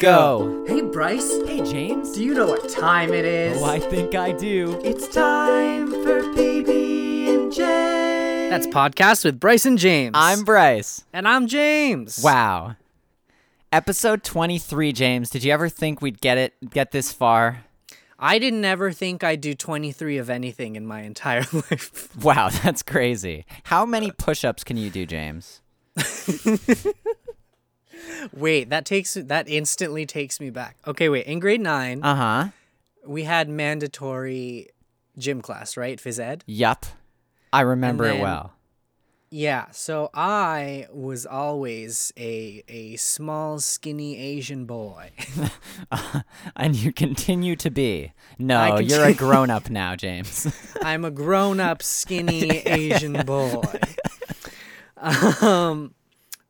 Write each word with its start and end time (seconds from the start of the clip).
Go. 0.00 0.64
Hey, 0.68 0.80
Bryce. 0.82 1.28
Hey, 1.44 1.60
James. 1.68 2.12
Do 2.12 2.22
you 2.22 2.32
know 2.32 2.46
what 2.46 2.68
time 2.68 3.12
it 3.12 3.24
is? 3.24 3.60
Oh, 3.60 3.64
I 3.64 3.80
think 3.80 4.14
I 4.14 4.30
do. 4.30 4.80
It's 4.84 5.08
time 5.08 5.90
for 5.90 6.22
PB 6.22 7.26
and 7.26 7.52
J. 7.52 8.46
That's 8.48 8.68
podcast 8.68 9.24
with 9.24 9.40
Bryce 9.40 9.66
and 9.66 9.76
James. 9.76 10.12
I'm 10.14 10.44
Bryce. 10.44 11.04
and 11.12 11.26
I'm 11.26 11.48
James. 11.48 12.20
Wow. 12.22 12.76
Episode 13.72 14.22
23, 14.22 14.92
James. 14.92 15.30
Did 15.30 15.42
you 15.42 15.50
ever 15.52 15.68
think 15.68 16.00
we'd 16.00 16.20
get 16.20 16.38
it 16.38 16.54
get 16.70 16.92
this 16.92 17.12
far? 17.12 17.64
I 18.20 18.38
didn't 18.38 18.64
ever 18.64 18.92
think 18.92 19.24
I'd 19.24 19.40
do 19.40 19.52
23 19.54 20.18
of 20.18 20.30
anything 20.30 20.76
in 20.76 20.86
my 20.86 21.00
entire 21.02 21.40
life. 21.52 22.16
Wow, 22.22 22.50
that's 22.50 22.84
crazy. 22.84 23.46
How 23.64 23.84
many 23.84 24.12
push-ups 24.12 24.62
can 24.62 24.76
you 24.76 24.90
do, 24.90 25.06
James? 25.06 25.60
wait, 28.32 28.70
that 28.70 28.84
takes 28.84 29.14
that 29.14 29.48
instantly 29.48 30.06
takes 30.06 30.40
me 30.40 30.50
back. 30.50 30.76
Okay, 30.86 31.08
wait. 31.08 31.26
In 31.26 31.38
grade 31.40 31.60
9, 31.60 32.02
Uh-huh. 32.02 32.48
we 33.06 33.24
had 33.24 33.48
mandatory 33.48 34.68
gym 35.16 35.40
class, 35.42 35.76
right? 35.76 35.98
Phys 35.98 36.18
ed. 36.20 36.44
Yup. 36.46 36.86
I 37.52 37.62
remember 37.62 38.04
it 38.06 38.20
well. 38.20 38.52
Yeah, 39.30 39.66
so 39.72 40.08
I 40.14 40.86
was 40.90 41.26
always 41.26 42.14
a 42.18 42.62
a 42.66 42.96
small 42.96 43.58
skinny 43.60 44.16
Asian 44.18 44.64
boy. 44.64 45.10
and 46.56 46.74
you 46.74 46.92
continue 46.94 47.54
to 47.56 47.70
be. 47.70 48.12
No, 48.38 48.58
I 48.58 48.80
you're 48.80 49.04
a 49.04 49.12
grown-up 49.12 49.68
now, 49.68 49.96
James. 49.96 50.46
I'm 50.82 51.04
a 51.04 51.10
grown-up 51.10 51.82
skinny 51.82 52.48
Asian 52.66 53.12
boy. 53.26 53.62
Um 54.96 55.94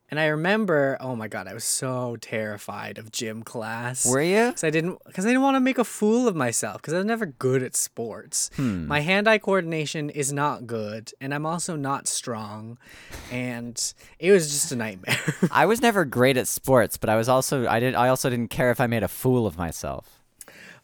and 0.09 0.19
I 0.19 0.27
remember, 0.27 0.97
oh 0.99 1.15
my 1.15 1.27
god, 1.27 1.47
I 1.47 1.53
was 1.53 1.63
so 1.63 2.17
terrified 2.19 2.97
of 2.97 3.11
gym 3.11 3.43
class. 3.43 4.05
Were 4.05 4.21
you? 4.21 4.47
Because 4.47 4.63
I 4.63 4.69
didn't, 4.69 4.99
because 5.05 5.25
I 5.25 5.29
didn't 5.29 5.43
want 5.43 5.55
to 5.55 5.59
make 5.59 5.77
a 5.77 5.83
fool 5.83 6.27
of 6.27 6.35
myself. 6.35 6.81
Because 6.81 6.93
I 6.93 6.97
was 6.97 7.05
never 7.05 7.25
good 7.25 7.63
at 7.63 7.75
sports. 7.75 8.49
Hmm. 8.55 8.87
My 8.87 9.01
hand-eye 9.01 9.37
coordination 9.39 10.09
is 10.09 10.33
not 10.33 10.67
good, 10.67 11.11
and 11.21 11.33
I'm 11.33 11.45
also 11.45 11.75
not 11.75 12.07
strong, 12.07 12.77
and 13.31 13.93
it 14.19 14.31
was 14.31 14.49
just 14.49 14.71
a 14.71 14.75
nightmare. 14.75 15.19
I 15.51 15.65
was 15.65 15.81
never 15.81 16.05
great 16.05 16.37
at 16.37 16.47
sports, 16.47 16.97
but 16.97 17.09
I 17.09 17.15
was 17.15 17.29
also 17.29 17.67
I 17.67 17.79
did 17.79 17.95
I 17.95 18.09
also 18.09 18.29
didn't 18.29 18.49
care 18.49 18.71
if 18.71 18.81
I 18.81 18.87
made 18.87 19.03
a 19.03 19.07
fool 19.07 19.45
of 19.45 19.57
myself. 19.57 20.19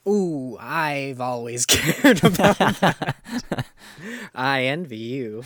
Ooh, 0.08 0.58
I've 0.59 1.19
always 1.19 1.66
cared 1.66 2.23
about 2.23 2.59
that. 2.59 3.16
I 4.36 4.64
envy 4.66 4.97
you. 4.97 5.44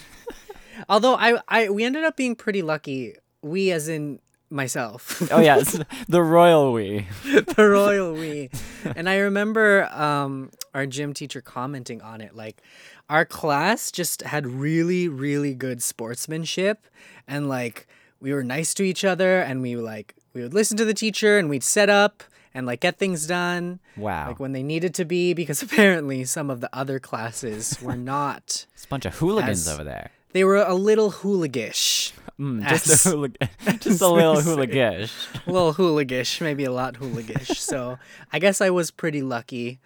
Although 0.88 1.16
I, 1.16 1.40
I, 1.48 1.70
we 1.70 1.84
ended 1.84 2.04
up 2.04 2.16
being 2.16 2.36
pretty 2.36 2.62
lucky. 2.62 3.16
We, 3.42 3.72
as 3.72 3.88
in 3.88 4.20
myself. 4.50 5.32
Oh 5.32 5.40
yes, 5.40 5.80
the 6.08 6.22
royal 6.24 6.74
we. 6.74 7.08
the 7.24 7.70
royal 7.70 8.14
we. 8.14 8.50
And 8.96 9.10
I 9.10 9.18
remember 9.18 9.86
um, 9.94 10.52
our 10.74 10.86
gym 10.86 11.14
teacher 11.14 11.42
commenting 11.42 12.02
on 12.02 12.22
it. 12.22 12.36
Like, 12.36 12.62
our 13.10 13.26
class 13.26 13.92
just 13.92 14.22
had 14.22 14.48
really, 14.48 15.08
really 15.08 15.54
good 15.56 15.82
sportsmanship, 15.82 16.88
and 17.28 17.50
like 17.50 17.88
we 18.20 18.34
were 18.34 18.44
nice 18.44 18.74
to 18.76 18.84
each 18.84 19.06
other, 19.06 19.40
and 19.40 19.62
we 19.62 19.76
like 19.76 20.16
we 20.34 20.42
would 20.42 20.54
listen 20.54 20.78
to 20.78 20.86
the 20.86 20.94
teacher, 20.94 21.38
and 21.38 21.50
we'd 21.50 21.64
set 21.64 21.90
up 21.90 22.24
and 22.54 22.66
like 22.66 22.82
get 22.82 22.98
things 22.98 23.28
done. 23.28 23.80
Wow. 23.98 24.28
Like 24.28 24.40
when 24.40 24.52
they 24.52 24.64
needed 24.64 24.94
to 24.96 25.06
be, 25.06 25.34
because 25.34 25.62
apparently 25.64 26.26
some 26.26 26.50
of 26.50 26.62
the 26.62 26.70
other 26.76 27.00
classes 27.00 27.82
were 27.82 27.96
not. 27.98 28.66
It's 28.74 28.86
a 28.86 28.88
bunch 28.88 29.06
of 29.06 29.16
hooligans 29.18 29.68
As- 29.68 29.74
over 29.74 29.84
there. 29.84 30.12
They 30.32 30.44
were 30.44 30.58
a 30.58 30.76
little 30.76 31.12
hooligish. 31.12 32.12
Mm, 32.40 32.68
just 32.70 33.06
a 33.06 33.12
just 33.80 34.02
a 34.02 34.08
little 34.08 34.36
hooligish. 34.36 35.12
a 35.46 35.52
little 35.52 35.74
hooligish, 35.74 36.42
maybe 36.42 36.64
a 36.64 36.72
lot 36.72 36.96
hooligish. 36.96 37.58
so 37.58 38.00
I 38.32 38.40
guess 38.40 38.62
I 38.62 38.70
was 38.70 38.92
pretty 38.92 39.22
lucky 39.22 39.80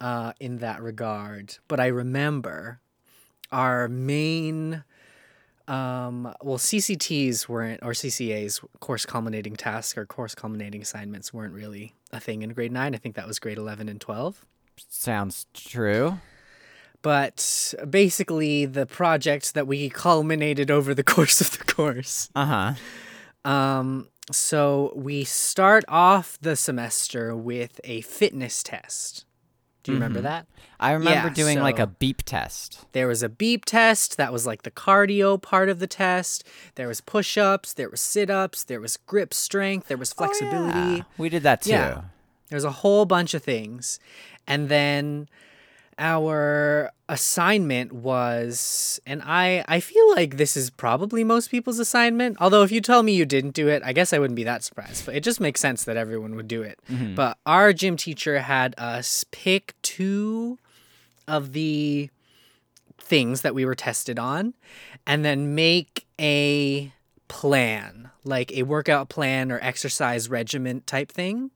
uh, 0.00 0.32
in 0.40 0.58
that 0.58 0.82
regard. 0.82 1.58
But 1.68 1.78
I 1.78 1.86
remember 1.86 2.80
our 3.52 3.88
main, 3.88 4.84
um, 5.68 6.34
well, 6.42 6.58
CCTs 6.58 7.48
weren't, 7.48 7.80
or 7.82 7.92
CCAs, 7.92 8.64
course 8.80 9.04
culminating 9.04 9.56
tasks 9.56 9.98
or 9.98 10.06
course 10.06 10.34
culminating 10.34 10.80
assignments 10.80 11.34
weren't 11.34 11.52
really 11.52 11.94
a 12.12 12.20
thing 12.20 12.42
in 12.42 12.50
grade 12.50 12.72
nine. 12.72 12.94
I 12.94 12.98
think 12.98 13.14
that 13.16 13.26
was 13.26 13.38
grade 13.38 13.58
11 13.58 13.88
and 13.88 14.00
12. 14.00 14.46
Sounds 14.88 15.46
true. 15.52 16.18
But 17.02 17.74
basically, 17.88 18.66
the 18.66 18.86
project 18.86 19.54
that 19.54 19.66
we 19.66 19.88
culminated 19.88 20.70
over 20.70 20.94
the 20.94 21.04
course 21.14 21.40
of 21.40 21.56
the 21.56 21.64
course. 21.64 22.30
Uh 22.34 22.74
huh. 23.44 23.50
Um, 23.50 24.08
so 24.30 24.92
we 24.94 25.24
start 25.24 25.84
off 25.88 26.38
the 26.40 26.56
semester 26.56 27.34
with 27.34 27.80
a 27.84 28.02
fitness 28.02 28.62
test. 28.62 29.24
Do 29.82 29.92
you 29.92 29.96
remember 29.96 30.20
that? 30.20 30.46
I 30.78 30.92
remember 30.92 31.28
Yeah, 31.28 31.34
doing 31.34 31.60
like 31.60 31.78
a 31.78 31.86
beep 31.86 32.22
test. 32.24 32.84
There 32.92 33.08
was 33.08 33.22
a 33.22 33.30
beep 33.30 33.64
test 33.64 34.18
that 34.18 34.30
was 34.30 34.46
like 34.46 34.62
the 34.62 34.70
cardio 34.70 35.40
part 35.40 35.70
of 35.70 35.78
the 35.78 35.86
test. 35.86 36.44
There 36.74 36.86
was 36.86 37.00
push-ups, 37.00 37.72
there 37.72 37.88
was 37.88 38.00
sit-ups, 38.00 38.64
there 38.64 38.80
was 38.80 38.98
grip 38.98 39.32
strength, 39.32 39.88
there 39.88 39.96
was 39.96 40.12
flexibility. 40.12 40.78
Oh, 40.78 40.94
yeah. 40.96 41.02
We 41.16 41.30
did 41.30 41.42
that 41.44 41.62
too. 41.62 41.70
Yeah. 41.70 42.02
There's 42.48 42.64
a 42.64 42.70
whole 42.70 43.06
bunch 43.06 43.32
of 43.32 43.42
things. 43.42 43.98
And 44.46 44.68
then 44.68 45.28
our 46.00 46.90
assignment 47.10 47.92
was 47.92 49.00
and 49.04 49.22
I 49.22 49.64
I 49.68 49.80
feel 49.80 50.10
like 50.12 50.38
this 50.38 50.56
is 50.56 50.70
probably 50.70 51.22
most 51.22 51.50
people's 51.50 51.78
assignment. 51.78 52.38
Although 52.40 52.62
if 52.62 52.72
you 52.72 52.80
tell 52.80 53.02
me 53.02 53.14
you 53.14 53.26
didn't 53.26 53.52
do 53.52 53.68
it, 53.68 53.82
I 53.84 53.92
guess 53.92 54.12
I 54.12 54.18
wouldn't 54.18 54.36
be 54.36 54.44
that 54.44 54.64
surprised. 54.64 55.04
But 55.04 55.14
it 55.14 55.22
just 55.22 55.40
makes 55.40 55.60
sense 55.60 55.84
that 55.84 55.96
everyone 55.98 56.34
would 56.36 56.48
do 56.48 56.62
it. 56.62 56.78
Mm-hmm. 56.90 57.14
But 57.14 57.38
our 57.44 57.72
gym 57.72 57.96
teacher 57.96 58.40
had 58.40 58.74
us 58.78 59.24
pick 59.30 59.74
two 59.82 60.58
of 61.28 61.52
the 61.52 62.08
things 62.98 63.42
that 63.42 63.54
we 63.54 63.64
were 63.66 63.74
tested 63.74 64.18
on 64.18 64.54
and 65.06 65.24
then 65.24 65.54
make 65.54 66.06
a 66.18 66.92
plan, 67.28 68.10
like 68.24 68.52
a 68.52 68.62
workout 68.62 69.08
plan 69.08 69.52
or 69.52 69.58
exercise 69.62 70.30
regimen 70.30 70.82
type 70.86 71.12
thing 71.12 71.50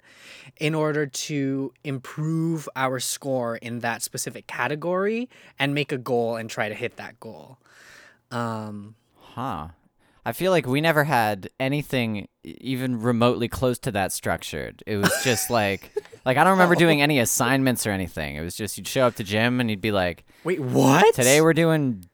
in 0.61 0.75
order 0.75 1.07
to 1.07 1.73
improve 1.83 2.69
our 2.77 3.01
score 3.01 3.57
in 3.57 3.81
that 3.81 4.03
specific 4.03 4.47
category 4.47 5.29
and 5.59 5.75
make 5.75 5.93
a 5.93 5.99
goal 5.99 6.37
and 6.37 6.49
try 6.49 6.69
to 6.69 6.75
hit 6.75 6.97
that 6.97 7.19
goal. 7.21 7.59
Um, 8.31 8.95
Huh. 9.35 9.69
I 10.27 10.33
feel 10.33 10.53
like 10.53 10.67
we 10.67 10.81
never 10.81 11.05
had 11.05 11.51
anything 11.61 12.29
even 12.45 13.01
remotely 13.01 13.49
close 13.49 13.79
to 13.81 13.93
that 13.93 14.11
structured. 14.13 14.83
It 14.87 14.97
was 14.97 15.13
just 15.23 15.51
like 15.51 15.91
like 16.25 16.37
I 16.39 16.45
don't 16.45 16.53
remember 16.53 16.77
doing 16.77 17.03
any 17.03 17.19
assignments 17.19 17.87
or 17.87 17.91
anything. 17.91 18.37
It 18.37 18.41
was 18.41 18.55
just 18.57 18.79
you'd 18.79 18.89
show 18.89 19.07
up 19.07 19.17
to 19.17 19.25
gym 19.25 19.61
and 19.61 19.69
you'd 19.69 19.83
be 19.83 19.93
like, 19.93 20.25
wait, 20.45 20.61
what? 20.61 21.15
"Today 21.15 21.41
we're 21.41 21.53
doing 21.53 22.07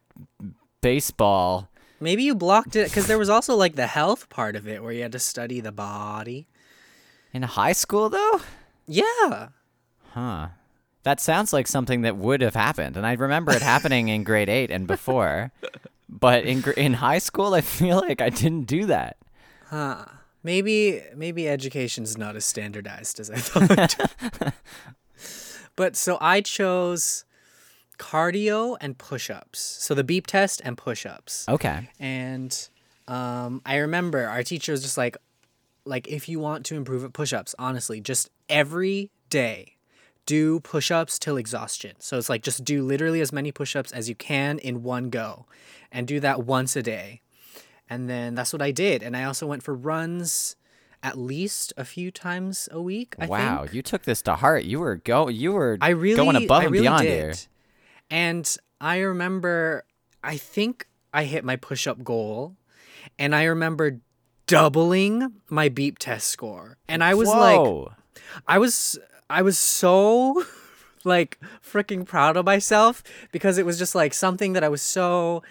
baseball." 0.81 1.69
Maybe 2.01 2.23
you 2.23 2.35
blocked 2.35 2.75
it 2.77 2.89
because 2.89 3.07
there 3.07 3.19
was 3.19 3.29
also 3.29 3.55
like 3.55 3.77
the 3.77 3.87
health 3.87 4.29
part 4.31 4.57
of 4.57 4.67
it 4.67 4.83
where 4.83 4.93
you 4.93 5.03
had 5.03 5.13
to 5.13 5.19
study 5.19 5.61
the 5.61 5.71
body. 5.73 6.49
In 7.33 7.43
high 7.43 7.73
school 7.73 8.09
though? 8.09 8.41
Yeah. 8.87 9.49
Huh. 10.13 10.49
That 11.03 11.21
sounds 11.21 11.53
like 11.53 11.67
something 11.67 12.03
that 12.03 12.17
would 12.17 12.41
have 12.43 12.55
happened, 12.55 12.97
and 12.97 13.07
I 13.07 13.13
remember 13.15 13.53
it 13.53 13.63
happening 13.63 14.09
in 14.09 14.23
grade 14.31 14.49
eight 14.51 14.71
and 14.71 14.87
before. 14.87 15.51
But 16.09 16.45
in 16.45 16.63
in 16.77 16.95
high 16.95 17.19
school, 17.21 17.55
I 17.55 17.61
feel 17.63 17.97
like 17.97 18.21
I 18.21 18.29
didn't 18.29 18.65
do 18.65 18.87
that. 18.87 19.17
Huh. 19.69 20.05
Maybe 20.43 21.03
maybe 21.15 21.49
education's 21.49 22.19
not 22.19 22.37
as 22.37 22.45
standardized 22.45 23.21
as 23.21 23.31
I 23.31 23.37
thought. 23.39 24.55
but 25.77 25.97
so 25.97 26.19
I 26.21 26.41
chose 26.41 27.25
cardio 27.99 28.77
and 28.81 28.97
push-ups. 28.99 29.61
So 29.61 29.95
the 29.95 30.03
beep 30.05 30.27
test 30.27 30.61
and 30.65 30.77
push-ups. 30.77 31.47
Okay. 31.49 31.91
And 32.01 32.69
um, 33.07 33.61
I 33.67 33.77
remember 33.77 34.27
our 34.27 34.43
teacher 34.43 34.73
was 34.73 34.83
just 34.83 34.97
like, 34.97 35.17
like 35.85 36.09
if 36.09 36.29
you 36.29 36.39
want 36.39 36.65
to 36.67 36.77
improve 36.77 37.05
at 37.05 37.13
push-ups, 37.13 37.55
honestly, 37.59 38.01
just 38.01 38.31
every 38.49 39.11
day 39.29 39.77
do 40.27 40.61
push-ups 40.61 41.19
till 41.19 41.37
exhaustion. 41.37 41.97
So 41.99 42.19
it's 42.19 42.29
like 42.29 42.43
just 42.43 42.65
do 42.65 42.83
literally 42.83 43.21
as 43.21 43.33
many 43.33 43.53
push-ups 43.53 43.93
as 43.93 44.09
you 44.09 44.15
can 44.15 44.59
in 44.59 44.83
one 44.83 45.11
go, 45.11 45.47
and 45.91 46.07
do 46.07 46.21
that 46.21 46.45
once 46.45 46.77
a 46.77 46.83
day. 46.83 47.21
And 47.89 48.09
then 48.09 48.35
that's 48.37 48.53
what 48.53 48.63
I 48.63 48.71
did. 48.71 49.03
And 49.03 49.17
I 49.17 49.25
also 49.25 49.47
went 49.47 49.63
for 49.63 49.75
runs 49.75 50.55
at 51.03 51.19
least 51.19 51.73
a 51.77 51.85
few 51.85 52.11
times 52.11 52.69
a 52.71 52.81
week. 52.81 53.15
I 53.19 53.27
wow, 53.27 53.63
think. 53.63 53.75
you 53.75 53.83
took 53.83 54.03
this 54.03 54.23
to 54.23 54.37
heart. 54.37 54.65
You 54.65 54.81
were 54.81 54.97
go. 54.97 55.29
You 55.29 55.53
were 55.53 55.79
I 55.81 55.89
really 55.91 56.17
going 56.17 56.37
above 56.37 56.63
I 56.63 56.65
and 56.65 56.73
really 56.73 56.83
beyond 56.85 57.03
did. 57.03 57.11
here. 57.11 57.35
And 58.11 58.57
I 58.81 58.99
remember 58.99 59.85
I 60.23 60.37
think 60.37 60.87
I 61.13 61.25
hit 61.25 61.45
my 61.45 61.57
push-up 61.57 62.05
goal 62.05 62.57
and 63.19 63.35
I 63.35 63.45
remember 63.45 64.01
doubling 64.51 65.33
my 65.49 65.69
beep 65.69 65.99
test 65.99 66.27
score. 66.27 66.77
And 66.89 67.05
I 67.05 67.15
was 67.15 67.29
like 67.29 67.89
I 68.47 68.59
was 68.59 68.99
I 69.29 69.43
was 69.43 69.59
so 69.59 70.45
like 71.05 71.39
freaking 71.65 72.05
proud 72.05 72.37
of 72.37 72.45
myself 72.45 73.03
because 73.33 73.59
it 73.59 73.65
was 73.65 73.79
just 73.79 73.95
like 73.95 74.13
something 74.13 74.53
that 74.55 74.65
I 74.65 74.69
was 74.69 74.83
so 74.83 75.43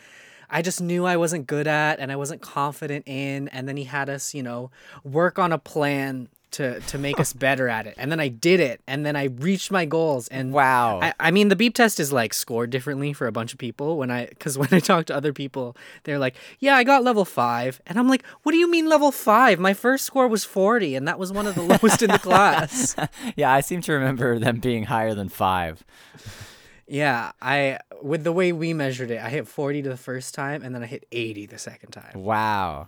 I 0.49 0.61
just 0.61 0.81
knew 0.81 1.05
I 1.05 1.15
wasn't 1.15 1.47
good 1.47 1.67
at 1.67 1.99
and 1.99 2.11
I 2.11 2.15
wasn't 2.15 2.41
confident 2.41 3.07
in 3.07 3.47
and 3.49 3.67
then 3.67 3.77
he 3.77 3.85
had 3.85 4.09
us, 4.09 4.33
you 4.33 4.43
know, 4.43 4.71
work 5.03 5.39
on 5.39 5.53
a 5.53 5.57
plan 5.59 6.27
to 6.51 6.79
to 6.79 6.97
make 6.97 7.19
us 7.19 7.33
better 7.33 7.67
at 7.69 7.85
it. 7.87 7.95
And 7.97 8.11
then 8.11 8.19
I 8.19 8.27
did 8.27 8.59
it, 8.59 8.81
and 8.87 9.05
then 9.05 9.15
I 9.15 9.25
reached 9.25 9.71
my 9.71 9.85
goals. 9.85 10.27
And 10.29 10.51
Wow. 10.53 10.99
I, 11.01 11.13
I 11.19 11.31
mean, 11.31 11.49
the 11.49 11.55
beep 11.55 11.75
test 11.75 11.99
is 11.99 12.11
like 12.11 12.33
scored 12.33 12.69
differently 12.69 13.13
for 13.13 13.27
a 13.27 13.31
bunch 13.31 13.53
of 13.53 13.59
people. 13.59 13.97
When 13.97 14.09
I, 14.11 14.25
because 14.27 14.57
when 14.61 14.69
I 14.71 14.79
talk 14.79 15.05
to 15.07 15.15
other 15.15 15.33
people, 15.33 15.75
they're 16.03 16.19
like, 16.19 16.35
"Yeah, 16.59 16.75
I 16.75 16.83
got 16.83 17.03
level 17.03 17.25
five. 17.25 17.81
and 17.87 17.99
I'm 17.99 18.07
like, 18.07 18.25
"What 18.43 18.51
do 18.51 18.57
you 18.57 18.69
mean 18.69 18.87
level 18.89 19.11
five? 19.11 19.59
My 19.59 19.73
first 19.73 20.05
score 20.05 20.27
was 20.27 20.43
forty, 20.45 20.95
and 20.95 21.07
that 21.07 21.19
was 21.19 21.31
one 21.31 21.47
of 21.47 21.55
the 21.55 21.61
lowest 21.61 22.01
in 22.01 22.09
the 22.09 22.19
class." 22.19 22.95
yeah, 23.35 23.51
I 23.53 23.61
seem 23.61 23.81
to 23.81 23.93
remember 23.93 24.39
them 24.39 24.59
being 24.59 24.85
higher 24.85 25.13
than 25.13 25.29
five. 25.29 25.83
Yeah, 26.87 27.33
I 27.41 27.79
with 28.01 28.23
the 28.23 28.31
way 28.31 28.51
we 28.51 28.73
measured 28.73 29.11
it, 29.11 29.21
I 29.21 29.29
hit 29.29 29.47
forty 29.47 29.81
the 29.81 29.97
first 29.97 30.33
time, 30.33 30.63
and 30.63 30.73
then 30.73 30.81
I 30.81 30.87
hit 30.87 31.05
eighty 31.11 31.45
the 31.45 31.59
second 31.59 31.91
time. 31.91 32.11
Wow. 32.15 32.87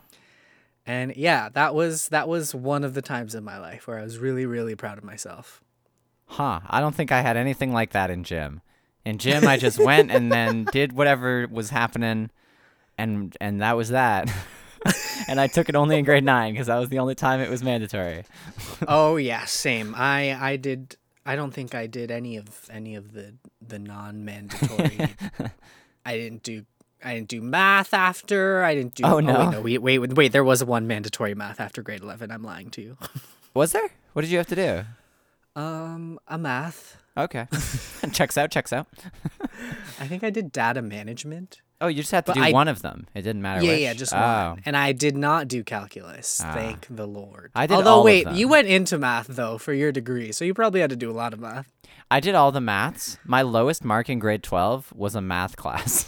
And 0.85 1.15
yeah, 1.15 1.49
that 1.49 1.75
was 1.75 2.09
that 2.09 2.27
was 2.27 2.55
one 2.55 2.83
of 2.83 2.93
the 2.93 3.01
times 3.01 3.35
in 3.35 3.43
my 3.43 3.59
life 3.59 3.87
where 3.87 3.99
I 3.99 4.03
was 4.03 4.17
really, 4.17 4.45
really 4.45 4.75
proud 4.75 4.97
of 4.97 5.03
myself. 5.03 5.61
Huh. 6.25 6.61
I 6.67 6.79
don't 6.79 6.95
think 6.95 7.11
I 7.11 7.21
had 7.21 7.37
anything 7.37 7.73
like 7.73 7.91
that 7.91 8.09
in 8.09 8.23
gym. 8.23 8.61
In 9.05 9.17
gym, 9.17 9.47
I 9.47 9.57
just 9.57 9.79
went 9.83 10.11
and 10.11 10.31
then 10.31 10.65
did 10.71 10.93
whatever 10.93 11.47
was 11.51 11.69
happening, 11.69 12.31
and 12.97 13.35
and 13.39 13.61
that 13.61 13.77
was 13.77 13.89
that. 13.89 14.31
and 15.27 15.39
I 15.39 15.47
took 15.47 15.69
it 15.69 15.75
only 15.75 15.97
in 15.97 16.05
grade 16.05 16.23
nine 16.23 16.53
because 16.53 16.67
that 16.67 16.77
was 16.77 16.89
the 16.89 16.99
only 16.99 17.15
time 17.15 17.39
it 17.39 17.49
was 17.49 17.63
mandatory. 17.63 18.23
oh 18.87 19.17
yeah, 19.17 19.45
same. 19.45 19.93
I 19.95 20.35
I 20.39 20.55
did. 20.55 20.95
I 21.25 21.35
don't 21.35 21.53
think 21.53 21.75
I 21.75 21.85
did 21.85 22.09
any 22.09 22.37
of 22.37 22.67
any 22.71 22.95
of 22.95 23.13
the 23.13 23.35
the 23.65 23.77
non-mandatory. 23.77 25.15
I 26.05 26.17
didn't 26.17 26.41
do. 26.43 26.65
I 27.03 27.15
didn't 27.15 27.29
do 27.29 27.41
math 27.41 27.93
after. 27.93 28.63
I 28.63 28.75
didn't 28.75 28.95
do. 28.95 29.03
Oh, 29.03 29.19
no. 29.19 29.39
wait, 29.39 29.51
no. 29.51 29.61
Wait, 29.61 29.77
wait, 29.79 29.99
wait, 29.99 30.13
wait. 30.13 30.31
There 30.31 30.43
was 30.43 30.63
one 30.63 30.87
mandatory 30.87 31.35
math 31.35 31.59
after 31.59 31.81
grade 31.81 32.01
eleven. 32.01 32.31
I'm 32.31 32.43
lying 32.43 32.69
to 32.71 32.81
you. 32.81 32.97
Was 33.53 33.73
there? 33.73 33.89
What 34.13 34.21
did 34.21 34.31
you 34.31 34.37
have 34.37 34.47
to 34.47 34.55
do? 34.55 35.61
Um, 35.61 36.19
a 36.27 36.37
math. 36.37 36.97
Okay. 37.17 37.47
checks 38.13 38.37
out. 38.37 38.51
Checks 38.51 38.71
out. 38.71 38.87
I 39.99 40.07
think 40.07 40.23
I 40.23 40.29
did 40.29 40.51
data 40.51 40.81
management. 40.81 41.61
Oh, 41.81 41.87
you 41.87 41.97
just 41.97 42.11
had 42.11 42.25
to 42.27 42.31
But 42.31 42.35
do 42.35 42.43
I- 42.43 42.51
one 42.51 42.67
of 42.67 42.81
them. 42.81 43.07
It 43.15 43.23
didn't 43.23 43.41
matter. 43.41 43.65
Yeah, 43.65 43.71
which. 43.71 43.81
yeah, 43.81 43.93
just 43.93 44.13
oh. 44.13 44.49
one. 44.51 44.61
And 44.65 44.77
I 44.77 44.91
did 44.91 45.17
not 45.17 45.47
do 45.47 45.63
calculus. 45.63 46.39
Ah. 46.43 46.53
Thank 46.53 46.87
the 46.89 47.07
Lord. 47.07 47.51
I 47.55 47.65
did 47.65 47.73
Although 47.73 47.89
all 47.89 47.99
of 47.99 48.05
wait, 48.05 48.29
you 48.31 48.47
went 48.47 48.67
into 48.67 48.97
math 48.97 49.27
though 49.27 49.57
for 49.57 49.73
your 49.73 49.91
degree, 49.91 50.31
so 50.31 50.45
you 50.45 50.53
probably 50.53 50.79
had 50.79 50.91
to 50.91 50.95
do 50.95 51.09
a 51.09 51.13
lot 51.13 51.33
of 51.33 51.39
math. 51.39 51.67
I 52.09 52.19
did 52.19 52.35
all 52.35 52.51
the 52.51 52.61
maths. 52.61 53.17
My 53.25 53.41
lowest 53.41 53.83
mark 53.83 54.09
in 54.09 54.19
grade 54.19 54.43
twelve 54.43 54.93
was 54.93 55.15
a 55.15 55.21
math 55.21 55.55
class. 55.55 56.05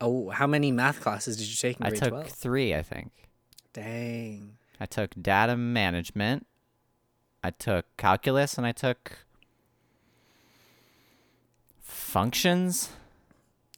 Oh, 0.00 0.30
how 0.30 0.46
many 0.46 0.70
math 0.70 1.00
classes 1.00 1.36
did 1.36 1.48
you 1.48 1.56
take 1.56 1.80
in 1.80 1.86
I 1.86 1.90
took 1.90 2.10
12? 2.10 2.28
three, 2.28 2.74
I 2.74 2.82
think. 2.82 3.10
Dang. 3.72 4.56
I 4.80 4.86
took 4.86 5.10
data 5.20 5.56
management. 5.56 6.46
I 7.42 7.50
took 7.50 7.84
calculus, 7.96 8.58
and 8.58 8.66
I 8.66 8.72
took 8.72 9.26
functions. 11.82 12.90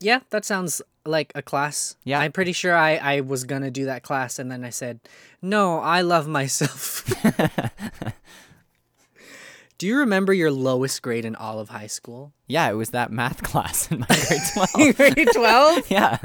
Yeah, 0.01 0.21
that 0.31 0.45
sounds 0.45 0.81
like 1.05 1.33
a 1.35 1.43
class. 1.43 1.97
Yeah. 2.05 2.21
I'm 2.21 2.33
pretty 2.33 2.53
sure 2.53 2.75
I, 2.77 2.97
I 2.97 3.21
was 3.21 3.45
going 3.45 3.63
to 3.63 3.71
do 3.71 3.85
that 3.87 4.03
class 4.03 4.39
and 4.39 4.51
then 4.51 4.65
I 4.65 4.71
said, 4.71 5.01
no, 5.43 5.79
I 5.79 6.01
love 6.01 6.27
myself. 6.27 7.05
do 9.81 9.87
you 9.87 9.97
remember 9.97 10.35
your 10.35 10.51
lowest 10.51 11.01
grade 11.01 11.25
in 11.25 11.35
all 11.35 11.59
of 11.59 11.71
high 11.71 11.87
school? 11.87 12.35
Yeah, 12.47 12.69
it 12.71 12.75
was 12.75 12.91
that 12.91 13.11
math 13.11 13.43
class 13.51 13.91
in 13.91 14.01
my 14.01 14.07
grade 14.17 14.43
twelve. 14.53 14.97
grade 14.97 15.29
12? 15.35 15.91
yeah, 15.91 16.19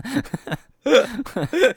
do 0.84 1.74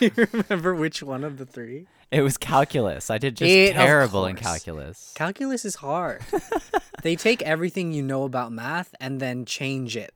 you 0.00 0.28
remember 0.32 0.74
which 0.74 1.02
one 1.02 1.22
of 1.24 1.36
the 1.36 1.44
three? 1.46 1.86
it 2.10 2.22
was 2.22 2.36
calculus. 2.36 3.08
I 3.10 3.18
did 3.18 3.36
just 3.36 3.50
It- 3.50 3.74
terrible 3.74 4.24
in 4.26 4.34
calculus. 4.34 5.12
Calculus 5.14 5.64
is 5.64 5.76
hard. 5.76 6.22
they 7.02 7.14
take 7.16 7.42
everything 7.42 7.92
you 7.92 8.02
know 8.02 8.24
about 8.24 8.50
math 8.50 8.94
and 8.98 9.20
then 9.20 9.44
change 9.44 9.96
it. 9.96 10.12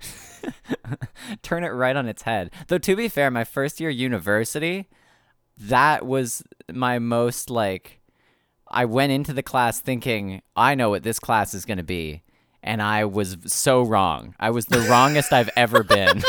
turn 1.42 1.62
it 1.64 1.68
right 1.68 1.94
on 1.94 2.08
its 2.08 2.22
head. 2.22 2.50
Though 2.68 2.78
to 2.78 2.96
be 2.96 3.08
fair, 3.08 3.30
my 3.30 3.44
first 3.44 3.78
year 3.78 3.90
university, 3.90 4.88
that 5.56 6.04
was 6.04 6.42
my 6.72 6.98
most 6.98 7.48
like 7.50 8.00
I 8.74 8.84
went 8.84 9.12
into 9.12 9.32
the 9.32 9.42
class 9.42 9.80
thinking 9.80 10.42
I 10.56 10.74
know 10.74 10.90
what 10.90 11.02
this 11.04 11.18
class 11.18 11.54
is 11.54 11.64
going 11.64 11.78
to 11.78 11.84
be 11.84 12.22
and 12.62 12.80
I 12.82 13.04
was 13.04 13.36
so 13.46 13.82
wrong. 13.82 14.34
I 14.40 14.50
was 14.50 14.66
the 14.66 14.80
wrongest 14.90 15.32
I've 15.32 15.50
ever 15.54 15.82
been. 15.82 16.22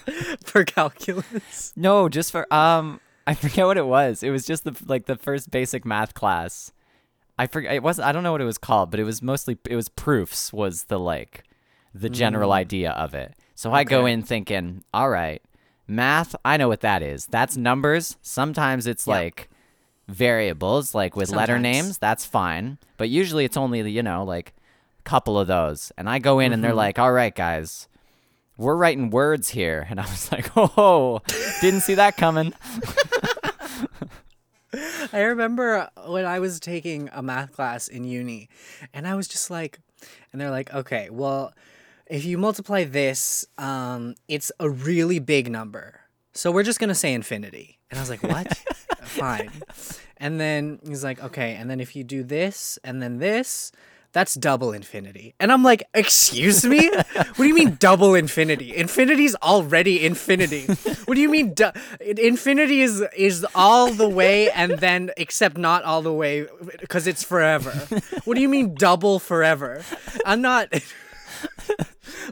for 0.44 0.64
calculus. 0.64 1.72
no, 1.76 2.08
just 2.08 2.32
for 2.32 2.52
um 2.52 3.00
I 3.26 3.34
forget 3.34 3.66
what 3.66 3.78
it 3.78 3.86
was. 3.86 4.22
It 4.22 4.30
was 4.30 4.44
just 4.44 4.64
the 4.64 4.76
like 4.86 5.06
the 5.06 5.16
first 5.16 5.50
basic 5.50 5.84
math 5.84 6.12
class. 6.14 6.72
I 7.38 7.46
forget 7.46 7.74
it 7.74 7.82
was 7.82 8.00
I 8.00 8.12
don't 8.12 8.22
know 8.22 8.32
what 8.32 8.40
it 8.40 8.46
was 8.46 8.58
called, 8.58 8.90
but 8.90 9.00
it 9.00 9.04
was 9.04 9.22
mostly 9.22 9.56
it 9.68 9.76
was 9.76 9.88
proofs 9.88 10.52
was 10.52 10.84
the 10.84 10.98
like 10.98 11.44
the 11.94 12.10
general 12.10 12.52
idea 12.52 12.90
of 12.92 13.14
it. 13.14 13.34
So 13.54 13.72
I 13.72 13.84
go 13.84 14.04
Mm. 14.04 14.12
In 14.12 14.22
thinking, 14.22 14.84
all 14.92 15.08
right, 15.10 15.40
math, 15.86 16.34
I 16.44 16.56
know 16.56 16.68
what 16.68 16.80
that 16.80 17.02
is. 17.02 17.26
That's 17.26 17.56
numbers. 17.56 18.16
Sometimes 18.22 18.86
it's 18.86 19.06
Yeah. 19.06 19.14
like 19.14 19.50
variables, 20.12 20.94
like 20.94 21.16
with 21.16 21.30
letter 21.30 21.58
names, 21.58 21.98
that's 21.98 22.24
fine. 22.24 22.78
But 22.96 23.08
usually 23.08 23.44
it's 23.44 23.56
only, 23.56 23.82
the 23.82 23.90
you 23.90 24.02
know, 24.02 24.24
like 24.24 24.52
a 25.00 25.02
couple 25.02 25.38
of 25.38 25.46
those. 25.48 25.92
And 25.96 26.08
I 26.08 26.18
go 26.18 26.38
in 26.38 26.46
Mm-hmm. 26.46 26.54
and 26.54 26.64
they're 26.64 26.74
like, 26.74 26.98
all 26.98 27.12
right, 27.12 27.34
guys, 27.34 27.88
we're 28.56 28.76
writing 28.76 29.10
words 29.10 29.48
here. 29.50 29.86
And 29.90 29.98
I 30.00 30.04
was 30.04 30.30
like, 30.32 30.50
oh, 30.56 31.20
didn't 31.60 31.80
see 31.80 31.94
that 31.94 32.16
coming. 32.16 32.52
I 35.12 35.20
remember 35.20 35.90
when 36.06 36.24
I 36.24 36.38
was 36.38 36.58
taking 36.58 37.10
a 37.12 37.22
math 37.22 37.52
class 37.52 37.88
in 37.88 38.04
uni, 38.04 38.48
and 38.94 39.06
I 39.06 39.14
was 39.14 39.28
just 39.28 39.50
like, 39.50 39.78
and 40.32 40.40
they're 40.40 40.50
like, 40.50 40.72
okay, 40.72 41.10
well, 41.10 41.52
if 42.06 42.24
you 42.24 42.38
multiply 42.38 42.84
this, 42.84 43.46
um, 43.58 44.14
it's 44.28 44.50
a 44.58 44.70
really 44.70 45.18
big 45.18 45.50
number. 45.50 46.00
So 46.32 46.50
we're 46.50 46.62
just 46.62 46.80
gonna 46.80 46.94
say 46.94 47.12
infinity. 47.12 47.78
And 47.90 47.98
I 47.98 48.02
was 48.02 48.10
like, 48.10 48.22
what? 48.22 48.56
Fine. 49.02 49.50
And 50.16 50.40
then 50.40 50.78
he's 50.86 51.04
like, 51.04 51.22
okay, 51.22 51.54
and 51.54 51.68
then 51.68 51.80
if 51.80 51.94
you 51.96 52.04
do 52.04 52.22
this 52.22 52.78
and 52.84 53.02
then 53.02 53.18
this, 53.18 53.72
that's 54.12 54.34
double 54.34 54.72
infinity. 54.72 55.34
And 55.40 55.50
I'm 55.50 55.62
like, 55.62 55.84
excuse 55.94 56.64
me? 56.64 56.90
what 56.90 57.36
do 57.36 57.46
you 57.46 57.54
mean 57.54 57.76
double 57.80 58.14
infinity? 58.14 58.74
Infinity's 58.74 59.34
already 59.36 60.04
infinity. 60.04 60.66
What 61.06 61.14
do 61.14 61.20
you 61.20 61.30
mean 61.30 61.54
du- 61.54 61.72
infinity 62.00 62.82
is 62.82 63.02
is 63.16 63.46
all 63.54 63.90
the 63.90 64.08
way 64.08 64.50
and 64.50 64.72
then 64.78 65.10
except 65.16 65.56
not 65.56 65.82
all 65.84 66.02
the 66.02 66.12
way 66.12 66.46
because 66.80 67.06
it's 67.06 67.24
forever. 67.24 67.70
What 68.24 68.34
do 68.34 68.40
you 68.40 68.48
mean 68.48 68.74
double 68.74 69.18
forever? 69.18 69.82
I'm 70.24 70.40
not 70.40 70.72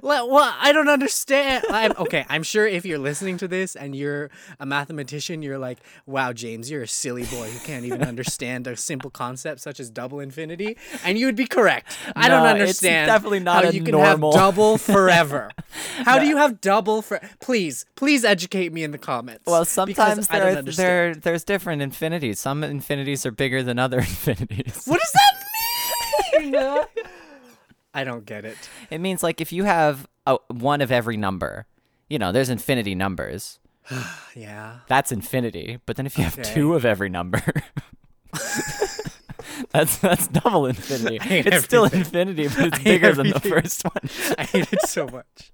Well, 0.03 0.31
well, 0.31 0.55
I 0.61 0.73
don't 0.73 0.89
understand. 0.89 1.65
I'm, 1.71 1.93
okay, 1.99 2.25
I'm 2.29 2.43
sure 2.43 2.67
if 2.67 2.85
you're 2.85 2.99
listening 2.99 3.37
to 3.39 3.49
this 3.49 3.77
and 3.77 3.95
you're 3.95 4.31
a 4.59 4.67
mathematician, 4.67 5.43
you're 5.43 5.59
like, 5.59 5.79
wow, 6.07 6.33
James, 6.33 6.71
you're 6.71 6.83
a 6.83 6.89
silly 6.89 7.25
boy 7.25 7.49
who 7.51 7.59
can't 7.61 7.85
even 7.85 8.03
understand 8.07 8.67
a 8.67 8.77
simple 8.77 9.11
concept 9.11 9.61
such 9.61 9.81
as 9.81 9.91
double 9.91 10.21
infinity. 10.21 10.77
And 11.05 11.19
you 11.19 11.27
would 11.27 11.37
be 11.37 11.47
correct. 11.47 11.97
I 12.17 12.29
don't 12.29 12.43
No, 12.43 12.51
it's 12.51 12.61
understand 12.61 13.09
definitely 13.09 13.41
not 13.41 13.65
how 13.65 13.71
a 13.71 13.73
you 13.73 13.83
can 13.83 13.93
normal- 13.93 14.33
have 14.33 14.41
double 14.41 14.79
forever. 14.79 15.51
How 15.99 16.19
do 16.19 16.27
you 16.27 16.37
have 16.37 16.61
double 16.61 17.03
for? 17.03 17.21
Please, 17.41 17.85
please 17.97 18.25
educate 18.25 18.73
me 18.73 18.83
in 18.85 18.91
the 18.91 18.99
comments. 18.99 19.45
Well, 19.47 19.65
sometimes 19.65 20.29
there, 20.29 20.59
are, 20.59 20.63
there 20.63 21.15
there's 21.15 21.45
different 21.45 21.83
infinities. 21.83 22.41
Some 22.41 22.63
infinities 22.65 23.25
are 23.27 23.31
bigger 23.31 23.63
than 23.63 23.79
other 23.79 23.99
infinities. 24.11 24.83
What 24.87 25.01
does 25.01 25.13
that 25.13 26.43
mean? 26.43 26.85
I 27.93 28.05
don't 28.05 28.25
get 28.25 28.45
it. 28.45 28.57
It 28.91 29.01
means 29.01 29.23
like 29.23 29.41
if 29.41 29.53
you 29.53 29.65
have 29.65 30.07
a, 30.27 30.39
one 30.49 30.81
of 30.81 30.93
every 30.93 31.17
number, 31.17 31.67
you 32.09 32.19
know, 32.19 32.33
there's 32.33 32.49
infinity 32.51 32.95
numbers. 32.95 33.59
Yeah. 34.37 34.79
That's 34.87 35.11
infinity. 35.11 35.81
But 35.87 35.97
then 35.97 36.07
if 36.07 36.17
you 36.17 36.23
have 36.23 36.41
two 36.41 36.75
of 36.75 36.85
every 36.85 37.09
number, 37.09 37.43
that's 39.71 39.99
that's 39.99 40.29
double 40.29 40.67
infinity. 40.67 41.19
It's 41.31 41.65
still 41.65 41.85
infinity, 41.85 42.47
but 42.47 42.59
it's 42.67 42.79
bigger 42.79 43.13
than 43.13 43.31
the 43.31 43.41
first 43.41 43.83
one. 43.85 44.37
I 44.39 44.45
hate 44.45 44.73
it 44.73 44.83
so 44.89 45.09
much. 45.09 45.53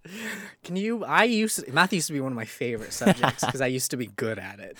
Can 0.63 0.77
you? 0.77 1.05
I 1.05 1.25
used 1.25 1.65
to, 1.65 1.73
math 1.73 1.95
used 1.95 2.09
to 2.09 2.13
be 2.13 2.21
one 2.21 2.33
of 2.33 2.37
my 2.37 2.45
favorite 2.45 2.93
subjects 2.93 3.45
because 3.45 3.63
I 3.63 3.67
used 3.69 3.91
to 3.93 3.97
be 3.97 4.09
good 4.09 4.39
at 4.39 4.61
it. 4.61 4.77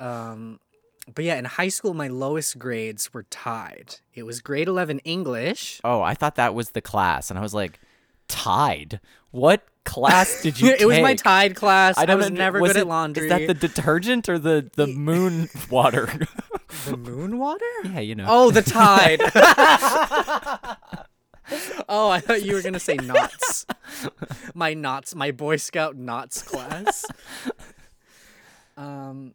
Um, 0.00 0.60
but 1.14 1.24
yeah, 1.24 1.36
in 1.36 1.44
high 1.44 1.68
school, 1.68 1.94
my 1.94 2.08
lowest 2.08 2.58
grades 2.58 3.12
were 3.12 3.24
tied. 3.24 3.96
It 4.14 4.24
was 4.24 4.40
grade 4.40 4.68
eleven 4.68 4.98
English. 5.00 5.80
Oh, 5.84 6.02
I 6.02 6.14
thought 6.14 6.36
that 6.36 6.54
was 6.54 6.70
the 6.70 6.80
class, 6.80 7.30
and 7.30 7.38
I 7.38 7.42
was 7.42 7.54
like, 7.54 7.80
tied? 8.28 9.00
What 9.30 9.64
class 9.84 10.42
did 10.42 10.60
you? 10.60 10.70
it 10.78 10.86
was 10.86 10.98
my 11.00 11.14
tied 11.14 11.54
class. 11.56 11.98
I, 11.98 12.06
don't 12.06 12.18
was 12.18 12.30
never 12.30 12.60
was 12.60 12.70
good 12.70 12.78
it- 12.78 12.80
at 12.80 12.86
laundry. 12.86 13.24
Is 13.24 13.30
that 13.30 13.46
the 13.46 13.54
detergent 13.54 14.28
or 14.28 14.38
the 14.38 14.70
the 14.76 14.86
moon 14.86 15.48
water? 15.70 16.08
the 16.86 16.96
moon 16.96 17.38
water? 17.38 17.64
yeah, 17.84 18.00
you 18.00 18.14
know. 18.14 18.26
Oh, 18.28 18.50
the 18.50 18.62
tide. 18.62 19.20
oh, 21.88 22.10
I 22.10 22.20
thought 22.20 22.42
you 22.42 22.54
were 22.54 22.62
gonna 22.62 22.80
say 22.80 22.96
knots. 22.96 23.66
My 24.54 24.74
knots, 24.74 25.14
my 25.14 25.30
Boy 25.30 25.56
Scout 25.56 25.96
knots 25.96 26.42
class. 26.42 27.04
Um, 28.76 29.34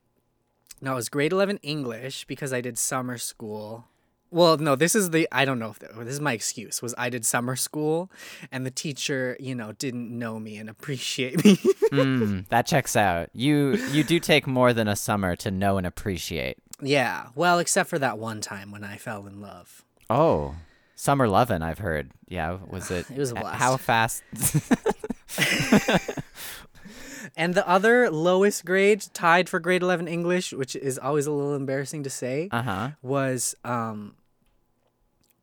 No, 0.85 0.91
it 0.93 0.95
was 0.95 1.09
grade 1.09 1.31
11 1.31 1.57
English 1.63 2.25
because 2.25 2.53
I 2.53 2.61
did 2.61 2.77
summer 2.77 3.17
school. 3.17 3.85
Well, 4.29 4.57
no, 4.57 4.75
this 4.75 4.93
is 4.95 5.09
the 5.09 5.27
I 5.31 5.43
don't 5.45 5.57
know 5.57 5.71
if 5.71 5.79
the, 5.79 5.87
this 6.03 6.13
is 6.13 6.21
my 6.21 6.33
excuse. 6.33 6.79
Was 6.81 6.93
I 6.97 7.09
did 7.09 7.25
summer 7.25 7.55
school 7.55 8.11
and 8.51 8.65
the 8.67 8.71
teacher, 8.71 9.35
you 9.39 9.55
know, 9.55 9.71
didn't 9.71 10.15
know 10.17 10.39
me 10.39 10.57
and 10.57 10.69
appreciate 10.69 11.43
me. 11.43 11.57
Mm, 11.91 12.47
that 12.49 12.65
checks 12.65 12.95
out. 12.95 13.29
You 13.33 13.75
you 13.91 14.03
do 14.03 14.19
take 14.19 14.47
more 14.47 14.73
than 14.73 14.87
a 14.87 14.95
summer 14.95 15.35
to 15.37 15.49
know 15.51 15.77
and 15.77 15.85
appreciate. 15.87 16.57
yeah. 16.81 17.27
Well, 17.35 17.59
except 17.59 17.89
for 17.89 17.99
that 17.99 18.17
one 18.17 18.41
time 18.41 18.71
when 18.71 18.83
I 18.83 18.97
fell 18.97 19.25
in 19.27 19.39
love. 19.39 19.83
Oh, 20.09 20.55
summer 20.95 21.27
lovin', 21.27 21.61
I've 21.61 21.77
heard. 21.79 22.11
Yeah, 22.27 22.57
was 22.67 22.89
it? 22.97 23.09
It 23.09 23.17
was 23.17 23.31
a 23.31 23.35
h- 23.35 23.41
blast. 23.41 23.59
How 23.61 23.77
fast? 23.77 24.23
And 27.37 27.53
the 27.53 27.67
other 27.67 28.09
lowest 28.09 28.63
grade 28.65 29.05
tied 29.13 29.49
for 29.49 29.59
grade 29.59 29.81
11 29.81 30.07
English, 30.07 30.53
which 30.53 30.75
is 30.75 30.97
always 30.97 31.25
a 31.25 31.31
little 31.31 31.55
embarrassing 31.55 32.03
to 32.03 32.09
say, 32.09 32.47
Uh 32.51 32.61
huh. 32.61 32.89
was 33.01 33.55
um 33.65 34.15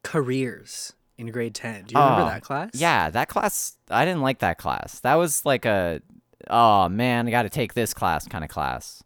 careers 0.02 0.94
in 1.18 1.28
grade 1.30 1.54
10. 1.54 1.84
Do 1.84 1.94
you 1.94 2.00
remember 2.00 2.22
Oh, 2.22 2.26
that 2.26 2.42
class? 2.42 2.70
Yeah, 2.74 3.10
that 3.10 3.28
class. 3.28 3.76
I 3.90 4.04
didn't 4.04 4.22
like 4.22 4.38
that 4.40 4.58
class. 4.58 5.00
That 5.00 5.14
was 5.16 5.44
like 5.44 5.64
a, 5.64 6.00
oh 6.48 6.88
man, 6.88 7.28
I 7.28 7.30
got 7.30 7.42
to 7.42 7.50
take 7.50 7.74
this 7.74 7.94
class 7.94 8.26
kind 8.26 8.42
of 8.44 8.50
class. 8.50 9.02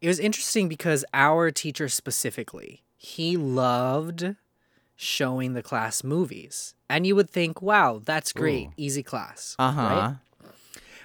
It 0.00 0.08
was 0.08 0.18
interesting 0.18 0.68
because 0.68 1.04
our 1.14 1.50
teacher 1.50 1.88
specifically, 1.88 2.82
he 2.96 3.36
loved 3.36 4.36
showing 4.96 5.54
the 5.54 5.62
class 5.62 6.04
movies. 6.04 6.74
And 6.88 7.06
you 7.06 7.16
would 7.16 7.30
think, 7.30 7.60
wow, 7.62 8.00
that's 8.04 8.32
great, 8.32 8.68
Ooh. 8.68 8.72
easy 8.76 9.02
class. 9.02 9.56
Uh 9.58 9.72
huh. 9.72 9.82
Right? 9.82 10.14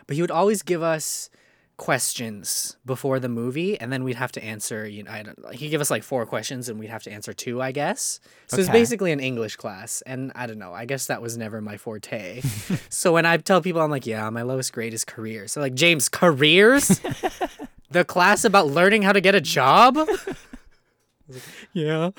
But 0.09 0.15
he 0.15 0.21
would 0.23 0.31
always 0.31 0.63
give 0.63 0.81
us 0.81 1.29
questions 1.77 2.75
before 2.83 3.19
the 3.21 3.29
movie 3.29 3.79
and 3.79 3.93
then 3.93 4.03
we'd 4.03 4.17
have 4.17 4.33
to 4.33 4.43
answer 4.43 4.85
you 4.85 5.01
know 5.03 5.11
I 5.11 5.23
don't, 5.23 5.53
he'd 5.53 5.69
give 5.69 5.79
us 5.79 5.89
like 5.89 6.03
four 6.03 6.25
questions 6.25 6.67
and 6.67 6.77
we'd 6.77 6.89
have 6.89 7.03
to 7.03 7.11
answer 7.11 7.31
two 7.31 7.61
i 7.61 7.71
guess 7.71 8.19
so 8.47 8.57
it's 8.57 8.67
Okay. 8.67 8.77
basically 8.79 9.13
an 9.13 9.21
english 9.21 9.55
class 9.55 10.01
and 10.05 10.33
i 10.35 10.45
don't 10.45 10.57
know 10.59 10.73
i 10.73 10.83
guess 10.83 11.05
that 11.05 11.21
was 11.21 11.37
never 11.37 11.61
my 11.61 11.77
forte 11.77 12.41
so 12.89 13.13
when 13.13 13.25
i 13.25 13.37
tell 13.37 13.61
people 13.61 13.79
i'm 13.79 13.89
like 13.91 14.05
yeah 14.05 14.29
my 14.29 14.41
lowest 14.41 14.73
grade 14.73 14.93
is 14.93 15.05
careers 15.05 15.53
so 15.53 15.61
like 15.61 15.73
james 15.73 16.09
careers 16.09 16.87
the 17.91 18.03
class 18.03 18.43
about 18.43 18.67
learning 18.67 19.03
how 19.03 19.13
to 19.13 19.21
get 19.21 19.33
a 19.33 19.39
job 19.41 19.95
like, 19.95 20.09
yeah 21.73 22.09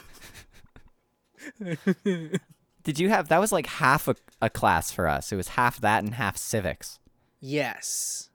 Did 2.82 2.98
you 2.98 3.08
have 3.10 3.28
that 3.28 3.40
was 3.40 3.52
like 3.52 3.66
half 3.66 4.08
a, 4.08 4.16
a 4.40 4.48
class 4.48 4.90
for 4.90 5.06
us. 5.06 5.32
It 5.32 5.36
was 5.36 5.48
half 5.48 5.80
that 5.82 6.02
and 6.02 6.14
half 6.14 6.36
civics. 6.38 6.98
Yes. 7.40 8.30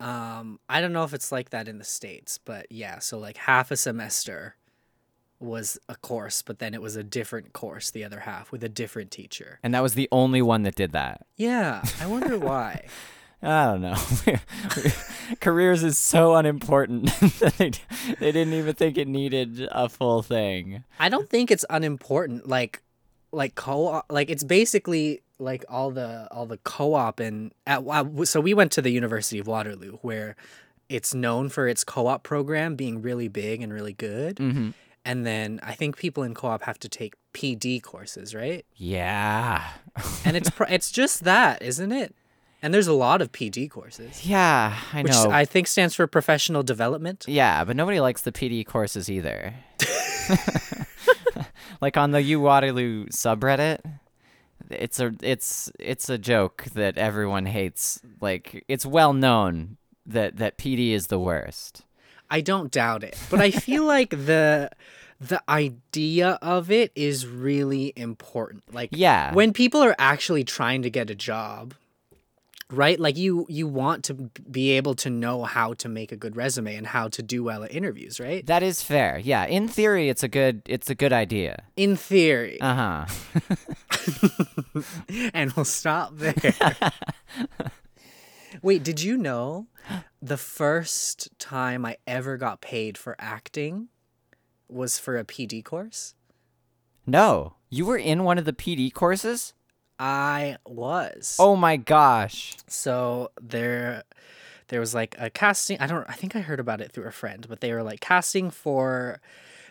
Um, 0.00 0.60
I 0.68 0.80
don't 0.80 0.92
know 0.92 1.04
if 1.04 1.12
it's 1.12 1.32
like 1.32 1.50
that 1.50 1.68
in 1.68 1.78
the 1.78 1.84
States, 1.84 2.38
but 2.38 2.66
yeah, 2.70 3.00
so 3.00 3.18
like 3.18 3.36
half 3.36 3.70
a 3.70 3.76
semester 3.76 4.56
was 5.40 5.78
a 5.88 5.96
course, 5.96 6.42
but 6.42 6.58
then 6.58 6.74
it 6.74 6.82
was 6.82 6.96
a 6.96 7.02
different 7.02 7.52
course 7.52 7.90
the 7.90 8.04
other 8.04 8.20
half 8.20 8.50
with 8.52 8.62
a 8.62 8.68
different 8.68 9.10
teacher. 9.10 9.58
And 9.62 9.74
that 9.74 9.82
was 9.82 9.94
the 9.94 10.08
only 10.12 10.42
one 10.42 10.62
that 10.62 10.74
did 10.74 10.92
that. 10.92 11.26
Yeah, 11.36 11.82
I 12.00 12.06
wonder 12.06 12.38
why. 12.38 12.86
I 13.40 13.66
don't 13.66 13.82
know. 13.82 13.96
Careers 15.40 15.84
is 15.84 15.96
so 15.96 16.34
unimportant 16.34 17.06
that 17.38 17.54
they, 17.56 17.70
they 18.18 18.32
didn't 18.32 18.54
even 18.54 18.74
think 18.74 18.98
it 18.98 19.06
needed 19.06 19.68
a 19.70 19.88
full 19.88 20.22
thing. 20.22 20.82
I 20.98 21.08
don't 21.08 21.28
think 21.28 21.50
it's 21.50 21.64
unimportant 21.70 22.48
like 22.48 22.82
like 23.30 23.54
co 23.54 24.02
like 24.10 24.30
it's 24.30 24.42
basically 24.42 25.22
like 25.38 25.64
all 25.68 25.90
the 25.90 26.28
all 26.30 26.46
the 26.46 26.58
co-op 26.58 27.20
and 27.20 27.52
at 27.66 27.82
so 28.24 28.40
we 28.40 28.54
went 28.54 28.72
to 28.72 28.82
the 28.82 28.90
University 28.90 29.38
of 29.38 29.46
Waterloo 29.46 29.98
where 30.02 30.36
it's 30.88 31.14
known 31.14 31.48
for 31.48 31.68
its 31.68 31.84
co-op 31.84 32.22
program 32.22 32.74
being 32.74 33.02
really 33.02 33.28
big 33.28 33.62
and 33.62 33.72
really 33.72 33.92
good. 33.92 34.36
Mm-hmm. 34.36 34.70
And 35.04 35.24
then 35.24 35.60
I 35.62 35.74
think 35.74 35.96
people 35.96 36.22
in 36.22 36.34
co-op 36.34 36.62
have 36.62 36.78
to 36.80 36.88
take 36.88 37.14
PD 37.32 37.82
courses, 37.82 38.34
right? 38.34 38.66
Yeah. 38.74 39.64
And 40.24 40.36
it's 40.36 40.50
it's 40.68 40.90
just 40.90 41.24
that, 41.24 41.62
isn't 41.62 41.92
it? 41.92 42.14
And 42.60 42.74
there's 42.74 42.88
a 42.88 42.92
lot 42.92 43.22
of 43.22 43.30
PD 43.30 43.70
courses, 43.70 44.26
Yeah, 44.26 44.76
I 44.92 45.02
which 45.02 45.12
know. 45.12 45.30
I 45.30 45.44
think 45.44 45.68
stands 45.68 45.94
for 45.94 46.08
professional 46.08 46.64
development. 46.64 47.24
Yeah, 47.28 47.62
but 47.62 47.76
nobody 47.76 48.00
likes 48.00 48.22
the 48.22 48.32
PD 48.32 48.66
courses 48.66 49.08
either. 49.08 49.54
like 51.80 51.96
on 51.96 52.10
the 52.10 52.20
U 52.20 52.40
Waterloo 52.40 53.06
subreddit, 53.06 53.78
it's 54.70 55.00
a 55.00 55.12
it's 55.22 55.70
it's 55.78 56.08
a 56.08 56.18
joke 56.18 56.64
that 56.74 56.96
everyone 56.98 57.46
hates. 57.46 58.00
Like 58.20 58.64
it's 58.68 58.84
well 58.86 59.12
known 59.12 59.76
that 60.06 60.36
that 60.38 60.58
PD 60.58 60.92
is 60.92 61.08
the 61.08 61.18
worst. 61.18 61.82
I 62.30 62.40
don't 62.40 62.70
doubt 62.70 63.04
it, 63.04 63.16
but 63.30 63.40
I 63.40 63.50
feel 63.50 63.84
like 63.96 64.10
the 64.10 64.70
the 65.20 65.42
idea 65.48 66.38
of 66.42 66.70
it 66.70 66.92
is 66.94 67.26
really 67.26 67.92
important. 67.96 68.62
Like 68.72 68.90
Yeah. 68.92 69.34
when 69.34 69.52
people 69.52 69.82
are 69.82 69.96
actually 69.98 70.44
trying 70.44 70.82
to 70.82 70.90
get 70.90 71.10
a 71.10 71.14
job, 71.14 71.74
right? 72.70 72.98
Like 72.98 73.16
you 73.16 73.46
you 73.48 73.66
want 73.66 74.04
to 74.04 74.14
be 74.14 74.72
able 74.72 74.94
to 74.96 75.10
know 75.10 75.44
how 75.44 75.74
to 75.74 75.88
make 75.88 76.12
a 76.12 76.16
good 76.16 76.36
resume 76.36 76.74
and 76.76 76.86
how 76.86 77.08
to 77.08 77.22
do 77.22 77.42
well 77.42 77.64
at 77.64 77.72
interviews, 77.72 78.20
right? 78.20 78.44
That 78.46 78.62
is 78.62 78.82
fair. 78.82 79.18
Yeah, 79.18 79.44
in 79.46 79.68
theory, 79.68 80.08
it's 80.08 80.22
a 80.22 80.28
good 80.28 80.62
it's 80.66 80.90
a 80.90 80.94
good 80.94 81.12
idea. 81.12 81.64
In 81.76 81.96
theory. 81.96 82.60
Uh 82.60 83.06
huh. 83.06 84.82
and 85.34 85.52
we'll 85.52 85.64
stop 85.64 86.16
there. 86.16 86.34
Wait, 88.62 88.82
did 88.82 89.02
you 89.02 89.16
know 89.16 89.66
the 90.20 90.36
first 90.36 91.28
time 91.38 91.84
I 91.84 91.96
ever 92.06 92.36
got 92.36 92.60
paid 92.60 92.98
for 92.98 93.14
acting 93.18 93.88
was 94.68 94.98
for 94.98 95.16
a 95.16 95.24
PD 95.24 95.64
course? 95.64 96.14
no, 97.06 97.54
you 97.70 97.86
were 97.86 97.96
in 97.96 98.24
one 98.24 98.38
of 98.38 98.44
the 98.44 98.52
PD 98.52 98.92
courses. 98.92 99.54
I 99.98 100.56
was. 100.66 101.36
Oh 101.38 101.56
my 101.56 101.76
gosh. 101.76 102.56
So 102.66 103.30
there 103.40 104.04
there 104.68 104.80
was 104.80 104.94
like 104.94 105.16
a 105.18 105.30
casting 105.30 105.78
I 105.80 105.86
don't 105.86 106.08
I 106.08 106.14
think 106.14 106.36
I 106.36 106.40
heard 106.40 106.60
about 106.60 106.80
it 106.80 106.92
through 106.92 107.06
a 107.06 107.12
friend, 107.12 107.46
but 107.48 107.60
they 107.60 107.72
were 107.72 107.82
like 107.82 108.00
casting 108.00 108.50
for 108.50 109.20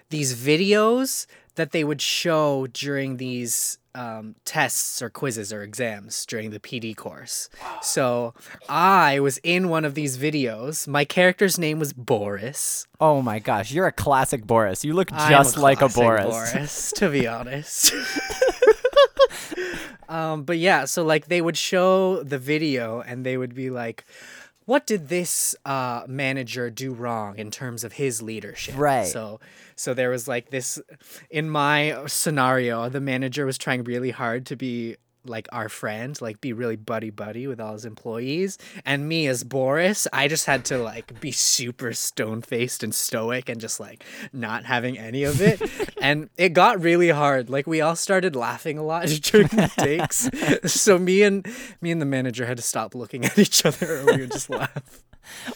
these 0.09 0.35
videos 0.35 1.27
that 1.55 1.71
they 1.71 1.83
would 1.83 2.01
show 2.01 2.67
during 2.67 3.17
these 3.17 3.77
um, 3.95 4.35
tests 4.45 5.01
or 5.01 5.09
quizzes 5.09 5.51
or 5.51 5.63
exams 5.63 6.23
during 6.25 6.51
the 6.51 6.59
PD 6.59 6.95
course. 6.95 7.49
So 7.81 8.33
I 8.67 9.19
was 9.19 9.39
in 9.43 9.69
one 9.69 9.85
of 9.85 9.93
these 9.93 10.17
videos. 10.17 10.87
My 10.87 11.05
character's 11.05 11.57
name 11.57 11.79
was 11.79 11.93
Boris. 11.93 12.85
Oh 12.99 13.21
my 13.21 13.39
gosh, 13.39 13.71
you're 13.71 13.87
a 13.87 13.91
classic 13.91 14.45
Boris. 14.45 14.83
You 14.83 14.93
look 14.93 15.09
just 15.09 15.57
like 15.57 15.81
a 15.81 15.89
Boris. 15.89 16.25
Boris, 16.25 16.91
to 16.93 17.09
be 17.09 17.27
honest. 17.27 17.93
um, 20.09 20.43
but 20.43 20.57
yeah, 20.57 20.85
so 20.85 21.03
like 21.03 21.27
they 21.27 21.41
would 21.41 21.57
show 21.57 22.23
the 22.23 22.37
video 22.37 23.01
and 23.01 23.25
they 23.25 23.37
would 23.37 23.53
be 23.55 23.69
like, 23.69 24.05
"What 24.65 24.85
did 24.87 25.09
this 25.09 25.55
uh, 25.65 26.03
manager 26.07 26.69
do 26.69 26.93
wrong 26.93 27.37
in 27.37 27.51
terms 27.51 27.83
of 27.83 27.93
his 27.93 28.21
leadership?" 28.21 28.75
Right. 28.77 29.07
So, 29.07 29.39
so 29.75 29.93
there 29.93 30.09
was 30.09 30.27
like 30.27 30.49
this. 30.49 30.79
In 31.29 31.49
my 31.49 32.05
scenario, 32.07 32.89
the 32.89 33.01
manager 33.01 33.45
was 33.45 33.57
trying 33.57 33.83
really 33.83 34.11
hard 34.11 34.45
to 34.47 34.55
be 34.55 34.95
like 35.29 35.47
our 35.51 35.69
friend, 35.69 36.19
like 36.21 36.41
be 36.41 36.53
really 36.53 36.75
buddy 36.75 37.09
buddy 37.09 37.47
with 37.47 37.59
all 37.59 37.73
his 37.73 37.85
employees. 37.85 38.57
And 38.85 39.07
me 39.07 39.27
as 39.27 39.43
Boris, 39.43 40.07
I 40.13 40.27
just 40.27 40.45
had 40.45 40.65
to 40.65 40.77
like 40.77 41.19
be 41.19 41.31
super 41.31 41.93
stone 41.93 42.41
faced 42.41 42.83
and 42.83 42.93
stoic 42.93 43.49
and 43.49 43.59
just 43.59 43.79
like 43.79 44.03
not 44.33 44.65
having 44.65 44.97
any 44.97 45.23
of 45.23 45.41
it. 45.41 45.61
and 46.01 46.29
it 46.37 46.49
got 46.49 46.81
really 46.81 47.09
hard. 47.09 47.49
Like 47.49 47.67
we 47.67 47.81
all 47.81 47.95
started 47.95 48.35
laughing 48.35 48.77
a 48.77 48.83
lot 48.83 49.07
during 49.21 49.47
the 49.47 49.71
takes. 49.77 50.29
so 50.71 50.97
me 50.97 51.23
and 51.23 51.47
me 51.81 51.91
and 51.91 52.01
the 52.01 52.05
manager 52.05 52.45
had 52.45 52.57
to 52.57 52.63
stop 52.63 52.95
looking 52.95 53.25
at 53.25 53.37
each 53.37 53.65
other 53.65 53.99
or 53.99 54.05
we 54.05 54.21
would 54.21 54.31
just 54.31 54.49
laugh. 54.49 55.03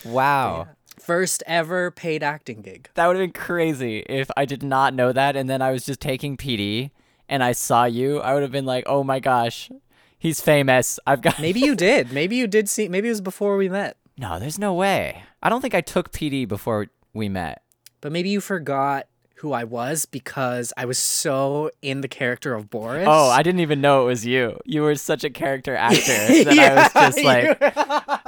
Wow. 0.05 0.67
First 0.99 1.41
ever 1.47 1.89
paid 1.91 2.21
acting 2.21 2.61
gig. 2.61 2.89
That 2.93 3.07
would 3.07 3.15
have 3.15 3.23
been 3.23 3.41
crazy 3.41 3.99
if 4.07 4.29
I 4.37 4.45
did 4.45 4.61
not 4.61 4.93
know 4.93 5.11
that 5.11 5.35
and 5.35 5.49
then 5.49 5.61
I 5.61 5.71
was 5.71 5.85
just 5.85 5.99
taking 5.99 6.37
PD 6.37 6.91
and 7.29 7.43
I 7.43 7.53
saw 7.53 7.85
you. 7.85 8.19
I 8.19 8.33
would 8.33 8.43
have 8.43 8.51
been 8.51 8.65
like, 8.65 8.83
oh 8.87 9.03
my 9.03 9.19
gosh, 9.19 9.71
he's 10.17 10.41
famous. 10.41 10.99
I've 11.05 11.21
got. 11.21 11.39
Maybe 11.39 11.59
you 11.59 11.75
did. 11.75 12.11
Maybe 12.11 12.35
you 12.35 12.47
did 12.47 12.69
see 12.69 12.87
maybe 12.87 13.07
it 13.07 13.11
was 13.11 13.21
before 13.21 13.57
we 13.57 13.69
met. 13.69 13.97
No, 14.17 14.39
there's 14.39 14.59
no 14.59 14.73
way. 14.73 15.23
I 15.41 15.49
don't 15.49 15.61
think 15.61 15.73
I 15.73 15.81
took 15.81 16.11
PD 16.11 16.47
before 16.47 16.87
we 17.13 17.29
met. 17.29 17.63
But 18.01 18.11
maybe 18.11 18.29
you 18.29 18.41
forgot 18.41 19.07
who 19.41 19.51
I 19.53 19.63
was 19.63 20.05
because 20.05 20.71
I 20.77 20.85
was 20.85 20.99
so 20.99 21.71
in 21.81 22.01
the 22.01 22.07
character 22.07 22.53
of 22.53 22.69
Boris. 22.69 23.07
Oh, 23.09 23.29
I 23.29 23.41
didn't 23.41 23.61
even 23.61 23.81
know 23.81 24.03
it 24.03 24.05
was 24.05 24.23
you. 24.23 24.59
You 24.65 24.83
were 24.83 24.93
such 24.93 25.23
a 25.23 25.31
character 25.31 25.75
actor 25.75 26.05
that 26.43 26.59
I 26.59 26.75
was 26.75 26.93
just 26.93 27.23
like, 27.23 27.57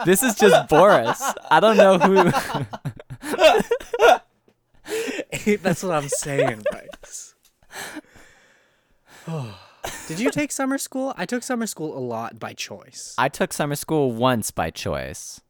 this 0.06 0.24
is 0.24 0.34
just 0.34 0.68
Boris. 0.70 1.22
I 1.52 1.60
don't 1.60 1.78
know 1.78 2.00
who. 2.00 2.16
That's 5.58 5.84
what 5.84 5.92
I'm 5.92 6.10
saying, 6.10 6.64
Bryce. 6.72 7.36
Did 10.08 10.20
you 10.20 10.32
take 10.32 10.51
summer 10.51 10.77
school? 10.77 11.13
I 11.18 11.25
took 11.25 11.44
summer 11.44 11.68
school 11.68 11.98
a 11.98 12.00
lot 12.00 12.39
by 12.39 12.53
choice. 12.53 13.15
I 13.18 13.30
took 13.30 13.53
summer 13.53 13.75
school 13.75 14.12
once 14.12 14.51
by 14.51 14.70
choice, 14.70 15.42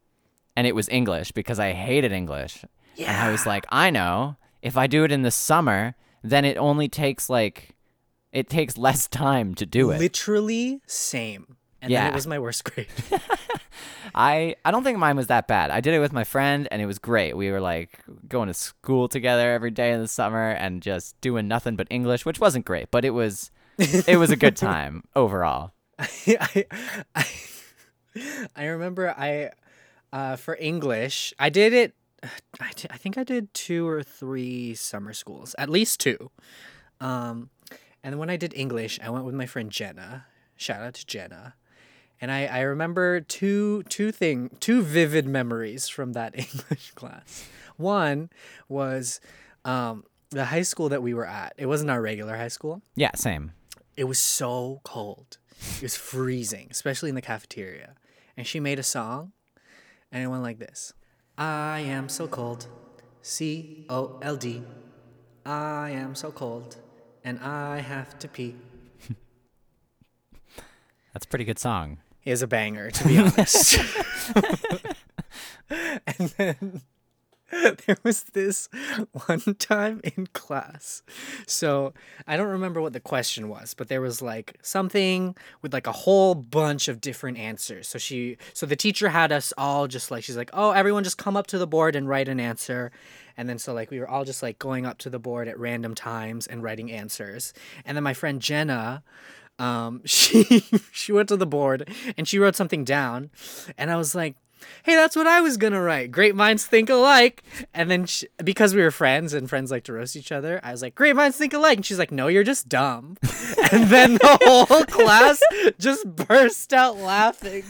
and 0.55 0.65
it 0.67 0.75
was 0.75 0.89
English 0.89 1.31
because 1.31 1.59
I 1.59 1.71
hated 1.73 2.11
English. 2.11 2.63
And 2.97 3.17
I 3.17 3.31
was 3.31 3.45
like, 3.45 3.65
I 3.69 3.89
know. 3.89 4.37
If 4.61 4.77
I 4.77 4.87
do 4.87 5.03
it 5.03 5.11
in 5.11 5.23
the 5.23 5.31
summer, 5.31 5.95
then 6.23 6.45
it 6.45 6.57
only 6.57 6.87
takes 6.87 7.29
like 7.29 7.75
it 8.31 8.49
takes 8.49 8.77
less 8.77 9.07
time 9.07 9.53
to 9.55 9.65
do 9.65 9.91
it. 9.91 9.99
Literally 9.99 10.81
same. 10.87 11.57
And 11.81 11.91
then 11.91 12.03
Yeah. 12.05 12.07
it 12.09 12.13
was 12.15 12.25
my 12.27 12.39
worst 12.39 12.63
grade. 12.63 12.87
I 14.15 14.55
I 14.63 14.71
don't 14.71 14.83
think 14.83 14.97
mine 14.99 15.15
was 15.17 15.27
that 15.27 15.47
bad. 15.47 15.69
I 15.71 15.81
did 15.81 15.93
it 15.93 15.99
with 15.99 16.13
my 16.13 16.23
friend 16.23 16.67
and 16.71 16.81
it 16.81 16.85
was 16.85 16.97
great. 16.99 17.35
We 17.35 17.51
were 17.51 17.59
like 17.61 17.99
going 18.27 18.47
to 18.47 18.53
school 18.53 19.07
together 19.07 19.51
every 19.51 19.71
day 19.71 19.91
in 19.91 19.99
the 20.01 20.07
summer 20.07 20.51
and 20.51 20.81
just 20.81 21.19
doing 21.21 21.47
nothing 21.47 21.75
but 21.75 21.87
English, 21.89 22.25
which 22.25 22.39
wasn't 22.39 22.65
great, 22.65 22.89
but 22.91 23.03
it 23.05 23.11
was 23.11 23.51
it 23.77 24.17
was 24.17 24.31
a 24.31 24.35
good 24.35 24.55
time 24.69 25.03
overall. 25.15 25.71
I, 25.99 26.65
I, 27.15 27.25
I 28.55 28.65
remember 28.65 29.13
I, 29.17 29.51
uh, 30.11 30.35
for 30.35 30.55
English, 30.59 31.33
I 31.39 31.49
did 31.49 31.73
it. 31.73 31.93
I 32.59 32.97
think 32.97 33.17
I 33.17 33.23
did 33.23 33.53
two 33.53 33.87
or 33.87 34.01
three 34.01 34.75
summer 34.75 35.13
schools, 35.13 35.55
at 35.57 35.69
least 35.69 35.99
two. 35.99 36.31
Um, 37.01 37.49
and 38.03 38.17
when 38.17 38.29
I 38.29 38.37
did 38.37 38.53
English, 38.53 38.99
I 39.03 39.09
went 39.09 39.25
with 39.25 39.35
my 39.35 39.45
friend 39.45 39.69
Jenna. 39.69 40.25
Shout 40.55 40.81
out 40.81 40.93
to 40.95 41.05
Jenna. 41.05 41.55
And 42.21 42.31
I, 42.31 42.45
I 42.45 42.61
remember 42.61 43.19
two 43.19 43.83
two 43.83 44.11
thing 44.11 44.51
two 44.61 44.81
vivid 44.81 45.25
memories 45.27 45.89
from 45.89 46.13
that 46.13 46.33
English 46.37 46.91
class. 46.91 47.45
One 47.75 48.29
was 48.69 49.19
um, 49.65 50.05
the 50.29 50.45
high 50.45 50.61
school 50.61 50.89
that 50.89 51.03
we 51.03 51.13
were 51.13 51.27
at. 51.27 51.53
It 51.57 51.65
wasn't 51.65 51.91
our 51.91 52.01
regular 52.01 52.37
high 52.37 52.47
school 52.47 52.81
Yeah, 52.95 53.11
same. 53.15 53.51
It 53.95 54.05
was 54.05 54.19
so 54.19 54.81
cold. 54.83 55.37
It 55.77 55.83
was 55.83 55.95
freezing, 55.95 56.67
especially 56.71 57.09
in 57.09 57.15
the 57.15 57.21
cafeteria. 57.21 57.95
And 58.35 58.45
she 58.47 58.59
made 58.59 58.79
a 58.79 58.83
song, 58.83 59.31
and 60.11 60.23
it 60.23 60.27
went 60.27 60.43
like 60.43 60.59
this 60.59 60.93
I 61.37 61.79
am 61.79 62.09
so 62.09 62.27
cold, 62.27 62.67
C 63.21 63.85
O 63.89 64.19
L 64.21 64.35
D. 64.35 64.63
I 65.45 65.89
am 65.91 66.15
so 66.15 66.31
cold, 66.31 66.77
and 67.23 67.39
I 67.39 67.79
have 67.79 68.17
to 68.19 68.27
pee. 68.27 68.55
That's 71.13 71.25
a 71.25 71.27
pretty 71.27 71.45
good 71.45 71.59
song. 71.59 71.99
Is 72.25 72.41
a 72.41 72.47
banger, 72.47 72.89
to 72.89 73.07
be 73.07 73.17
honest. 73.17 73.77
and 75.69 76.29
then 76.37 76.81
there 77.85 77.97
was 78.03 78.23
this 78.23 78.69
one 79.27 79.55
time 79.55 80.01
in 80.03 80.27
class. 80.33 81.03
So 81.45 81.93
I 82.27 82.37
don't 82.37 82.47
remember 82.47 82.81
what 82.81 82.93
the 82.93 82.99
question 82.99 83.49
was, 83.49 83.73
but 83.73 83.87
there 83.87 84.01
was 84.01 84.21
like 84.21 84.57
something 84.61 85.35
with 85.61 85.73
like 85.73 85.87
a 85.87 85.91
whole 85.91 86.35
bunch 86.35 86.87
of 86.87 87.01
different 87.01 87.37
answers. 87.37 87.87
So 87.87 87.99
she, 87.99 88.37
so 88.53 88.65
the 88.65 88.75
teacher 88.75 89.09
had 89.09 89.31
us 89.31 89.53
all 89.57 89.87
just 89.87 90.11
like, 90.11 90.23
she's 90.23 90.37
like, 90.37 90.51
oh, 90.53 90.71
everyone 90.71 91.03
just 91.03 91.17
come 91.17 91.37
up 91.37 91.47
to 91.47 91.57
the 91.57 91.67
board 91.67 91.95
and 91.95 92.07
write 92.07 92.27
an 92.27 92.39
answer. 92.39 92.91
And 93.37 93.49
then 93.49 93.59
so 93.59 93.73
like 93.73 93.91
we 93.91 93.99
were 93.99 94.09
all 94.09 94.25
just 94.25 94.43
like 94.43 94.59
going 94.59 94.85
up 94.85 94.97
to 94.99 95.09
the 95.09 95.19
board 95.19 95.47
at 95.47 95.59
random 95.59 95.95
times 95.95 96.47
and 96.47 96.63
writing 96.63 96.91
answers. 96.91 97.53
And 97.85 97.97
then 97.97 98.03
my 98.03 98.13
friend 98.13 98.41
Jenna, 98.41 99.03
um, 99.59 100.01
she 100.05 100.63
she 100.91 101.11
went 101.11 101.29
to 101.29 101.37
the 101.37 101.45
board 101.45 101.89
and 102.17 102.27
she 102.27 102.39
wrote 102.39 102.55
something 102.55 102.83
down, 102.83 103.29
and 103.77 103.91
I 103.91 103.95
was 103.95 104.15
like, 104.15 104.35
"Hey, 104.83 104.95
that's 104.95 105.15
what 105.15 105.27
I 105.27 105.41
was 105.41 105.57
gonna 105.57 105.81
write. 105.81 106.11
Great 106.11 106.35
minds 106.35 106.65
think 106.65 106.89
alike." 106.89 107.43
And 107.73 107.89
then 107.89 108.05
she, 108.05 108.27
because 108.43 108.75
we 108.75 108.81
were 108.81 108.91
friends 108.91 109.33
and 109.33 109.49
friends 109.49 109.71
like 109.71 109.83
to 109.85 109.93
roast 109.93 110.15
each 110.15 110.31
other, 110.31 110.59
I 110.63 110.71
was 110.71 110.81
like, 110.81 110.95
"Great 110.95 111.15
minds 111.15 111.37
think 111.37 111.53
alike," 111.53 111.77
and 111.77 111.85
she's 111.85 111.99
like, 111.99 112.11
"No, 112.11 112.27
you're 112.27 112.43
just 112.43 112.69
dumb." 112.69 113.17
and 113.71 113.89
then 113.89 114.15
the 114.15 114.37
whole 114.43 114.85
class 114.85 115.41
just 115.79 116.05
burst 116.05 116.73
out 116.73 116.97
laughing, 116.97 117.63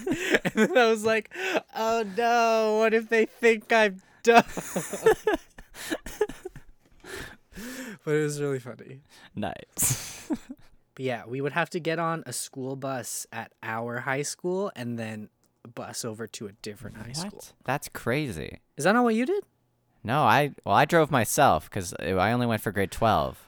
and 0.44 0.54
then 0.54 0.76
I 0.76 0.90
was 0.90 1.04
like, 1.04 1.30
"Oh 1.74 2.04
no, 2.16 2.78
what 2.78 2.94
if 2.94 3.08
they 3.08 3.26
think 3.26 3.72
I'm 3.72 4.02
dumb?" 4.22 4.44
but 8.04 8.14
it 8.14 8.22
was 8.22 8.40
really 8.40 8.58
funny. 8.58 9.00
Nice. 9.34 10.28
But 10.94 11.04
yeah, 11.04 11.22
we 11.26 11.40
would 11.40 11.52
have 11.52 11.70
to 11.70 11.80
get 11.80 11.98
on 11.98 12.22
a 12.26 12.32
school 12.32 12.76
bus 12.76 13.26
at 13.32 13.52
our 13.62 14.00
high 14.00 14.22
school 14.22 14.70
and 14.76 14.98
then 14.98 15.28
bus 15.68 16.04
over 16.04 16.26
to 16.26 16.46
a 16.46 16.52
different 16.52 16.96
high 16.98 17.12
school. 17.12 17.30
what? 17.38 17.52
That's 17.64 17.88
crazy. 17.88 18.58
Is 18.76 18.84
that 18.84 18.92
not 18.92 19.04
what 19.04 19.14
you 19.14 19.26
did? 19.26 19.44
No, 20.02 20.22
I 20.22 20.52
well 20.64 20.74
I 20.74 20.84
drove 20.84 21.10
myself 21.10 21.70
cuz 21.70 21.94
I 21.94 22.32
only 22.32 22.46
went 22.46 22.60
for 22.60 22.72
grade 22.72 22.90
12. 22.90 23.38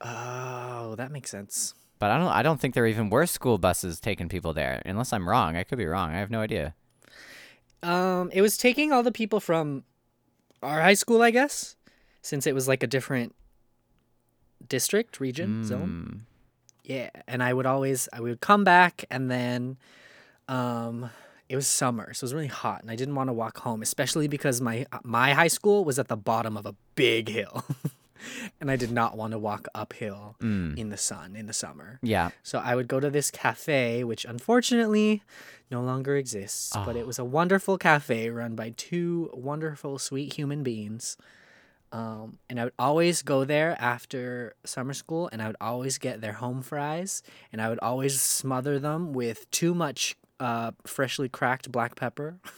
Oh, 0.00 0.94
that 0.96 1.10
makes 1.10 1.30
sense. 1.30 1.74
But 1.98 2.10
I 2.10 2.18
don't 2.18 2.28
I 2.28 2.42
don't 2.42 2.60
think 2.60 2.74
there 2.74 2.86
even 2.86 3.10
were 3.10 3.26
school 3.26 3.58
buses 3.58 4.00
taking 4.00 4.28
people 4.28 4.52
there 4.52 4.82
unless 4.84 5.12
I'm 5.12 5.28
wrong. 5.28 5.56
I 5.56 5.64
could 5.64 5.78
be 5.78 5.86
wrong. 5.86 6.10
I 6.10 6.18
have 6.18 6.30
no 6.30 6.40
idea. 6.40 6.74
Um, 7.82 8.30
it 8.32 8.40
was 8.40 8.56
taking 8.56 8.92
all 8.92 9.02
the 9.02 9.12
people 9.12 9.38
from 9.38 9.84
our 10.62 10.80
high 10.80 10.94
school, 10.94 11.22
I 11.22 11.30
guess, 11.30 11.76
since 12.22 12.46
it 12.46 12.54
was 12.54 12.66
like 12.66 12.82
a 12.82 12.86
different 12.86 13.34
district, 14.66 15.20
region, 15.20 15.64
zone. 15.64 15.88
Mm. 15.88 16.20
Yeah, 16.84 17.10
and 17.28 17.42
I 17.42 17.52
would 17.52 17.66
always 17.66 18.08
I 18.12 18.20
would 18.20 18.40
come 18.40 18.64
back 18.64 19.04
and 19.10 19.30
then 19.30 19.76
um 20.48 21.10
it 21.48 21.56
was 21.56 21.66
summer, 21.68 22.12
so 22.14 22.24
it 22.24 22.26
was 22.26 22.34
really 22.34 22.46
hot 22.48 22.82
and 22.82 22.90
I 22.90 22.96
didn't 22.96 23.14
want 23.14 23.28
to 23.28 23.32
walk 23.32 23.58
home, 23.58 23.82
especially 23.82 24.28
because 24.28 24.60
my 24.60 24.86
my 25.04 25.32
high 25.32 25.48
school 25.48 25.84
was 25.84 25.98
at 25.98 26.08
the 26.08 26.16
bottom 26.16 26.56
of 26.56 26.66
a 26.66 26.74
big 26.94 27.28
hill. 27.28 27.64
and 28.60 28.70
I 28.70 28.76
did 28.76 28.90
not 28.90 29.16
want 29.16 29.32
to 29.32 29.38
walk 29.38 29.68
uphill 29.74 30.34
Mm. 30.40 30.76
in 30.76 30.88
the 30.88 30.96
sun 30.96 31.36
in 31.36 31.46
the 31.46 31.52
summer. 31.52 31.98
Yeah. 32.02 32.30
So 32.42 32.58
I 32.58 32.74
would 32.74 32.88
go 32.88 32.98
to 33.00 33.10
this 33.10 33.30
cafe, 33.30 34.02
which 34.04 34.24
unfortunately 34.24 35.22
no 35.70 35.82
longer 35.82 36.16
exists, 36.16 36.72
but 36.84 36.96
it 36.96 37.06
was 37.06 37.18
a 37.18 37.24
wonderful 37.24 37.76
cafe 37.78 38.30
run 38.30 38.54
by 38.56 38.70
two 38.76 39.30
wonderful, 39.34 39.98
sweet 39.98 40.32
human 40.34 40.62
beings. 40.62 41.16
Um, 41.92 42.38
and 42.50 42.58
I 42.60 42.64
would 42.64 42.72
always 42.78 43.22
go 43.22 43.44
there 43.44 43.76
after 43.80 44.54
summer 44.64 44.92
school, 44.92 45.28
and 45.32 45.40
I 45.40 45.46
would 45.46 45.56
always 45.60 45.98
get 45.98 46.20
their 46.20 46.34
home 46.34 46.62
fries, 46.62 47.22
and 47.52 47.62
I 47.62 47.68
would 47.68 47.78
always 47.80 48.20
smother 48.20 48.78
them 48.78 49.12
with 49.12 49.48
too 49.50 49.72
much 49.74 50.16
uh, 50.40 50.72
freshly 50.86 51.28
cracked 51.28 51.70
black 51.70 51.96
pepper. 51.96 52.38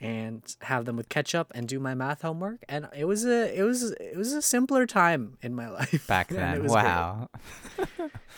and 0.00 0.56
have 0.62 0.84
them 0.84 0.96
with 0.96 1.08
ketchup 1.08 1.50
and 1.56 1.66
do 1.66 1.80
my 1.80 1.92
math 1.92 2.22
homework 2.22 2.64
and 2.68 2.88
it 2.96 3.04
was 3.04 3.24
a 3.24 3.58
it 3.58 3.64
was 3.64 3.90
it 3.92 4.16
was 4.16 4.32
a 4.32 4.40
simpler 4.40 4.86
time 4.86 5.36
in 5.42 5.52
my 5.54 5.68
life 5.70 6.06
Back 6.06 6.28
then. 6.28 6.66
Wow. 6.66 7.28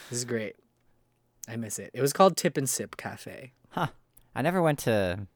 This 0.08 0.20
is 0.20 0.24
great. 0.24 0.56
I 1.48 1.54
miss 1.56 1.78
it. 1.78 1.90
It 1.94 2.00
was 2.00 2.12
called 2.12 2.36
Tip 2.36 2.56
and 2.56 2.68
Sip 2.68 2.96
Cafe. 2.96 3.52
Huh. 3.68 3.88
I 4.34 4.42
never 4.42 4.60
went 4.60 4.80
to 4.80 5.26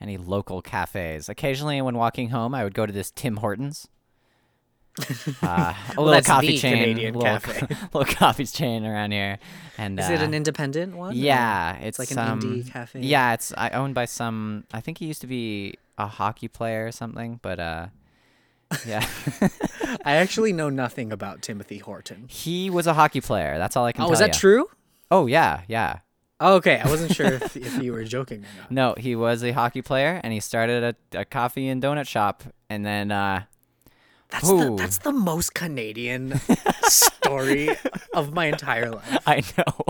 any 0.00 0.16
local 0.16 0.62
cafes. 0.62 1.28
Occasionally, 1.28 1.82
when 1.82 1.96
walking 1.96 2.28
home, 2.28 2.54
I 2.54 2.62
would 2.62 2.74
go 2.74 2.86
to 2.86 2.92
this 2.92 3.10
Tim 3.10 3.38
Hortons. 3.38 3.88
Uh, 4.98 5.74
a 5.96 6.00
little 6.00 6.06
that's 6.06 6.26
coffee 6.26 6.58
chain, 6.58 6.74
Canadian 6.74 7.14
little, 7.14 7.22
cafe. 7.22 7.66
little 7.94 8.14
coffee 8.14 8.44
chain 8.46 8.84
around 8.84 9.12
here. 9.12 9.38
And 9.78 9.98
Is 9.98 10.10
it 10.10 10.20
uh, 10.20 10.24
an 10.24 10.34
independent 10.34 10.96
one? 10.96 11.16
Yeah, 11.16 11.76
it's, 11.78 11.98
like 11.98 12.10
an 12.10 12.18
um, 12.18 12.40
indie 12.40 12.70
cafe? 12.70 13.00
Yeah, 13.00 13.32
it's 13.32 13.52
I 13.56 13.70
owned 13.70 13.94
by 13.94 14.04
some. 14.04 14.64
I 14.72 14.80
think 14.80 14.98
he 14.98 15.06
used 15.06 15.22
to 15.22 15.26
be 15.26 15.78
a 15.96 16.06
hockey 16.06 16.48
player 16.48 16.86
or 16.86 16.92
something, 16.92 17.40
but 17.42 17.58
uh, 17.58 17.86
yeah, 18.86 19.06
I 20.04 20.16
actually 20.16 20.52
know 20.52 20.68
nothing 20.68 21.12
about 21.12 21.42
Timothy 21.42 21.78
Horton. 21.78 22.26
he 22.28 22.68
was 22.70 22.86
a 22.86 22.94
hockey 22.94 23.20
player. 23.20 23.58
That's 23.58 23.76
all 23.76 23.86
I 23.86 23.92
can 23.92 24.04
Oh, 24.04 24.12
is 24.12 24.18
that 24.18 24.34
ya. 24.34 24.38
true? 24.38 24.70
Oh 25.10 25.26
yeah, 25.26 25.62
yeah. 25.68 26.00
Oh, 26.40 26.56
okay, 26.56 26.80
I 26.80 26.88
wasn't 26.88 27.14
sure 27.14 27.34
if, 27.34 27.56
if 27.56 27.80
you 27.80 27.92
were 27.92 28.02
joking 28.02 28.38
or 28.38 28.60
not. 28.60 28.70
No, 28.70 28.94
he 28.98 29.14
was 29.14 29.44
a 29.44 29.52
hockey 29.52 29.80
player, 29.80 30.20
and 30.24 30.32
he 30.32 30.40
started 30.40 30.96
a, 31.14 31.20
a 31.20 31.24
coffee 31.24 31.68
and 31.68 31.80
donut 31.80 32.08
shop, 32.08 32.42
and 32.68 32.84
then 32.84 33.12
uh, 33.12 33.44
That's 34.32 34.48
the, 34.48 34.74
that's 34.76 34.98
the 34.98 35.12
most 35.12 35.54
Canadian 35.54 36.40
story 36.84 37.68
of 38.14 38.32
my 38.32 38.46
entire 38.46 38.90
life. 38.90 39.18
I 39.26 39.42
know. 39.58 39.84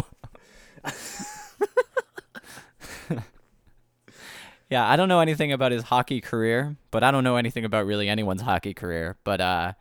yeah, 4.69 4.89
I 4.89 4.97
don't 4.97 5.09
know 5.09 5.21
anything 5.21 5.53
about 5.53 5.73
his 5.73 5.85
hockey 5.85 6.21
career, 6.21 6.77
but 6.91 7.05
I 7.05 7.11
don't 7.11 7.25
know 7.25 7.37
anything 7.37 7.65
about 7.65 7.87
really 7.87 8.09
anyone's 8.09 8.43
hockey 8.43 8.75
career. 8.75 9.17
But 9.23 9.41
uh, 9.41 9.73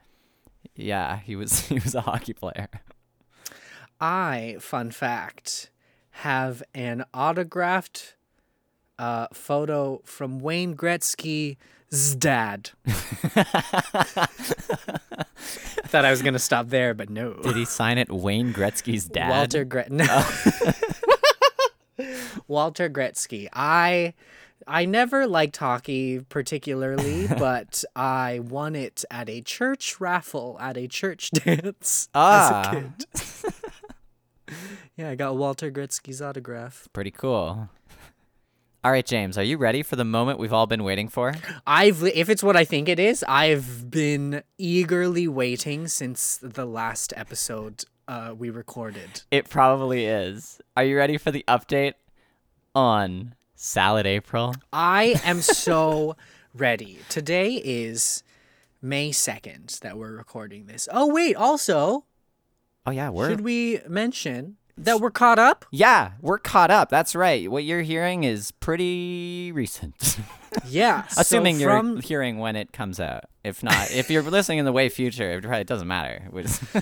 yeah, 0.76 1.18
he 1.20 1.36
was 1.36 1.60
he 1.68 1.76
was 1.76 1.96
a 1.96 2.02
hockey 2.02 2.34
player. 2.34 2.70
I, 4.00 4.58
fun 4.60 4.92
fact, 4.92 5.70
have 6.12 6.64
an 6.74 7.06
autographed 7.14 8.16
uh, 8.98 9.28
photo 9.34 10.02
from 10.06 10.40
Wayne 10.40 10.76
Gretzky's 10.76 11.58
dad. 12.16 12.72
Thought 15.92 16.06
I 16.06 16.12
was 16.12 16.22
gonna 16.22 16.40
stop 16.40 16.70
there, 16.70 16.94
but 16.94 17.10
no. 17.10 17.34
Did 17.34 17.56
he 17.58 17.66
sign 17.66 17.98
it 17.98 18.10
Wayne 18.10 18.54
Gretzky's 18.54 19.06
dad? 19.06 19.30
Walter 19.30 19.66
Gret 19.66 19.92
no. 19.92 20.06
Walter 22.48 22.90
Gretzky. 22.90 23.48
I 23.54 24.14
I 24.68 24.86
never 24.86 25.28
liked 25.28 25.58
hockey 25.58 26.22
particularly, 26.30 27.28
but 27.38 27.84
I 27.96 28.40
won 28.40 28.76
it 28.76 29.04
at 29.12 29.28
a 29.30 29.42
church 29.42 30.00
raffle 30.00 30.58
at 30.62 30.78
a 30.78 30.88
church 30.88 31.32
dance 31.32 32.08
Ah. 32.16 32.70
as 32.70 32.78
a 32.78 32.80
kid. 32.80 33.06
yeah, 34.96 35.10
I 35.10 35.16
got 35.16 35.36
Walter 35.36 35.70
Gretzky's 35.72 36.22
autograph. 36.22 36.88
Pretty 36.94 37.12
cool. 37.12 37.70
All 38.84 38.92
right, 38.92 39.06
James, 39.06 39.38
are 39.38 39.44
you 39.44 39.58
ready 39.58 39.84
for 39.84 39.96
the 39.96 40.04
moment 40.04 40.40
we've 40.40 40.52
all 40.52 40.66
been 40.66 40.84
waiting 40.84 41.08
for? 41.08 41.36
I've 41.68 42.02
if 42.04 42.30
it's 42.30 42.42
what 42.42 42.58
I 42.58 42.66
think 42.66 42.90
it 42.90 43.00
is, 43.00 43.24
I've 43.28 43.92
been 43.92 44.42
eagerly 44.58 45.28
waiting 45.28 45.88
since 45.88 46.40
the 46.42 46.66
last 46.66 47.14
episode 47.16 47.86
uh, 48.08 48.34
we 48.36 48.50
recorded. 48.50 49.22
It 49.30 49.48
probably 49.48 50.06
is. 50.06 50.60
Are 50.76 50.84
you 50.84 50.98
ready 50.98 51.20
for 51.20 51.30
the 51.30 51.46
update 51.48 51.94
on 52.74 53.36
Salad 53.54 54.08
April? 54.08 54.56
I 54.74 55.22
am 55.24 55.42
so 55.44 56.16
ready. 56.56 56.98
Today 57.08 57.62
is 57.64 58.24
May 58.82 59.12
2nd 59.12 59.80
that 59.82 59.96
we're 59.96 60.16
recording 60.18 60.66
this. 60.66 60.90
Oh 60.92 61.06
wait, 61.14 61.36
also, 61.36 62.06
Oh 62.88 62.92
yeah, 62.92 63.10
we're 63.10 63.30
should 63.30 63.42
we 63.42 63.80
mention 63.88 64.58
that 64.86 65.00
we're 65.00 65.12
caught 65.12 65.40
up? 65.40 65.66
Yeah, 65.72 66.12
we're 66.22 66.38
caught 66.40 66.72
up. 66.72 66.90
That's 66.90 67.16
right. 67.16 67.50
What 67.50 67.64
you're 67.64 67.82
hearing 67.82 68.24
is 68.24 68.52
pretty 68.52 69.52
recent. 69.54 70.18
Yeah. 70.68 71.08
so 71.08 71.22
Assuming 71.22 71.62
you're 71.62 72.02
hearing 72.02 72.38
when 72.38 72.58
it 72.58 72.74
comes 72.74 73.00
out. 73.00 73.24
If 73.42 73.64
not, 73.64 73.90
if 73.92 74.10
you're 74.12 74.22
listening 74.38 74.58
in 74.60 74.66
the 74.66 74.74
way 74.74 74.90
future, 74.90 75.32
it 75.32 75.44
probably 75.44 75.64
doesn't 75.64 75.88
matter. 75.88 76.24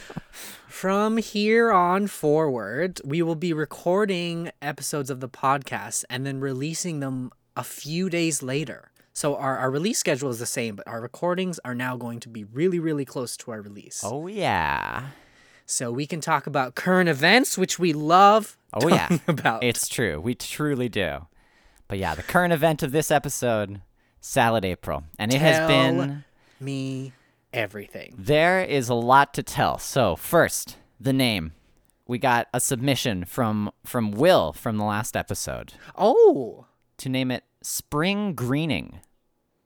From 0.68 1.18
here 1.18 1.72
on 1.72 2.08
forward, 2.08 3.00
we 3.06 3.22
will 3.22 3.36
be 3.36 3.54
recording 3.54 4.50
episodes 4.60 5.12
of 5.12 5.20
the 5.20 5.30
podcast 5.30 6.04
and 6.10 6.26
then 6.26 6.40
releasing 6.40 7.00
them 7.00 7.32
a 7.56 7.64
few 7.64 8.10
days 8.10 8.42
later. 8.42 8.92
So 9.14 9.36
our, 9.36 9.58
our 9.58 9.70
release 9.70 10.00
schedule 10.00 10.30
is 10.32 10.40
the 10.40 10.46
same, 10.48 10.76
but 10.76 10.88
our 10.88 11.00
recordings 11.00 11.60
are 11.64 11.76
now 11.76 11.96
going 11.96 12.20
to 12.22 12.30
be 12.30 12.46
really, 12.46 12.80
really 12.80 13.06
close 13.06 13.38
to 13.38 13.52
our 13.52 13.62
release. 13.62 14.02
oh 14.04 14.26
yeah. 14.26 15.10
So 15.70 15.92
we 15.92 16.08
can 16.08 16.20
talk 16.20 16.48
about 16.48 16.74
current 16.74 17.10
events, 17.10 17.56
which 17.56 17.78
we 17.78 17.94
love 17.94 18.58
Oh 18.74 18.88
yeah. 18.88 19.20
about. 19.28 19.64
It's 19.64 19.88
true. 19.88 20.20
We 20.20 20.34
truly 20.34 20.90
do. 20.90 21.28
But 21.88 22.00
yeah, 22.00 22.16
the 22.16 22.24
current 22.24 22.54
event 22.54 22.82
of 22.82 22.92
this 22.92 23.12
episode, 23.12 23.82
Salad 24.20 24.66
April. 24.66 25.04
And 25.20 25.32
it 25.32 25.40
has 25.40 25.68
been 25.68 26.24
me 26.60 27.14
everything. 27.54 28.16
There 28.18 28.62
is 28.64 28.90
a 28.90 28.96
lot 28.96 29.34
to 29.36 29.44
tell. 29.44 29.78
So, 29.78 30.16
first, 30.16 30.78
the 31.00 31.14
name. 31.14 31.54
We 32.08 32.18
got 32.18 32.48
a 32.52 32.60
submission 32.60 33.26
from 33.26 33.70
from 33.86 34.10
Will 34.12 34.54
from 34.54 34.78
the 34.78 34.84
last 34.84 35.16
episode 35.16 35.74
Oh, 35.96 36.66
to 36.98 37.10
name 37.10 37.30
it 37.30 37.44
Spring 37.62 38.34
Greening. 38.34 39.02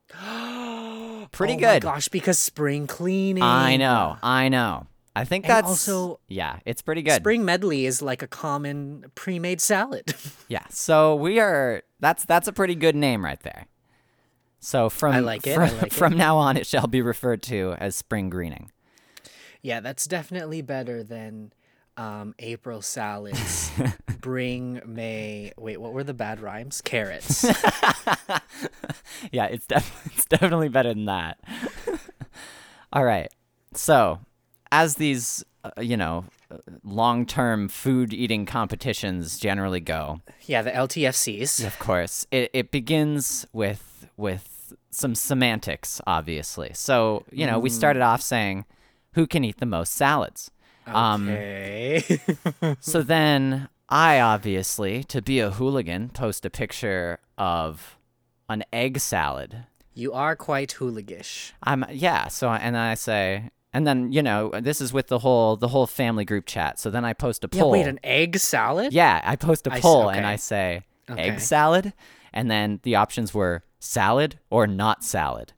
Pretty 1.32 1.54
oh 1.54 1.56
my 1.56 1.62
good. 1.62 1.82
gosh, 1.84 2.10
because 2.10 2.38
spring 2.38 2.88
cleaning. 2.88 3.42
I 3.42 3.78
know. 3.78 4.18
I 4.22 4.50
know. 4.50 4.88
I 5.16 5.26
think 5.26 5.46
And 5.46 5.52
that's 5.52 5.68
also- 5.68 6.20
yeah, 6.28 6.60
it's 6.66 6.82
pretty 6.82 7.02
good. 7.04 7.14
Spring 7.18 7.46
medley 7.46 7.86
is 7.86 8.02
like 8.02 8.22
a 8.24 8.28
common 8.28 9.06
pre-made 9.16 9.62
salad. 9.62 10.14
Yeah. 10.50 10.66
So 10.70 11.16
we 11.16 11.40
are 11.40 11.82
that's 12.00 12.26
that's 12.26 12.48
a 12.48 12.54
pretty 12.54 12.76
good 12.76 12.96
name 12.96 13.24
right 13.26 13.40
there. 13.42 13.66
So 14.60 14.90
from 14.90 15.14
I 15.16 15.20
like 15.20 15.48
it, 15.48 15.56
From, 15.56 15.78
like 15.80 15.92
from 16.02 16.16
now 16.18 16.38
on 16.38 16.58
it 16.58 16.68
shall 16.68 16.86
be 16.88 17.02
referred 17.02 17.42
to 17.44 17.76
as 17.80 17.96
spring 17.96 18.30
greening. 18.30 18.72
Yeah, 19.64 19.80
that's 19.80 20.06
definitely 20.06 20.62
better 20.62 21.04
than 21.04 21.54
um, 21.98 22.36
April 22.40 22.82
salads. 22.82 23.72
Bring 24.20 24.82
May. 24.86 25.54
Wait, 25.58 25.80
what 25.82 25.94
were 25.94 26.04
the 26.04 26.14
bad 26.14 26.40
rhymes? 26.40 26.82
Carrots. 26.82 27.44
Yeah, 29.32 29.46
it's 29.46 29.66
def- 29.66 30.06
it's 30.14 30.26
definitely 30.26 30.70
better 30.70 30.94
than 30.94 31.06
that. 31.06 31.40
All 32.92 33.04
right. 33.06 33.32
So, 33.74 34.20
as 34.74 34.96
these 34.96 35.46
uh, 35.64 35.70
you 35.82 35.96
know, 35.96 36.26
uh, 36.52 36.58
long-term 36.84 37.70
food 37.70 38.14
eating 38.14 38.46
competitions 38.46 39.40
generally 39.40 39.80
go, 39.80 40.20
yeah, 40.42 40.62
the 40.62 40.72
LTFCs. 40.72 41.66
Of 41.66 41.80
course, 41.80 42.28
it 42.32 42.50
it 42.54 42.72
begins 42.72 43.46
with 43.54 44.08
with 44.18 44.74
some 44.90 45.16
semantics, 45.16 46.02
obviously. 46.06 46.72
So 46.74 47.24
you 47.32 47.46
know, 47.48 47.60
we 47.60 47.70
started 47.70 48.02
off 48.02 48.22
saying, 48.22 48.66
"Who 49.14 49.26
can 49.28 49.44
eat 49.46 49.58
the 49.60 49.66
most 49.78 49.94
salads?" 49.94 50.52
Um, 50.86 51.30
Okay. 51.30 52.04
so 52.82 53.02
then 53.16 53.70
I 53.88 54.20
obviously, 54.20 55.04
to 55.06 55.22
be 55.22 55.40
a 55.40 55.52
hooligan, 55.52 56.10
post 56.10 56.46
a 56.46 56.50
picture 56.50 57.20
of 57.38 57.98
an 58.50 58.64
egg 58.74 59.00
salad. 59.00 59.66
you 59.96 60.12
are 60.12 60.36
quite 60.36 60.76
hooligish. 60.80 61.54
I'm 61.64 61.86
yeah. 61.92 62.28
So 62.28 62.50
and 62.50 62.76
then 62.76 62.82
I 62.82 62.96
say, 62.96 63.50
and 63.74 63.86
then 63.88 64.12
you 64.12 64.22
know, 64.22 64.52
this 64.62 64.80
is 64.82 64.94
with 64.94 65.08
the 65.08 65.20
whole 65.20 65.56
the 65.58 65.68
whole 65.70 65.88
family 65.88 66.26
group 66.26 66.46
chat. 66.46 66.80
So 66.80 66.90
then 66.90 67.04
I 67.04 67.14
post 67.14 67.44
a 67.44 67.48
poll. 67.48 67.76
Yeah, 67.76 67.82
wait, 67.82 67.88
an 67.88 68.00
egg 68.04 68.38
salad? 68.38 68.94
Yeah, 68.94 69.22
I 69.24 69.36
post 69.36 69.68
a 69.68 69.72
poll 69.72 70.10
and 70.10 70.20
okay. 70.20 70.28
I 70.34 70.36
say 70.38 70.84
Okay. 71.10 71.22
egg 71.22 71.40
salad, 71.42 71.92
and 72.32 72.50
then 72.50 72.80
the 72.84 72.96
options 72.96 73.34
were 73.34 73.64
salad 73.80 74.40
or 74.50 74.68
not 74.68 75.04
salad. 75.04 75.52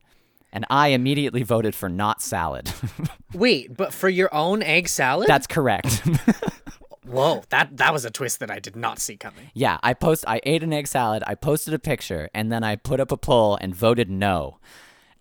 And 0.51 0.65
I 0.69 0.88
immediately 0.88 1.43
voted 1.43 1.75
for 1.75 1.89
not 1.89 2.21
salad. 2.21 2.71
Wait, 3.34 3.75
but 3.75 3.93
for 3.93 4.08
your 4.10 4.34
own 4.34 4.63
egg 4.63 4.88
salad? 4.88 5.28
That's 5.28 5.45
correct. 5.47 6.01
Whoa, 7.06 7.43
that 7.49 7.78
that 7.78 7.93
was 7.93 8.06
a 8.06 8.10
twist 8.10 8.39
that 8.39 8.49
I 8.49 8.58
did 8.60 8.75
not 8.75 8.97
see 8.99 9.15
coming. 9.17 9.51
yeah, 9.54 9.78
I 9.84 9.93
post 9.93 10.25
I 10.28 10.41
ate 10.43 10.63
an 10.63 10.73
egg 10.73 10.88
salad, 10.88 11.23
I 11.28 11.36
posted 11.36 11.73
a 11.73 11.80
picture, 11.80 12.30
and 12.34 12.51
then 12.51 12.63
I 12.63 12.75
put 12.78 12.99
up 12.99 13.12
a 13.12 13.17
poll 13.17 13.58
and 13.62 13.75
voted 13.75 14.10
no. 14.10 14.58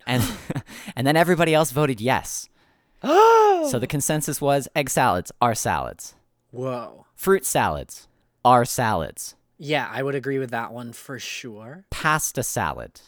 And 0.07 0.23
and 0.95 1.05
then 1.05 1.15
everybody 1.15 1.53
else 1.53 1.69
voted 1.71 2.01
yes. 2.01 2.49
so 3.69 3.77
the 3.79 3.87
consensus 3.87 4.41
was 4.41 4.67
egg 4.75 4.89
salads 4.89 5.31
are 5.41 5.55
salads. 5.55 6.15
Whoa. 6.51 7.05
Fruit 7.15 7.45
salads 7.45 8.07
are 8.43 8.65
salads. 8.65 9.35
Yeah, 9.57 9.89
I 9.91 10.03
would 10.03 10.15
agree 10.15 10.39
with 10.39 10.51
that 10.51 10.73
one 10.73 10.91
for 10.91 11.19
sure. 11.19 11.85
Pasta 11.89 12.43
salad 12.43 13.01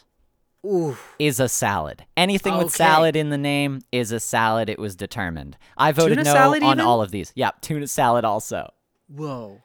Ooh. 0.64 0.96
is 1.18 1.40
a 1.40 1.48
salad. 1.48 2.04
Anything 2.16 2.56
with 2.56 2.72
salad 2.72 3.16
in 3.16 3.30
the 3.30 3.38
name 3.38 3.80
is 3.92 4.12
a 4.12 4.20
salad. 4.20 4.68
It 4.70 4.78
was 4.78 4.96
determined. 4.96 5.56
I 5.76 5.92
voted 5.92 6.18
Tuna 6.18 6.34
no 6.34 6.52
on 6.52 6.56
even? 6.56 6.80
all 6.80 7.02
of 7.02 7.10
these. 7.10 7.32
Yeah, 7.34 7.50
tuna 7.60 7.86
salad 7.86 8.24
also. 8.24 8.72
Whoa. 9.08 9.62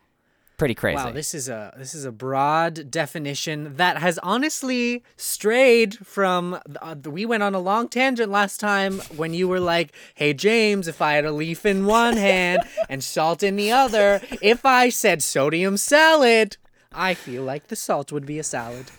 Pretty 0.58 0.76
crazy. 0.76 0.98
Wow, 0.98 1.12
this 1.12 1.34
is 1.34 1.50
a 1.50 1.74
this 1.78 1.96
is 1.96 2.06
a 2.06 2.12
broad 2.12 2.92
definition 2.92 3.76
that 3.78 3.98
has 3.98 4.20
honestly 4.20 5.04
strayed 5.18 5.96
from. 6.06 6.60
Uh, 6.80 6.96
we 7.06 7.26
went 7.26 7.42
on 7.42 7.56
a 7.56 7.60
long 7.60 7.90
tangent 7.90 8.32
last 8.32 8.60
time 8.60 9.00
when 9.16 9.34
you 9.34 9.48
were 9.48 9.60
like, 9.60 9.94
"Hey 10.14 10.34
James, 10.34 10.88
if 10.88 11.02
I 11.02 11.14
had 11.14 11.26
a 11.26 11.32
leaf 11.32 11.66
in 11.66 11.88
one 11.88 12.18
hand 12.18 12.62
and 12.88 13.04
salt 13.04 13.42
in 13.42 13.56
the 13.56 13.72
other, 13.72 14.22
if 14.42 14.64
I 14.64 14.90
said 14.90 15.24
sodium 15.24 15.76
salad, 15.76 16.58
I 16.92 17.16
feel 17.16 17.44
like 17.44 17.68
the 17.68 17.76
salt 17.76 18.12
would 18.12 18.26
be 18.26 18.38
a 18.38 18.44
salad." 18.44 18.92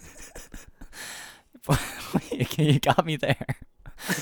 you 2.59 2.81
got 2.81 3.07
me 3.07 3.17
there. 3.17 3.47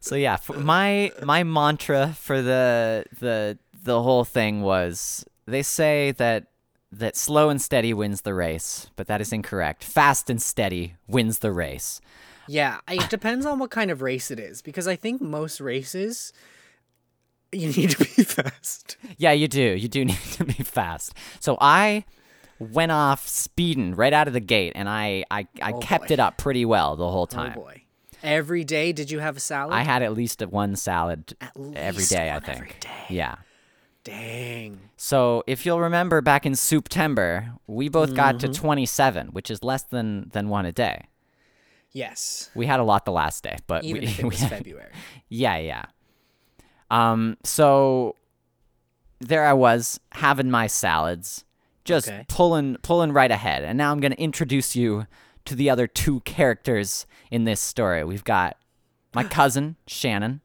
so 0.00 0.16
yeah, 0.16 0.38
my 0.56 1.12
my 1.22 1.44
mantra 1.44 2.16
for 2.18 2.42
the 2.42 3.04
the 3.20 3.58
the 3.82 4.02
whole 4.02 4.24
thing 4.24 4.62
was 4.62 5.24
they 5.46 5.62
say 5.62 6.12
that 6.12 6.46
that 6.90 7.16
slow 7.16 7.50
and 7.50 7.60
steady 7.60 7.92
wins 7.92 8.22
the 8.22 8.32
race, 8.34 8.90
but 8.96 9.06
that 9.08 9.20
is 9.20 9.32
incorrect. 9.32 9.84
Fast 9.84 10.30
and 10.30 10.40
steady 10.40 10.94
wins 11.06 11.40
the 11.40 11.52
race. 11.52 12.00
Yeah, 12.46 12.78
it 12.88 13.10
depends 13.10 13.44
on 13.44 13.58
what 13.58 13.70
kind 13.70 13.90
of 13.90 14.00
race 14.00 14.30
it 14.30 14.40
is 14.40 14.62
because 14.62 14.88
I 14.88 14.96
think 14.96 15.20
most 15.20 15.60
races 15.60 16.32
you 17.52 17.68
need 17.76 17.90
to 17.90 17.98
be 17.98 18.24
fast. 18.24 18.96
Yeah, 19.18 19.32
you 19.32 19.48
do. 19.48 19.60
You 19.62 19.88
do 19.88 20.04
need 20.06 20.16
to 20.32 20.44
be 20.44 20.54
fast. 20.64 21.12
So 21.40 21.58
I 21.60 22.04
went 22.58 22.90
off 22.90 23.26
speeding 23.28 23.94
right 23.94 24.12
out 24.12 24.26
of 24.28 24.32
the 24.34 24.40
gate, 24.40 24.72
and 24.74 24.88
I 24.88 25.24
I, 25.30 25.46
I 25.62 25.72
Oh, 25.72 25.78
kept 25.80 26.08
boy. 26.08 26.14
it 26.14 26.20
up 26.20 26.38
pretty 26.38 26.64
well 26.64 26.96
the 26.96 27.10
whole 27.10 27.26
time. 27.26 27.52
Oh 27.56 27.60
boy. 27.60 27.82
Every 28.22 28.64
day 28.64 28.92
did 28.92 29.10
you 29.12 29.20
have 29.20 29.36
a 29.36 29.40
salad? 29.40 29.74
I 29.74 29.82
had 29.82 30.02
at 30.02 30.12
least 30.14 30.40
one 30.46 30.74
salad 30.74 31.34
every 31.76 32.04
day. 32.04 32.30
I 32.32 32.40
think. 32.40 32.56
every 32.56 32.72
day. 32.80 32.88
Yeah. 33.10 33.36
Dang. 34.10 34.80
So 34.96 35.44
if 35.46 35.64
you'll 35.66 35.80
remember 35.80 36.20
back 36.20 36.44
in 36.46 36.54
September, 36.54 37.52
we 37.66 37.88
both 37.88 38.14
got 38.14 38.36
Mm-hmm. 38.36 38.52
to 38.52 38.58
27, 38.60 39.26
which 39.28 39.50
is 39.50 39.62
less 39.62 39.82
than 39.84 40.30
than 40.32 40.48
one 40.48 40.66
a 40.66 40.72
day. 40.72 41.06
Yes. 41.92 42.50
We 42.54 42.66
had 42.66 42.80
a 42.80 42.84
lot 42.84 43.04
the 43.04 43.12
last 43.12 43.42
day, 43.42 43.56
but 43.66 43.84
Even 43.84 44.02
we, 44.02 44.06
if 44.08 44.18
it 44.20 44.24
was 44.24 44.40
had- 44.40 44.50
February. 44.50 44.92
yeah, 45.28 45.56
yeah. 45.58 45.84
Um, 46.90 47.36
so 47.44 48.14
there 49.20 49.44
I 49.46 49.52
was 49.52 50.00
having 50.12 50.50
my 50.50 50.66
salads, 50.66 51.44
just 51.84 52.08
Okay. 52.08 52.24
pulling 52.28 52.76
pulling 52.82 53.12
right 53.12 53.30
ahead. 53.30 53.64
And 53.64 53.76
now 53.78 53.90
I'm 53.92 54.00
gonna 54.00 54.14
introduce 54.16 54.74
you 54.76 55.06
to 55.44 55.54
the 55.54 55.70
other 55.70 55.86
two 55.86 56.20
characters 56.20 57.06
in 57.30 57.44
this 57.44 57.60
story. 57.60 58.04
We've 58.04 58.24
got 58.24 58.56
my 59.14 59.24
cousin 59.38 59.76
Shannon 59.86 60.40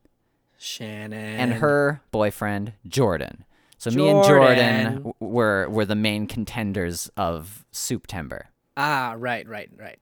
Shannon. 0.58 1.14
and 1.40 1.54
her 1.56 2.02
boyfriend 2.12 2.74
Jordan. 2.88 3.46
So 3.84 3.92
me 3.92 4.08
and 4.08 4.24
Jordan 4.24 4.94
Jordan. 4.94 5.14
were 5.20 5.68
were 5.70 5.84
the 5.84 5.96
main 5.96 6.26
contenders 6.26 7.10
of 7.18 7.66
September. 7.72 8.48
Ah, 8.78 9.16
right, 9.18 9.46
right, 9.46 9.70
right. 9.78 10.00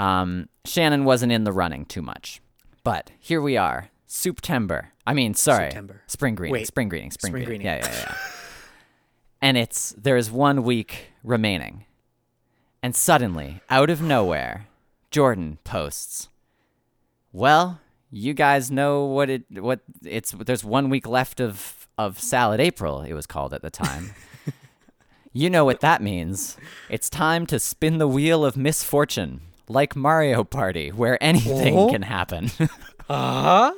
Um, 0.00 0.48
Shannon 0.64 1.04
wasn't 1.04 1.32
in 1.32 1.44
the 1.44 1.52
running 1.52 1.84
too 1.84 2.00
much, 2.00 2.40
but 2.84 3.10
here 3.18 3.42
we 3.42 3.58
are, 3.58 3.90
September. 4.06 4.92
I 5.06 5.12
mean, 5.12 5.34
sorry, 5.34 5.66
September. 5.66 6.00
spring 6.06 6.36
greeting, 6.36 6.52
Wait. 6.54 6.66
spring 6.66 6.88
greening, 6.88 7.10
spring, 7.10 7.32
Spring 7.32 7.44
greeting. 7.44 7.66
greeting. 7.66 7.82
Yeah, 7.84 7.90
yeah, 7.92 8.04
yeah. 8.08 8.14
and 9.42 9.58
it's 9.58 9.94
there's 9.98 10.30
one 10.30 10.62
week 10.62 11.12
remaining. 11.22 11.84
And 12.82 12.96
suddenly, 12.96 13.60
out 13.68 13.90
of 13.90 14.00
nowhere, 14.00 14.68
Jordan 15.10 15.58
posts, 15.64 16.28
"Well, 17.32 17.80
you 18.10 18.32
guys 18.32 18.70
know 18.70 19.04
what 19.04 19.28
it 19.28 19.42
what 19.50 19.80
it's 20.02 20.30
there's 20.30 20.64
one 20.64 20.88
week 20.88 21.06
left 21.06 21.40
of 21.40 21.77
of 21.98 22.20
Salad 22.20 22.60
April, 22.60 23.02
it 23.02 23.12
was 23.12 23.26
called 23.26 23.52
at 23.52 23.62
the 23.62 23.70
time. 23.70 24.14
you 25.32 25.50
know 25.50 25.64
what 25.64 25.80
that 25.80 26.00
means. 26.02 26.56
It's 26.88 27.10
time 27.10 27.44
to 27.46 27.58
spin 27.58 27.98
the 27.98 28.08
wheel 28.08 28.44
of 28.44 28.56
misfortune, 28.56 29.40
like 29.68 29.94
Mario 29.96 30.44
Party, 30.44 30.90
where 30.90 31.22
anything 31.22 31.76
Oh. 31.76 31.90
can 31.90 32.02
happen." 32.02 32.50
Uh 33.10 33.42
huh. 33.42 33.72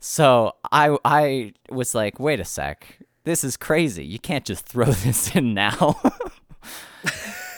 So 0.00 0.52
I 0.72 0.96
I 1.04 1.52
was 1.70 1.94
like, 1.94 2.18
wait 2.18 2.40
a 2.40 2.44
sec, 2.44 2.98
this 3.22 3.44
is 3.44 3.56
crazy. 3.56 4.04
You 4.04 4.18
can't 4.18 4.44
just 4.44 4.66
throw 4.66 4.86
this 5.04 5.34
in 5.36 5.54
now. 5.54 6.00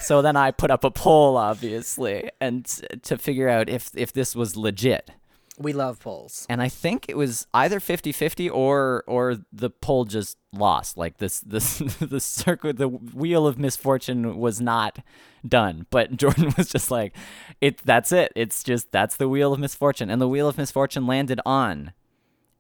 so 0.03 0.21
then 0.23 0.37
I 0.37 0.51
put 0.51 0.71
up 0.71 0.85
a 0.85 0.91
poll, 0.91 1.39
obviously, 1.39 2.31
and 2.43 2.65
to 3.05 3.17
figure 3.17 3.49
out 3.49 3.71
if 3.71 3.91
if 3.95 4.13
this 4.13 4.37
was 4.37 4.55
legit. 4.57 5.11
We 5.59 5.73
love 5.73 6.01
polls. 6.01 6.47
And 6.49 6.63
I 6.63 6.69
think 6.69 7.07
it 7.09 7.17
was 7.17 7.47
either 7.53 7.81
50-50 7.81 8.51
or 8.53 9.05
or 9.07 9.39
the 9.53 9.71
poll 9.71 10.05
just 10.05 10.37
lost. 10.53 10.97
Like 10.97 11.19
this 11.19 11.41
this 11.41 11.79
the 12.01 12.21
circle 12.21 12.73
the 12.73 12.89
wheel 12.89 13.47
of 13.47 13.59
misfortune 13.59 14.39
was 14.39 14.61
not 14.61 15.01
done. 15.47 15.87
But 15.91 16.17
Jordan 16.17 16.55
was 16.57 16.69
just 16.69 16.91
like, 16.91 17.15
it 17.61 17.79
that's 17.79 18.13
it. 18.13 18.33
It's 18.37 18.63
just 18.63 18.93
that's 18.93 19.17
the 19.17 19.29
wheel 19.29 19.53
of 19.53 19.61
misfortune. 19.61 20.11
And 20.11 20.21
the 20.21 20.29
wheel 20.29 20.49
of 20.49 20.59
misfortune 20.59 21.07
landed 21.07 21.41
on 21.45 21.93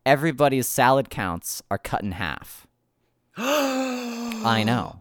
everybody's 0.05 0.67
salad 0.67 1.11
counts 1.11 1.63
are 1.71 1.79
cut 1.79 2.03
in 2.03 2.13
half. 2.13 2.67
I 3.37 4.65
know. 4.67 5.01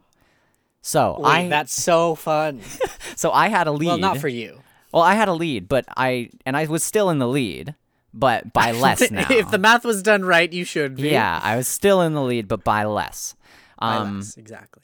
So 0.82 1.18
Wait, 1.20 1.30
I 1.30 1.48
that's 1.50 1.74
so 1.74 2.16
fun. 2.16 2.62
so 3.16 3.32
I 3.32 3.48
had 3.50 3.68
a 3.68 3.72
lead. 3.72 3.88
well, 3.88 3.98
not 3.98 4.20
for 4.20 4.28
you. 4.28 4.62
Well, 4.94 5.04
I 5.04 5.16
had 5.16 5.28
a 5.28 5.34
lead, 5.34 5.68
but 5.68 5.86
I 5.98 6.30
and 6.46 6.56
I 6.56 6.66
was 6.66 6.84
still 6.84 7.10
in 7.10 7.20
the 7.20 7.28
lead, 7.28 7.76
but 8.14 8.52
by 8.54 8.72
less 8.86 9.10
now. 9.12 9.28
if 9.30 9.52
the 9.52 9.58
math 9.58 9.84
was 9.86 10.02
done 10.04 10.24
right, 10.26 10.52
you 10.52 10.64
should 10.66 10.96
be. 10.96 11.10
yeah, 11.10 11.40
I 11.44 11.56
was 11.58 11.68
still 11.68 12.02
in 12.02 12.14
the 12.14 12.22
lead, 12.24 12.48
but 12.48 12.64
by 12.64 12.84
less. 12.84 13.36
By 13.80 13.98
Um, 13.98 14.18
less, 14.18 14.38
exactly. 14.38 14.84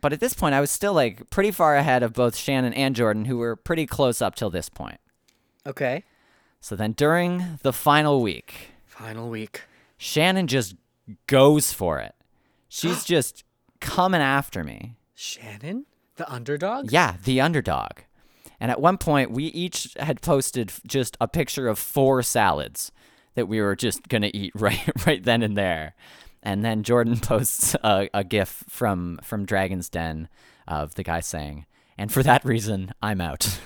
but 0.00 0.12
at 0.12 0.20
this 0.20 0.34
point, 0.34 0.54
I 0.54 0.60
was 0.60 0.70
still 0.70 0.92
like 0.94 1.30
pretty 1.30 1.50
far 1.50 1.76
ahead 1.76 2.02
of 2.02 2.12
both 2.12 2.36
Shannon 2.36 2.72
and 2.74 2.94
Jordan, 2.96 3.26
who 3.26 3.38
were 3.38 3.54
pretty 3.56 3.86
close 3.86 4.20
up 4.22 4.34
till 4.34 4.50
this 4.50 4.68
point. 4.68 4.98
Okay. 5.66 6.04
So 6.60 6.74
then, 6.76 6.92
during 6.92 7.58
the 7.62 7.72
final 7.72 8.20
week, 8.22 8.70
Final 8.86 9.28
week. 9.30 9.62
Shannon 9.96 10.46
just 10.46 10.74
goes 11.26 11.72
for 11.72 11.98
it. 11.98 12.14
She's 12.68 13.04
just 13.14 13.44
coming 13.80 14.20
after 14.20 14.62
me. 14.64 14.96
Shannon, 15.14 15.86
the 16.16 16.30
underdog. 16.32 16.90
Yeah, 16.92 17.16
the 17.24 17.40
underdog. 17.40 17.92
And 18.62 18.70
at 18.70 18.80
one 18.80 18.96
point, 18.96 19.32
we 19.32 19.46
each 19.46 19.96
had 19.98 20.22
posted 20.22 20.72
just 20.86 21.16
a 21.20 21.26
picture 21.26 21.66
of 21.66 21.80
four 21.80 22.22
salads 22.22 22.92
that 23.34 23.48
we 23.48 23.60
were 23.60 23.74
just 23.74 24.08
gonna 24.08 24.30
eat 24.32 24.52
right, 24.54 24.88
right 25.04 25.20
then 25.20 25.42
and 25.42 25.58
there. 25.58 25.96
And 26.44 26.64
then 26.64 26.84
Jordan 26.84 27.16
posts 27.20 27.74
a, 27.82 28.08
a 28.14 28.22
GIF 28.22 28.62
from 28.68 29.18
from 29.24 29.46
Dragon's 29.46 29.88
Den 29.88 30.28
of 30.68 30.94
the 30.94 31.02
guy 31.02 31.18
saying, 31.18 31.66
"And 31.98 32.12
for 32.12 32.22
that 32.22 32.44
reason, 32.44 32.92
I'm 33.02 33.20
out." 33.20 33.42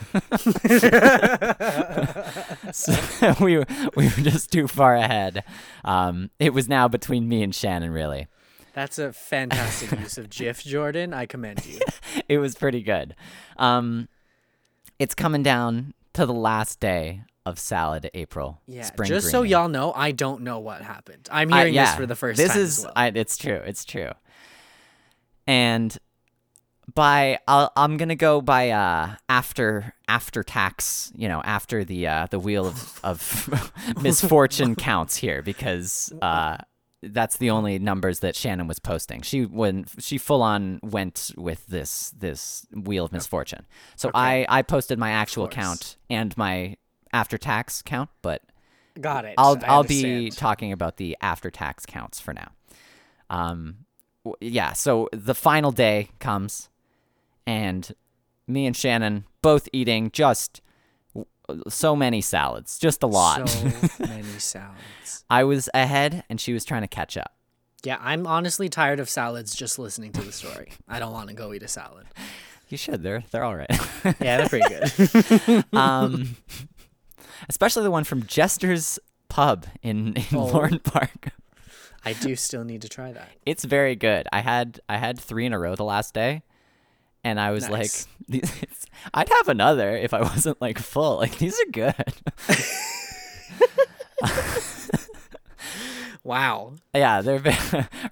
so 2.73 2.95
we 3.39 3.59
we 3.97 4.07
were 4.07 4.23
just 4.23 4.51
too 4.51 4.67
far 4.67 4.97
ahead. 4.97 5.45
Um, 5.85 6.31
it 6.39 6.55
was 6.55 6.71
now 6.71 6.89
between 6.89 7.29
me 7.29 7.43
and 7.43 7.55
Shannon, 7.55 7.91
really. 7.91 8.29
That's 8.73 8.99
a 8.99 9.13
fantastic 9.13 9.99
use 9.99 10.17
of 10.17 10.31
GIF, 10.31 10.65
Jordan. 10.65 11.13
I 11.13 11.27
commend 11.27 11.67
you. 11.67 11.81
it 12.31 12.39
was 12.39 12.55
pretty 12.55 12.83
good. 12.83 13.15
Um, 13.59 14.09
it's 14.99 15.15
coming 15.15 15.43
down 15.43 15.95
to 16.15 16.27
the 16.27 16.33
last 16.35 16.81
day 16.81 17.23
of 17.45 17.59
Salad 17.59 18.11
April. 18.15 18.61
Yeah. 18.67 18.83
spring 18.83 19.09
just 19.09 19.31
so 19.31 19.43
y'all 19.43 19.69
know, 19.69 19.93
I 19.93 20.11
don't 20.11 20.43
know 20.43 20.59
what 20.59 20.83
happened. 20.83 21.29
I'm 21.31 21.53
I- 21.53 21.59
hearing 21.59 21.75
yeah, 21.75 21.87
this 21.87 21.95
for 21.95 22.07
the 22.07 22.17
first 22.17 22.39
this 22.39 22.49
time. 22.49 22.59
This 22.59 22.79
is 22.79 22.85
well. 22.85 22.93
I, 22.97 23.07
it's 23.09 23.37
true. 23.37 23.61
It's 23.65 23.85
true. 23.85 24.11
And 25.47 25.97
by 26.95 27.39
I'll, 27.47 27.71
I'm 27.77 27.97
gonna 27.99 28.17
go 28.17 28.41
by 28.41 28.71
uh 28.71 29.15
after 29.29 29.95
after 30.09 30.43
tax. 30.43 31.13
You 31.15 31.29
know, 31.29 31.41
after 31.45 31.85
the 31.85 32.07
uh 32.07 32.27
the 32.31 32.39
wheel 32.39 32.67
of 32.67 33.01
of 33.05 33.73
misfortune 34.03 34.75
counts 34.75 35.17
here 35.17 35.43
because 35.43 36.13
uh. 36.23 36.59
That's 37.13 37.37
the 37.37 37.51
only 37.51 37.79
numbers 37.79 38.21
that 38.21 38.37
Shannon 38.37 38.67
was 38.67 38.79
posting. 38.79 39.23
She 39.23 39.45
when 39.45 39.87
she 39.99 40.19
full 40.19 40.43
on 40.43 40.81
went 40.83 41.33
with 41.37 41.67
this 41.67 42.11
this 42.19 42.67
wheel 42.73 43.05
of 43.05 43.13
misfortune. 43.13 43.67
So 43.97 44.11
I 44.15 44.47
I 44.49 44.63
posted 44.63 44.99
my 44.99 45.11
actual 45.11 45.49
count 45.49 45.97
and 46.11 46.37
my 46.37 46.77
after 47.13 47.39
tax 47.39 47.83
count, 47.83 48.11
but 48.23 48.43
Got 49.01 49.27
it. 49.27 49.35
I'll 49.39 49.59
I 49.63 49.67
I'll 49.67 49.85
be 49.85 50.31
talking 50.31 50.73
about 50.73 50.97
the 50.97 51.17
after 51.21 51.51
tax 51.51 51.85
counts 51.85 52.19
for 52.19 52.33
now. 52.33 52.53
Um, 53.29 53.79
yeah. 54.41 54.73
So 54.73 55.09
the 55.13 55.35
final 55.35 55.71
day 55.71 56.11
comes, 56.19 56.69
and 57.47 57.95
me 58.47 58.67
and 58.67 58.77
Shannon 58.77 59.25
both 59.43 59.69
eating 59.73 60.11
just 60.13 60.63
so 61.69 61.95
many 61.97 62.21
salads, 62.21 62.79
just 62.79 63.03
a 63.03 63.07
lot. 63.07 63.49
So 63.49 63.65
many 64.01 64.23
salads. 64.39 65.25
I 65.31 65.45
was 65.45 65.69
ahead, 65.75 66.25
and 66.29 66.41
she 66.41 66.53
was 66.53 66.65
trying 66.65 66.83
to 66.83 66.89
catch 66.89 67.17
up. 67.17 67.33
Yeah, 67.85 67.99
I'm 68.01 68.27
honestly 68.27 68.69
tired 68.69 69.01
of 69.01 69.09
salads 69.09 69.55
just 69.55 69.79
listening 69.79 70.13
to 70.13 70.23
the 70.23 70.33
story. 70.33 70.73
I 70.89 70.99
don't 70.99 71.13
want 71.13 71.29
to 71.29 71.35
go 71.35 71.53
eat 71.53 71.63
a 71.63 71.69
salad. 71.69 72.07
You 72.69 72.77
should. 72.77 73.03
They're 73.03 73.23
they're 73.31 73.45
all 73.45 73.55
right. 73.57 73.71
Yeah, 74.21 74.39
they're 74.39 74.49
pretty 74.49 74.69
good. 74.69 75.65
um, 75.73 76.37
especially 77.49 77.83
the 77.85 77.91
one 77.91 78.05
from 78.05 78.25
Jester's 78.25 78.99
Pub 79.29 79.67
in 79.83 80.15
in 80.15 80.25
Oh. 80.33 80.47
Lorne 80.47 80.79
Park. 80.81 81.31
I 82.05 82.13
do 82.13 82.37
still 82.37 82.63
need 82.65 82.83
to 82.83 82.89
try 82.89 83.13
that. 83.13 83.29
It's 83.45 83.65
very 83.65 83.97
good. 83.97 84.27
I 84.33 84.41
had 84.41 84.81
I 84.89 84.97
had 84.99 85.19
three 85.19 85.45
in 85.47 85.53
a 85.53 85.59
row 85.59 85.75
the 85.75 85.85
last 85.85 86.15
day, 86.15 86.43
and 87.27 87.41
I 87.41 87.51
was 87.51 87.69
Nice. 87.69 88.07
like, 88.29 88.45
I'd 89.13 89.29
have 89.29 89.49
another 89.49 89.97
if 89.97 90.15
I 90.15 90.21
wasn't 90.33 90.61
like 90.61 90.79
full. 90.79 91.17
Like 91.17 91.39
these 91.39 91.59
are 91.61 91.71
good. 91.73 92.15
Wow. 96.25 96.73
yeah, 96.93 97.21
they're 97.21 97.41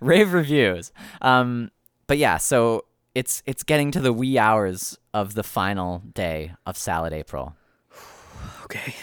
rave 0.01 0.33
reviews. 0.33 0.93
Um, 1.21 1.73
but 2.07 2.17
yeah, 2.17 2.37
so 2.37 2.85
it's 3.13 3.43
it's 3.45 3.65
getting 3.65 3.91
to 3.91 3.99
the 4.01 4.13
wee 4.13 4.39
hours 4.39 4.97
of 5.13 5.35
the 5.35 5.43
final 5.43 6.01
day 6.15 6.53
of 6.65 6.79
Salad 6.79 7.13
April, 7.13 7.57
Okay. 8.65 8.95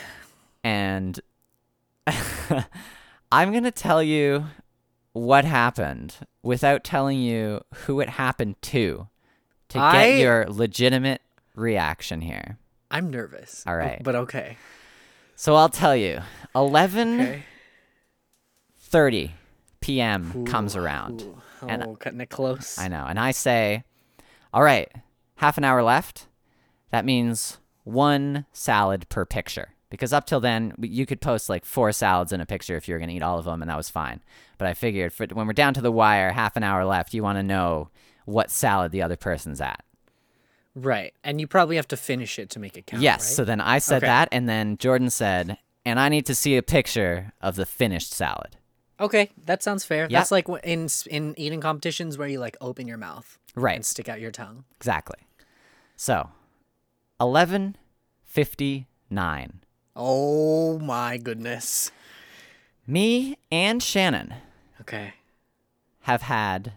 and 0.63 1.19
I'm 3.33 3.51
gonna 3.51 3.69
tell 3.69 4.01
you 4.01 4.45
what 5.11 5.43
happened 5.43 6.15
without 6.41 6.85
telling 6.85 7.19
you 7.19 7.61
who 7.85 7.99
it 7.99 8.11
happened 8.11 8.61
to, 8.61 9.09
to 9.71 9.77
get 9.77 9.83
I- 9.95 10.07
your 10.19 10.45
legitimate 10.49 11.21
reaction 11.55 12.21
here. 12.21 12.57
I'm 12.89 13.09
nervous. 13.09 13.63
All 13.65 13.75
right. 13.75 14.01
But 14.03 14.15
okay. 14.15 14.57
So 15.35 15.55
I'll 15.55 15.69
tell 15.69 15.95
you, 15.95 16.21
11:30 16.55 17.43
Okay. 18.93 19.31
p.m. 19.79 20.45
comes 20.45 20.75
around. 20.75 21.21
ooh. 21.23 21.41
And- 21.67 21.83
oh, 21.83 21.95
cutting 21.95 22.21
it 22.21 22.29
close. 22.29 22.77
I 22.77 22.87
know. 22.87 23.05
And 23.07 23.19
I 23.19 23.31
say, 23.31 23.83
all 24.53 24.63
right, 24.63 24.91
half 25.35 25.57
an 25.57 25.63
hour 25.63 25.81
left. 25.83 26.27
That 26.91 27.05
means 27.05 27.57
one 27.83 28.45
salad 28.51 29.07
per 29.09 29.25
picture. 29.25 29.69
Because 29.89 30.13
up 30.13 30.25
till 30.25 30.39
then, 30.39 30.73
you 30.79 31.05
could 31.05 31.19
post 31.21 31.49
like 31.49 31.65
four 31.65 31.91
salads 31.91 32.31
in 32.31 32.39
a 32.41 32.45
picture 32.45 32.75
if 32.77 32.87
you 32.87 32.95
were 32.95 32.99
going 32.99 33.09
to 33.09 33.15
eat 33.15 33.21
all 33.23 33.37
of 33.39 33.45
them, 33.45 33.61
and 33.61 33.69
that 33.69 33.77
was 33.77 33.89
fine. 33.89 34.21
But 34.57 34.67
I 34.67 34.73
figured 34.73 35.11
for, 35.13 35.25
when 35.27 35.47
we're 35.47 35.53
down 35.53 35.73
to 35.73 35.81
the 35.81 35.91
wire, 35.91 36.31
half 36.31 36.55
an 36.55 36.63
hour 36.63 36.85
left, 36.85 37.13
you 37.13 37.23
want 37.23 37.37
to 37.37 37.43
know 37.43 37.89
what 38.25 38.51
salad 38.51 38.91
the 38.91 39.01
other 39.01 39.15
person's 39.17 39.59
at. 39.61 39.83
Right. 40.75 41.13
And 41.23 41.39
you 41.41 41.47
probably 41.47 41.75
have 41.75 41.87
to 41.89 41.97
finish 41.97 42.39
it 42.39 42.49
to 42.51 42.59
make 42.59 42.77
it 42.77 42.87
count. 42.87 43.03
yes. 43.03 43.19
right? 43.21 43.35
So 43.35 43.43
then 43.43 43.59
I 43.61 43.79
said 43.79 43.97
Okay. 43.97 44.05
that, 44.07 44.29
and 44.31 44.47
then 44.47 44.77
Jordan 44.77 45.09
said, 45.09 45.57
and 45.85 45.99
I 45.99 46.07
need 46.09 46.25
to 46.27 46.35
see 46.35 46.55
a 46.57 46.61
picture 46.61 47.33
of 47.41 47.55
the 47.55 47.65
finished 47.65 48.13
salad. 48.13 48.57
Okay, 48.99 49.31
that 49.45 49.63
sounds 49.63 49.83
fair. 49.83 50.03
Yep. 50.03 50.11
That's 50.11 50.29
like 50.31 50.47
in 50.63 50.87
in 51.09 51.33
eating 51.37 51.59
competitions 51.59 52.17
where 52.19 52.27
you 52.27 52.39
like 52.39 52.55
open 52.61 52.87
your 52.87 52.99
mouth 52.99 53.39
Right. 53.55 53.75
and 53.75 53.83
stick 53.85 54.07
out 54.07 54.21
your 54.21 54.29
tongue. 54.31 54.63
Exactly. 54.77 55.17
So, 55.97 56.29
11:59. 57.19 59.51
Oh 59.95 60.77
my 60.79 61.17
goodness. 61.17 61.91
Me 62.87 63.37
and 63.51 63.81
Shannon 63.83 64.33
Okay. 64.81 65.13
have 66.01 66.21
had 66.23 66.73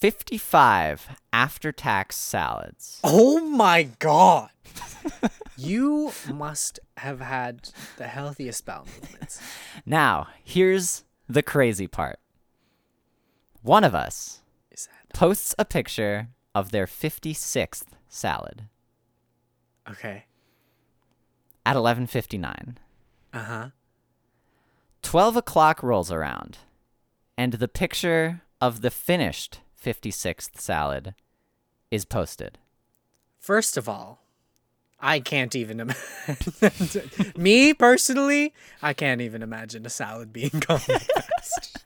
55 0.00 1.08
after-tax 1.32 2.16
salads. 2.16 3.00
Oh 3.04 3.40
my 3.40 3.84
god. 3.98 4.50
you 5.56 6.12
must 6.32 6.80
have 6.96 7.20
had 7.20 7.68
the 7.98 8.06
healthiest 8.06 8.64
bowel 8.64 8.86
movements. 9.00 9.40
Now, 9.84 10.28
here's 10.42 11.04
the 11.28 11.42
crazy 11.42 11.86
part. 11.86 12.18
One 13.62 13.84
of 13.84 13.94
us 13.94 14.40
posts 15.12 15.54
a 15.58 15.64
picture 15.64 16.28
of 16.54 16.70
their 16.70 16.86
56th 16.86 17.84
salad 18.08 18.62
Okay. 19.88 20.24
at 21.66 21.76
11:59. 21.76 22.76
Uh 23.32 23.38
huh. 23.42 23.68
12 25.02 25.36
o'clock 25.36 25.82
rolls 25.82 26.10
around, 26.12 26.58
and 27.36 27.54
the 27.54 27.68
picture 27.68 28.42
of 28.60 28.80
the 28.82 28.90
finished 28.90 29.60
56th 29.84 30.58
salad 30.60 31.14
is 31.90 32.04
posted. 32.04 32.58
First 33.38 33.76
of 33.76 33.88
all, 33.88 34.20
I 35.00 35.20
can't 35.20 35.56
even 35.56 35.80
imagine. 35.80 37.10
Me 37.36 37.72
personally, 37.72 38.52
I 38.82 38.92
can't 38.92 39.20
even 39.22 39.42
imagine 39.42 39.86
a 39.86 39.90
salad 39.90 40.32
being 40.32 40.50
gone 40.66 40.78
fast. 40.78 41.78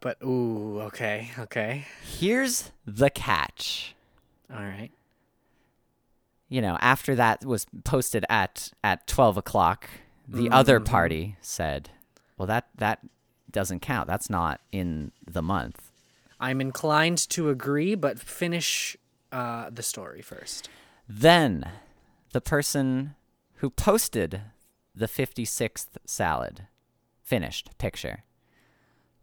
but 0.00 0.16
ooh, 0.22 0.80
okay, 0.82 1.30
okay, 1.38 1.86
Here's 2.02 2.70
the 2.86 3.10
catch. 3.10 3.94
all 4.50 4.62
right. 4.62 4.90
You 6.48 6.60
know, 6.62 6.76
after 6.80 7.14
that 7.14 7.44
was 7.44 7.66
posted 7.84 8.24
at 8.28 8.70
at 8.84 9.06
12 9.06 9.36
o'clock, 9.38 9.88
the 10.28 10.50
other 10.50 10.78
Mm-hmm. 10.78 10.90
party 10.90 11.36
said, 11.40 11.90
"Well, 12.38 12.46
that 12.46 12.68
that 12.76 13.00
doesn't 13.54 13.80
count. 13.80 14.06
That's 14.06 14.28
not 14.28 14.60
in 14.70 15.12
the 15.26 15.42
month." 15.42 15.90
I'm 16.38 16.60
inclined 16.60 17.26
to 17.30 17.48
agree, 17.48 17.94
but 17.94 18.18
finish 18.18 18.96
uh, 19.32 19.70
the 19.70 19.82
story 19.82 20.20
first. 20.20 20.68
Then, 21.08 21.70
the 22.32 22.42
person 22.42 23.14
who 23.56 23.70
posted 23.70 24.42
the 24.94 25.06
56th 25.06 25.88
salad, 26.04 26.66
finished 27.22 27.70
picture, 27.78 28.24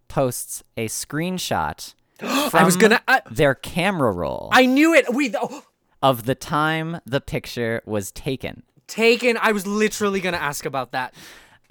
posts 0.08 0.64
a 0.76 0.88
screenshot 0.88 1.94
I 2.22 2.64
was 2.64 2.78
gonna. 2.78 3.02
I, 3.08 3.22
their 3.30 3.56
camera 3.56 4.12
roll 4.12 4.50
I 4.52 4.66
knew 4.66 4.94
it. 4.94 5.14
We 5.14 5.34
oh, 5.36 5.64
of 6.04 6.26
the 6.26 6.36
time 6.36 7.00
the 7.06 7.22
picture 7.22 7.82
was 7.86 8.12
taken. 8.12 8.64
taken. 8.88 9.38
I 9.38 9.52
was 9.52 9.66
literally 9.66 10.20
gonna 10.22 10.38
ask 10.38 10.66
about 10.66 10.92
that. 10.92 11.16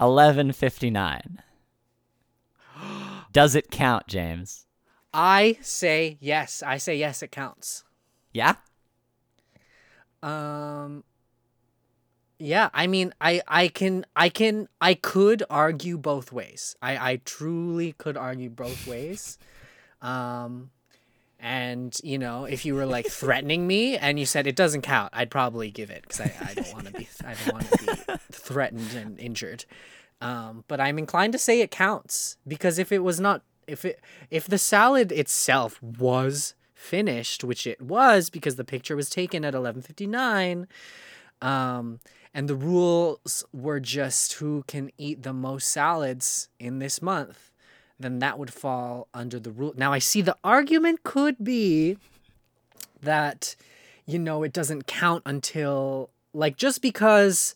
11:59. 0.01 1.37
Does 3.31 3.55
it 3.55 3.71
count, 3.71 4.07
James? 4.07 4.65
I 5.13 5.57
say 5.61 6.17
yes. 6.19 6.63
I 6.65 6.77
say 6.77 6.95
yes. 6.95 7.21
It 7.21 7.31
counts. 7.31 7.83
Yeah? 8.33 8.55
Um 10.23 11.03
yeah, 12.37 12.69
I 12.73 12.87
mean 12.87 13.13
I 13.21 13.41
I 13.47 13.67
can 13.67 14.05
I 14.15 14.29
can 14.29 14.67
I 14.79 14.93
could 14.93 15.43
argue 15.49 15.97
both 15.97 16.31
ways. 16.31 16.75
I 16.81 17.11
I 17.11 17.15
truly 17.25 17.93
could 17.93 18.17
argue 18.17 18.49
both 18.49 18.87
ways. 18.87 19.37
Um 20.01 20.71
and 21.39 21.97
you 22.03 22.19
know, 22.19 22.45
if 22.45 22.65
you 22.65 22.75
were 22.75 22.85
like 22.85 23.07
threatening 23.09 23.67
me 23.67 23.97
and 23.97 24.19
you 24.19 24.25
said 24.25 24.47
it 24.47 24.55
doesn't 24.55 24.81
count, 24.81 25.11
I'd 25.13 25.31
probably 25.31 25.71
give 25.71 25.89
it 25.89 26.03
because 26.03 26.21
I, 26.21 26.33
I 26.41 26.53
don't 26.53 26.73
want 26.73 26.85
to 26.85 26.93
be 26.93 27.07
I 27.25 27.33
don't 27.33 27.53
want 27.53 27.71
to 27.71 27.77
be 27.77 28.13
threatened 28.31 28.93
and 28.93 29.19
injured. 29.19 29.65
Um, 30.21 30.63
but 30.67 30.79
I'm 30.79 30.99
inclined 30.99 31.33
to 31.33 31.39
say 31.39 31.61
it 31.61 31.71
counts 31.71 32.37
because 32.47 32.77
if 32.77 32.91
it 32.91 32.99
was 32.99 33.19
not 33.19 33.41
if 33.67 33.83
it 33.85 33.99
if 34.29 34.47
the 34.47 34.57
salad 34.57 35.11
itself 35.11 35.81
was 35.81 36.53
finished, 36.75 37.43
which 37.43 37.65
it 37.65 37.81
was 37.81 38.29
because 38.29 38.55
the 38.55 38.63
picture 38.63 38.95
was 38.95 39.09
taken 39.09 39.43
at 39.43 39.53
11:59, 39.53 40.67
um, 41.41 41.99
and 42.33 42.47
the 42.47 42.55
rules 42.55 43.43
were 43.51 43.79
just 43.79 44.33
who 44.33 44.63
can 44.67 44.91
eat 44.97 45.23
the 45.23 45.33
most 45.33 45.69
salads 45.69 46.49
in 46.59 46.79
this 46.79 47.01
month, 47.01 47.51
then 47.99 48.19
that 48.19 48.37
would 48.37 48.53
fall 48.53 49.07
under 49.13 49.39
the 49.39 49.51
rule. 49.51 49.73
Now 49.75 49.91
I 49.91 49.99
see 49.99 50.21
the 50.21 50.37
argument 50.43 51.03
could 51.03 51.43
be 51.43 51.97
that 53.01 53.55
you 54.05 54.19
know 54.19 54.43
it 54.43 54.53
doesn't 54.53 54.87
count 54.87 55.23
until 55.25 56.09
like 56.33 56.57
just 56.57 56.81
because 56.81 57.55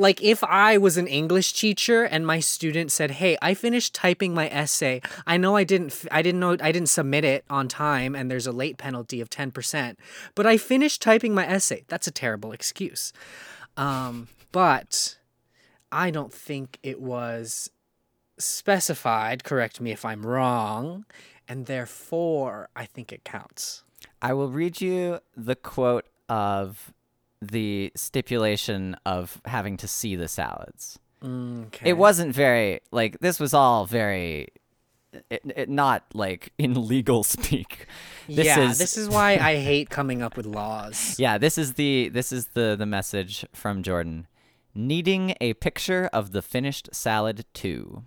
like 0.00 0.22
if 0.22 0.42
I 0.42 0.78
was 0.78 0.96
an 0.96 1.06
English 1.06 1.52
teacher 1.52 2.04
and 2.04 2.26
my 2.26 2.40
student 2.40 2.90
said, 2.90 3.10
"Hey, 3.22 3.36
I 3.42 3.52
finished 3.52 3.94
typing 3.94 4.32
my 4.32 4.48
essay. 4.48 5.02
I 5.26 5.36
know 5.36 5.56
I 5.56 5.64
didn't 5.64 6.06
I 6.10 6.22
didn't 6.22 6.40
know 6.40 6.56
I 6.58 6.72
didn't 6.72 6.88
submit 6.88 7.22
it 7.22 7.44
on 7.50 7.68
time 7.68 8.14
and 8.16 8.30
there's 8.30 8.46
a 8.46 8.52
late 8.52 8.78
penalty 8.78 9.20
of 9.20 9.28
10%, 9.28 9.96
but 10.34 10.46
I 10.46 10.56
finished 10.56 11.02
typing 11.02 11.34
my 11.34 11.46
essay." 11.46 11.84
That's 11.88 12.06
a 12.06 12.10
terrible 12.10 12.52
excuse. 12.52 13.12
Um, 13.76 14.28
but 14.52 15.18
I 15.92 16.10
don't 16.10 16.32
think 16.32 16.78
it 16.82 16.98
was 16.98 17.70
specified, 18.38 19.44
correct 19.44 19.82
me 19.82 19.90
if 19.92 20.06
I'm 20.06 20.24
wrong, 20.24 21.04
and 21.46 21.66
therefore 21.66 22.70
I 22.74 22.86
think 22.86 23.12
it 23.12 23.22
counts. 23.22 23.84
I 24.22 24.32
will 24.32 24.50
read 24.50 24.80
you 24.80 25.20
the 25.36 25.56
quote 25.56 26.06
of 26.26 26.94
the 27.40 27.92
stipulation 27.96 28.96
of 29.06 29.40
having 29.44 29.76
to 29.78 29.88
see 29.88 30.16
the 30.16 30.28
salads. 30.28 30.98
Mm, 31.22 31.66
okay. 31.66 31.90
It 31.90 31.92
wasn't 31.94 32.34
very 32.34 32.80
like 32.90 33.20
this 33.20 33.40
was 33.40 33.52
all 33.54 33.86
very 33.86 34.48
it, 35.28 35.42
it 35.56 35.68
not 35.68 36.04
like 36.14 36.52
in 36.58 36.86
legal 36.86 37.22
speak. 37.22 37.86
This 38.28 38.46
yeah, 38.46 38.60
is 38.60 38.78
this 38.78 38.96
is 38.96 39.08
why 39.08 39.32
I 39.32 39.56
hate 39.56 39.90
coming 39.90 40.22
up 40.22 40.36
with 40.36 40.46
laws. 40.46 41.16
Yeah, 41.18 41.38
this 41.38 41.58
is 41.58 41.74
the 41.74 42.08
this 42.08 42.32
is 42.32 42.48
the 42.54 42.76
the 42.78 42.86
message 42.86 43.44
from 43.52 43.82
Jordan. 43.82 44.26
Needing 44.74 45.34
a 45.40 45.54
picture 45.54 46.08
of 46.12 46.30
the 46.30 46.42
finished 46.42 46.90
salad 46.92 47.44
too. 47.52 48.04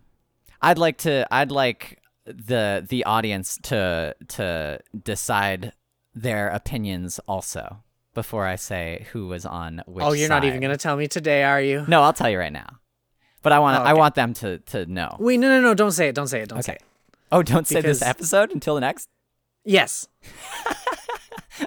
I'd 0.61 0.77
like 0.77 0.97
to 0.99 1.27
I'd 1.29 1.51
like 1.51 1.99
the 2.25 2.85
the 2.87 3.03
audience 3.03 3.59
to 3.63 4.15
to 4.29 4.79
decide 5.03 5.73
their 6.15 6.47
opinions 6.47 7.19
also 7.27 7.82
before 8.13 8.45
I 8.45 8.56
say 8.56 9.08
who 9.12 9.28
was 9.28 9.45
on 9.45 9.82
which 9.86 10.06
oh, 10.06 10.13
you're 10.13 10.30
not 10.30 10.43
even 10.43 10.60
gonna 10.62 10.78
tell 10.78 10.95
me 10.95 11.08
today, 11.08 11.43
are 11.43 11.62
you? 11.62 11.86
No, 11.88 12.02
I'll 12.02 12.13
tell 12.13 12.30
you 12.30 12.39
right 12.39 12.54
now. 12.54 12.80
But 13.41 13.52
I 13.52 13.60
want 13.60 13.80
Oh, 13.80 13.84
I 13.84 13.93
want 13.93 14.15
them 14.15 14.34
to 14.36 14.60
to 14.60 14.86
know. 14.86 15.17
Wait, 15.19 15.38
no, 15.38 15.49
no, 15.49 15.62
no! 15.62 15.73
Don't 15.73 15.91
say 15.91 16.10
it! 16.10 16.15
Don't 16.15 16.28
say 16.28 16.41
it! 16.41 16.49
Don't 16.49 16.63
say 16.63 16.73
it! 16.73 16.84
Oh, 17.32 17.43
don't 17.43 17.67
say 17.67 17.82
this 17.82 18.02
episode 18.02 18.52
until 18.52 18.76
the 18.76 18.82
next. 18.82 19.10
Yes, 19.65 20.08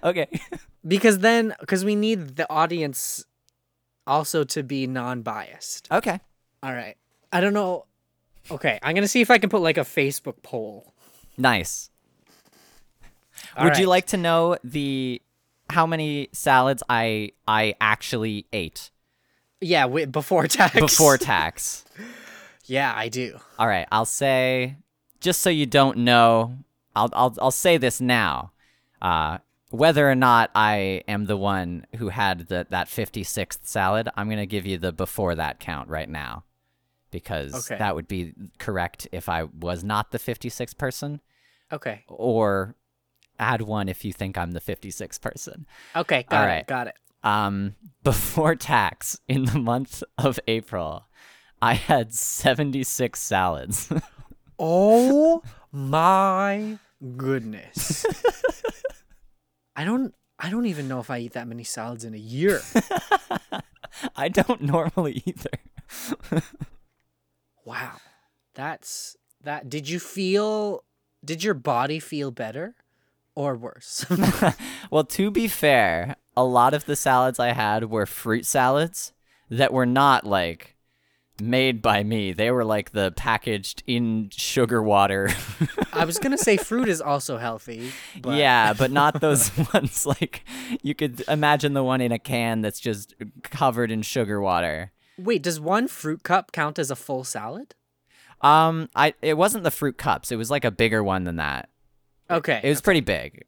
Okay. 0.03 0.29
because 0.87 1.19
then, 1.21 1.55
because 1.61 1.85
we 1.85 1.95
need 1.95 2.37
the 2.37 2.51
audience 2.51 3.25
also 4.07 4.45
to 4.45 4.63
be 4.63 4.87
non-biased. 4.87 5.89
okay. 5.91 6.21
All 6.63 6.73
right. 6.73 6.97
I 7.33 7.41
don't 7.41 7.55
know. 7.55 7.87
Okay, 8.51 8.79
I'm 8.83 8.95
gonna 8.95 9.09
see 9.09 9.21
if 9.21 9.31
I 9.31 9.39
can 9.39 9.51
put 9.51 9.61
like 9.61 9.77
a 9.77 9.83
Facebook 9.83 10.43
poll. 10.43 10.95
Nice. 11.37 11.91
All 13.57 13.65
Would 13.65 13.77
you 13.77 13.87
like 13.87 14.07
to 14.09 14.17
know 14.17 14.57
the 14.63 15.21
how 15.71 15.87
many 15.87 16.29
salads 16.33 16.83
I 16.89 17.33
I 17.49 17.75
actually 17.81 18.47
ate 18.53 18.91
Yeah, 19.61 19.83
wi- 19.83 20.07
before 20.07 20.47
tax. 20.47 20.79
before 20.79 21.19
tax? 21.35 21.85
yeah, 22.65 22.93
I 22.97 23.09
do. 23.09 23.39
All 23.59 23.67
right, 23.69 23.87
I'll 23.93 24.05
say 24.05 24.77
just 25.21 25.41
so 25.43 25.51
you 25.51 25.67
don't 25.67 25.99
know, 25.99 26.59
I'll 26.95 27.11
I'll 27.13 27.35
I'll 27.41 27.51
say 27.51 27.77
this 27.77 28.01
now. 28.01 28.53
Uh 29.03 29.39
whether 29.71 30.09
or 30.09 30.15
not 30.15 30.51
I 30.55 31.03
am 31.09 31.27
the 31.27 31.37
one 31.37 31.87
who 31.97 32.09
had 32.11 32.47
the, 32.47 32.69
that 32.71 32.87
56th 32.87 33.59
salad, 33.67 34.09
I'm 34.17 34.29
going 34.29 34.39
to 34.39 34.47
give 34.47 34.65
you 34.65 34.79
the 34.79 34.93
before 34.93 35.35
that 35.35 35.59
count 35.59 35.89
right 35.89 36.09
now. 36.09 36.45
Because 37.11 37.53
Okay. 37.69 37.77
that 37.77 37.97
would 37.97 38.07
be 38.07 38.33
correct 38.59 39.09
if 39.11 39.29
I 39.29 39.43
was 39.45 39.83
not 39.83 40.13
the 40.13 40.19
56th 40.21 40.79
person, 40.79 41.21
Okay. 41.73 42.05
or 42.07 42.77
add 43.39 43.63
one 43.63 43.89
if 43.89 44.05
you 44.05 44.13
think 44.13 44.37
I'm 44.39 44.53
the 44.53 44.61
56th 44.61 45.21
person. 45.21 45.67
Okay. 45.95 46.25
Got 46.29 46.37
All 46.37 46.45
it. 46.45 46.47
right. 46.47 46.67
Got 46.67 46.87
it. 46.89 46.95
Um, 47.23 47.75
before 48.03 48.55
tax, 48.55 49.19
in 49.29 49.45
the 49.47 49.59
month 49.59 50.03
of 50.19 50.39
April, 50.47 51.07
I 51.61 51.75
had 51.75 52.13
76 52.15 53.21
salads. 53.21 53.93
Oh 54.59 55.43
my 55.71 56.79
goodness. 57.19 58.07
I 59.77 59.85
don't 59.85 60.15
I 60.39 60.49
don't 60.49 60.65
even 60.65 60.89
know 60.89 60.99
if 60.99 61.11
I 61.11 61.19
eat 61.19 61.35
that 61.35 61.47
many 61.47 61.63
salads 61.63 62.05
in 62.05 62.15
a 62.15 62.19
year. 62.19 62.63
I 64.17 64.29
don't 64.31 64.63
normally 64.63 65.23
either. 65.27 66.43
Wow. 67.67 67.97
That's 68.55 69.17
that 69.43 69.69
did 69.69 69.89
you 69.91 70.01
feel 70.01 70.85
did 71.23 71.45
your 71.45 71.53
body 71.53 72.01
feel 72.01 72.31
better 72.31 72.77
or 73.37 73.55
worse? 73.55 74.05
Well, 74.91 75.05
to 75.05 75.31
be 75.31 75.47
fair, 75.47 76.17
a 76.37 76.45
lot 76.45 76.75
of 76.75 76.87
the 76.87 76.97
salads 76.97 77.39
I 77.39 77.53
had 77.53 77.91
were 77.91 78.07
fruit 78.07 78.47
salads 78.47 79.13
that 79.51 79.73
were 79.73 79.87
not 79.87 80.27
like 80.27 80.77
made 81.41 81.83
by 81.83 82.03
me. 82.03 82.33
They 82.33 82.51
were 82.51 82.65
like 82.65 82.93
the 82.93 83.13
packaged 83.13 83.83
in 83.87 84.31
sugar 84.31 84.83
water. 84.83 85.31
I 85.93 86.05
was 86.05 86.19
going 86.19 86.37
to 86.37 86.43
say 86.43 86.57
fruit 86.57 86.89
is 86.89 87.01
also 87.01 87.39
healthy, 87.39 87.91
but 88.21 88.37
yeah, 88.37 88.73
but 88.73 88.91
not 88.91 89.21
those 89.21 89.51
ones 89.75 90.07
like 90.07 90.45
you 90.83 90.95
could 90.95 91.23
imagine 91.29 91.75
the 91.75 91.85
one 91.85 92.01
in 92.01 92.13
a 92.13 92.19
can 92.19 92.63
that's 92.63 92.81
just 92.81 93.15
covered 93.43 93.91
in 93.91 94.03
sugar 94.03 94.41
water. 94.41 94.93
Wait, 95.19 95.43
does 95.43 95.59
one 95.59 95.89
fruit 95.89 96.23
cup 96.23 96.53
count 96.53 96.79
as 96.79 96.91
a 96.91 96.97
full 96.97 97.25
salad? 97.25 97.75
Um, 98.43 98.89
I 98.95 99.15
it 99.23 99.35
wasn't 99.35 99.65
the 99.65 99.71
fruit 99.71 99.97
cups. 99.97 100.31
It 100.31 100.37
was 100.37 100.51
like 100.51 100.65
a 100.65 100.71
bigger 100.71 101.03
one 101.03 101.25
than 101.25 101.37
that. 101.37 101.71
Okay. 102.31 102.61
It 102.63 102.69
was 102.69 102.81
pretty 102.81 103.01
big. 103.01 103.45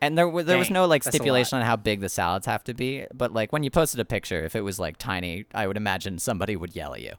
And 0.00 0.18
there, 0.18 0.28
wa- 0.28 0.42
there 0.42 0.58
was 0.58 0.70
no 0.70 0.86
like 0.86 1.02
that's 1.04 1.14
a 1.14 1.18
lot. 1.18 1.22
stipulation 1.22 1.58
on 1.58 1.64
how 1.64 1.76
big 1.76 2.00
the 2.00 2.08
salads 2.10 2.44
have 2.46 2.62
to 2.64 2.74
be, 2.74 3.06
but 3.14 3.32
like 3.32 3.52
when 3.52 3.62
you 3.62 3.70
posted 3.70 4.00
a 4.00 4.04
picture, 4.04 4.44
if 4.44 4.54
it 4.54 4.60
was 4.60 4.78
like 4.78 4.98
tiny, 4.98 5.46
I 5.54 5.66
would 5.66 5.78
imagine 5.78 6.18
somebody 6.18 6.56
would 6.56 6.76
yell 6.76 6.92
at 6.94 7.00
you. 7.00 7.12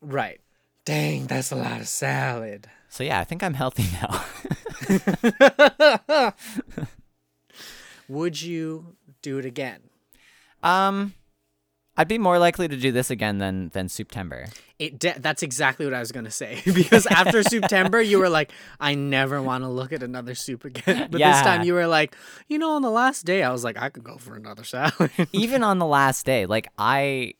Right. 0.00 0.40
Dang, 0.84 1.26
that's 1.26 1.50
a 1.50 1.56
lot 1.56 1.80
of 1.80 1.88
salad. 1.88 2.68
So 2.88 3.02
yeah, 3.04 3.18
I 3.20 3.24
think 3.24 3.42
I'm 3.42 3.54
healthy 3.54 3.84
now. 4.00 4.24
Would 8.08 8.42
you 8.42 8.96
do 9.22 9.38
it 9.38 9.44
again? 9.44 9.80
um, 10.62 11.14
I'd 11.96 12.08
be 12.08 12.18
more 12.18 12.38
likely 12.38 12.68
to 12.68 12.76
do 12.76 12.92
this 12.92 13.10
again 13.10 13.38
than 13.38 13.68
than 13.70 13.88
September. 13.88 14.46
It 14.78 14.98
de- 14.98 15.18
that's 15.18 15.42
exactly 15.42 15.84
what 15.84 15.94
I 15.94 16.00
was 16.00 16.12
gonna 16.12 16.30
say 16.30 16.62
because 16.74 17.06
after 17.06 17.42
September 17.56 18.00
you 18.00 18.18
were 18.18 18.28
like, 18.28 18.52
I 18.78 18.94
never 18.94 19.42
want 19.42 19.64
to 19.64 19.68
look 19.68 19.92
at 19.92 20.02
another 20.02 20.34
soup 20.34 20.64
again. 20.64 21.08
But 21.10 21.18
this 21.18 21.42
time 21.42 21.62
you 21.64 21.74
were 21.74 21.86
like, 21.86 22.16
you 22.48 22.58
know, 22.58 22.70
on 22.72 22.82
the 22.82 22.90
last 22.90 23.26
day 23.26 23.42
I 23.42 23.50
was 23.50 23.64
like, 23.64 23.76
I 23.76 23.90
could 23.90 24.04
go 24.04 24.16
for 24.16 24.36
another 24.36 24.64
salad. 24.64 25.10
Even 25.32 25.62
on 25.62 25.78
the 25.78 25.86
last 25.86 26.24
day, 26.24 26.46
like 26.46 26.68
I, 26.78 27.34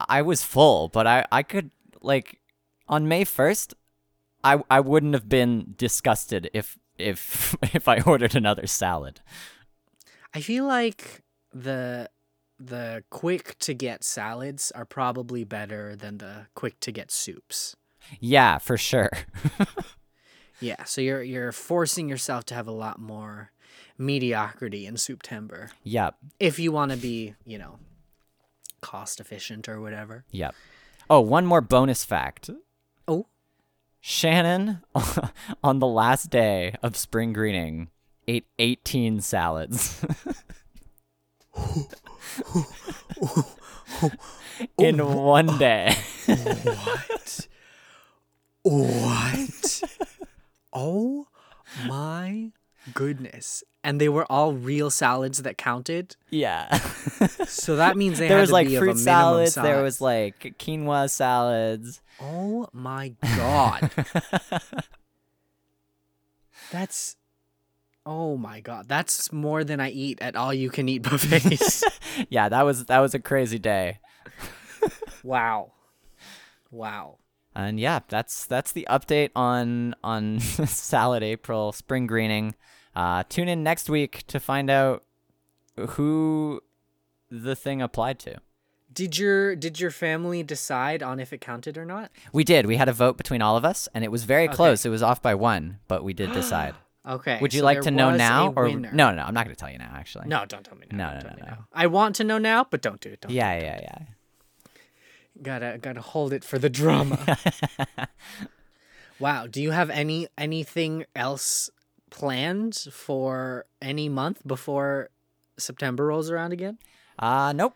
I 0.00 0.22
was 0.22 0.42
full, 0.42 0.88
but 0.88 1.06
I 1.06 1.26
I 1.30 1.42
could 1.42 1.70
like 2.00 2.40
on 2.88 3.06
May 3.08 3.24
first, 3.24 3.74
I 4.42 4.62
I 4.70 4.80
wouldn't 4.80 5.14
have 5.14 5.28
been 5.28 5.74
disgusted 5.76 6.50
if 6.52 6.78
if 6.98 7.54
if 7.74 7.88
I 7.88 8.00
ordered 8.00 8.34
another 8.34 8.66
salad. 8.66 9.20
I 10.32 10.40
feel 10.40 10.64
like 10.66 11.22
the 11.52 12.10
the 12.58 13.04
quick 13.10 13.58
to 13.60 13.74
get 13.74 14.04
salads 14.04 14.70
are 14.72 14.84
probably 14.84 15.44
better 15.44 15.96
than 15.96 16.18
the 16.18 16.46
quick 16.54 16.80
to 16.80 16.92
get 16.92 17.10
soups. 17.10 17.76
Yeah, 18.20 18.58
for 18.58 18.76
sure. 18.76 19.10
Yeah, 20.60 20.84
so 20.84 21.00
you're 21.00 21.22
you're 21.22 21.52
forcing 21.52 22.08
yourself 22.08 22.44
to 22.46 22.54
have 22.54 22.66
a 22.66 22.72
lot 22.72 22.98
more 22.98 23.50
mediocrity 23.98 24.86
in 24.86 24.96
September 24.96 25.70
yep. 25.84 26.16
if 26.40 26.58
you 26.58 26.72
want 26.72 26.90
to 26.90 26.96
be, 26.96 27.34
you 27.44 27.58
know, 27.58 27.78
cost 28.80 29.20
efficient 29.20 29.68
or 29.68 29.80
whatever. 29.80 30.24
Yep. 30.30 30.54
Oh, 31.10 31.20
one 31.20 31.44
more 31.46 31.60
bonus 31.60 32.04
fact. 32.04 32.50
Oh, 33.06 33.26
Shannon, 34.00 34.80
on 35.62 35.78
the 35.80 35.86
last 35.86 36.30
day 36.30 36.74
of 36.82 36.96
spring 36.96 37.32
greening, 37.32 37.90
ate 38.26 38.46
18 38.58 39.20
salads. 39.20 40.04
In 44.78 45.14
one 45.14 45.58
day. 45.58 45.94
what? 46.26 47.46
what? 48.62 49.82
oh 50.72 51.26
my 51.86 52.50
goodness. 52.92 53.62
And 53.82 54.00
they 54.00 54.08
were 54.08 54.30
all 54.30 54.52
real 54.54 54.90
salads 54.90 55.42
that 55.42 55.58
counted. 55.58 56.16
yeah. 56.30 56.74
So 57.46 57.76
that 57.76 57.96
means 57.96 58.18
they 58.18 58.28
there 58.28 58.38
had 58.38 58.42
was 58.42 58.52
like 58.52 58.68
fruit 58.68 58.76
of 58.76 58.82
a 58.82 58.84
minimum 58.98 58.98
salads, 58.98 59.54
there 59.54 59.82
was 59.82 60.00
like 60.00 60.54
quinoa 60.58 61.08
salads. 61.10 62.00
Oh 62.20 62.68
my 62.72 63.14
god. 63.36 63.90
That's 66.72 67.16
Oh 68.06 68.36
my 68.36 68.60
god. 68.60 68.88
That's 68.88 69.32
more 69.32 69.64
than 69.64 69.80
I 69.80 69.90
eat 69.90 70.20
at 70.20 70.36
all 70.36 70.52
you 70.52 70.70
can 70.70 70.88
eat 70.88 71.02
buffets. 71.10 71.82
yeah, 72.28 72.48
that 72.48 72.62
was 72.62 72.86
that 72.86 72.98
was 73.00 73.14
a 73.14 73.18
crazy 73.18 73.58
day. 73.58 73.98
wow. 75.22 75.72
Wow. 76.70 77.18
And 77.54 77.78
yeah, 77.78 78.00
that's 78.08 78.46
that's 78.46 78.72
the 78.72 78.86
update 78.90 79.30
on 79.34 79.94
on 80.02 80.40
Salad 80.40 81.22
April 81.22 81.72
spring 81.72 82.06
greening. 82.06 82.54
Uh, 82.94 83.24
tune 83.28 83.48
in 83.48 83.62
next 83.62 83.88
week 83.88 84.24
to 84.28 84.38
find 84.38 84.70
out 84.70 85.04
who 85.90 86.60
the 87.30 87.56
thing 87.56 87.80
applied 87.82 88.18
to. 88.20 88.38
Did 88.92 89.18
your 89.18 89.56
did 89.56 89.80
your 89.80 89.90
family 89.90 90.42
decide 90.42 91.02
on 91.02 91.18
if 91.18 91.32
it 91.32 91.40
counted 91.40 91.76
or 91.78 91.84
not? 91.84 92.10
We 92.32 92.44
did. 92.44 92.66
We 92.66 92.76
had 92.76 92.88
a 92.88 92.92
vote 92.92 93.16
between 93.16 93.42
all 93.42 93.56
of 93.56 93.64
us, 93.64 93.88
and 93.94 94.04
it 94.04 94.12
was 94.12 94.24
very 94.24 94.44
Okay. 94.44 94.54
close. 94.54 94.84
It 94.84 94.90
was 94.90 95.02
off 95.02 95.20
by 95.22 95.34
one, 95.34 95.78
but 95.88 96.04
we 96.04 96.12
did 96.12 96.32
decide. 96.32 96.74
Okay. 97.06 97.38
Would 97.40 97.52
you 97.52 97.60
so 97.60 97.64
like 97.66 97.82
to 97.82 97.90
know 97.90 98.16
now, 98.16 98.52
or 98.56 98.64
winner. 98.64 98.90
no? 98.92 99.10
No, 99.10 99.16
no. 99.16 99.22
I'm 99.24 99.34
not 99.34 99.44
going 99.44 99.54
to 99.54 99.60
tell 99.60 99.70
you 99.70 99.78
now. 99.78 99.92
Actually. 99.94 100.26
No, 100.26 100.44
don't 100.46 100.64
tell 100.64 100.76
me 100.76 100.86
now. 100.90 101.12
No, 101.12 101.20
no, 101.20 101.36
no, 101.38 101.46
no. 101.46 101.56
I 101.72 101.86
want 101.86 102.16
to 102.16 102.24
know 102.24 102.38
now, 102.38 102.66
but 102.68 102.80
don't 102.80 103.00
do 103.00 103.10
it. 103.10 103.20
Don't. 103.20 103.30
Yeah, 103.30 103.58
yeah, 103.58 103.80
yeah. 103.82 103.98
Gotta 105.42 105.78
gotta 105.82 106.00
hold 106.00 106.32
it 106.32 106.44
for 106.44 106.58
the 106.58 106.70
drama. 106.70 107.36
wow. 109.18 109.46
Do 109.48 109.60
you 109.60 109.72
have 109.72 109.90
any 109.90 110.28
anything 110.38 111.04
else 111.16 111.70
planned 112.10 112.76
for 112.92 113.66
any 113.82 114.08
month 114.08 114.46
before 114.46 115.10
September 115.58 116.06
rolls 116.06 116.30
around 116.30 116.52
again? 116.52 116.78
Uh 117.18 117.52
nope. 117.52 117.74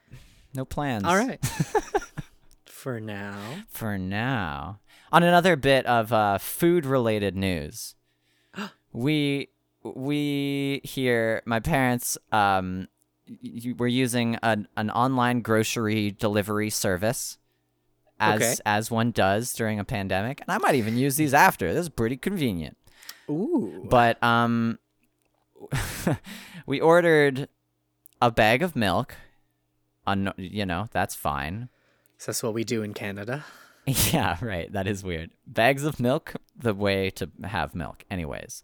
No 0.55 0.65
plans. 0.65 1.05
All 1.05 1.17
right. 1.17 1.45
for 2.65 3.01
now. 3.01 3.37
For 3.69 3.99
now. 3.99 4.79
On 5.11 5.23
another 5.23 5.57
bit 5.57 5.85
of 5.87 6.13
uh, 6.13 6.39
food-related 6.39 7.35
news, 7.35 7.95
we 8.93 9.49
we 9.83 10.81
here, 10.85 11.43
my 11.47 11.61
parents, 11.61 12.19
um, 12.33 12.89
were 13.77 13.87
using 13.87 14.37
an 14.43 14.69
an 14.77 14.91
online 14.91 15.41
grocery 15.41 16.11
delivery 16.11 16.71
service, 16.71 17.39
as 18.19 18.41
Okay. 18.43 18.55
as 18.67 18.91
one 18.91 19.11
does 19.11 19.53
during 19.53 19.79
a 19.79 19.85
pandemic, 19.85 20.41
and 20.41 20.51
I 20.51 20.59
might 20.59 20.75
even 20.75 20.97
use 20.97 21.17
these 21.17 21.35
after. 21.35 21.73
This 21.73 21.83
is 21.83 21.89
pretty 21.89 22.17
convenient. 22.17 22.77
Ooh. 23.31 23.87
But 23.89 24.23
um, 24.23 24.79
we 26.67 26.81
ordered 26.81 27.49
a 28.21 28.31
bag 28.31 28.63
of 28.63 28.75
milk. 28.77 29.15
On 30.07 30.33
you 30.39 30.65
know 30.65 30.89
that's 30.91 31.15
fine. 31.15 31.69
So 32.17 32.33
that's 32.33 32.43
what 32.43 32.55
we 32.55 32.65
do 32.65 32.83
in 32.83 32.95
Canada. 32.95 33.45
Yeah, 34.13 34.37
right. 34.43 34.71
That 34.73 34.87
is 34.87 35.03
weird. 35.05 35.31
Bags 35.47 35.85
of 35.85 35.99
milk, 36.01 36.35
the 36.57 36.75
way 36.75 37.11
to 37.11 37.31
have 37.45 37.75
milk. 37.75 38.05
Anyways, 38.11 38.63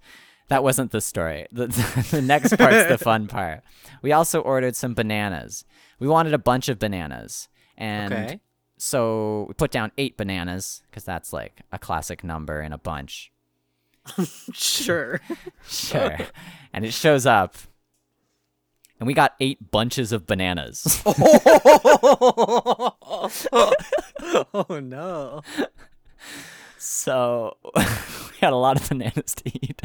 that 0.49 0.63
wasn't 0.63 0.91
the 0.91 1.01
story. 1.01 1.47
The, 1.53 1.67
the 2.11 2.23
next 2.23 2.57
part's 2.57 2.89
the 2.89 2.99
fun 2.99 3.27
part. 3.37 3.63
We 4.03 4.13
also 4.13 4.41
ordered 4.41 4.77
some 4.77 4.95
bananas. 4.95 5.65
We 5.99 6.09
wanted 6.09 6.35
a 6.35 6.39
bunch 6.39 6.69
of 6.69 6.79
bananas. 6.79 7.49
And 7.77 8.13
Okay. 8.13 8.41
so 8.77 9.47
we 9.49 9.55
put 9.55 9.71
down 9.71 9.93
eight 9.99 10.17
bananas 10.17 10.83
because 10.91 11.05
that's 11.05 11.33
like 11.33 11.61
a 11.73 11.79
classic 11.79 12.23
number 12.23 12.61
in 12.61 12.73
a 12.73 12.79
bunch. 12.79 13.33
Sure. 14.53 15.21
Sure. 15.67 16.19
and 16.73 16.85
it 16.85 16.93
shows 16.93 17.25
up. 17.27 17.55
And 19.05 19.07
we 19.07 19.13
got 19.13 19.35
eight 19.39 19.71
bunches 19.71 20.13
of 20.13 20.27
bananas. 20.27 21.03
Oh, 23.47 23.73
oh 24.55 24.81
no. 24.81 25.43
so 26.79 27.57
we 27.77 27.83
had 28.41 28.53
a 28.55 28.57
lot 28.57 28.81
of 28.81 28.89
bananas 28.89 29.35
to 29.35 29.43
eat. 29.47 29.83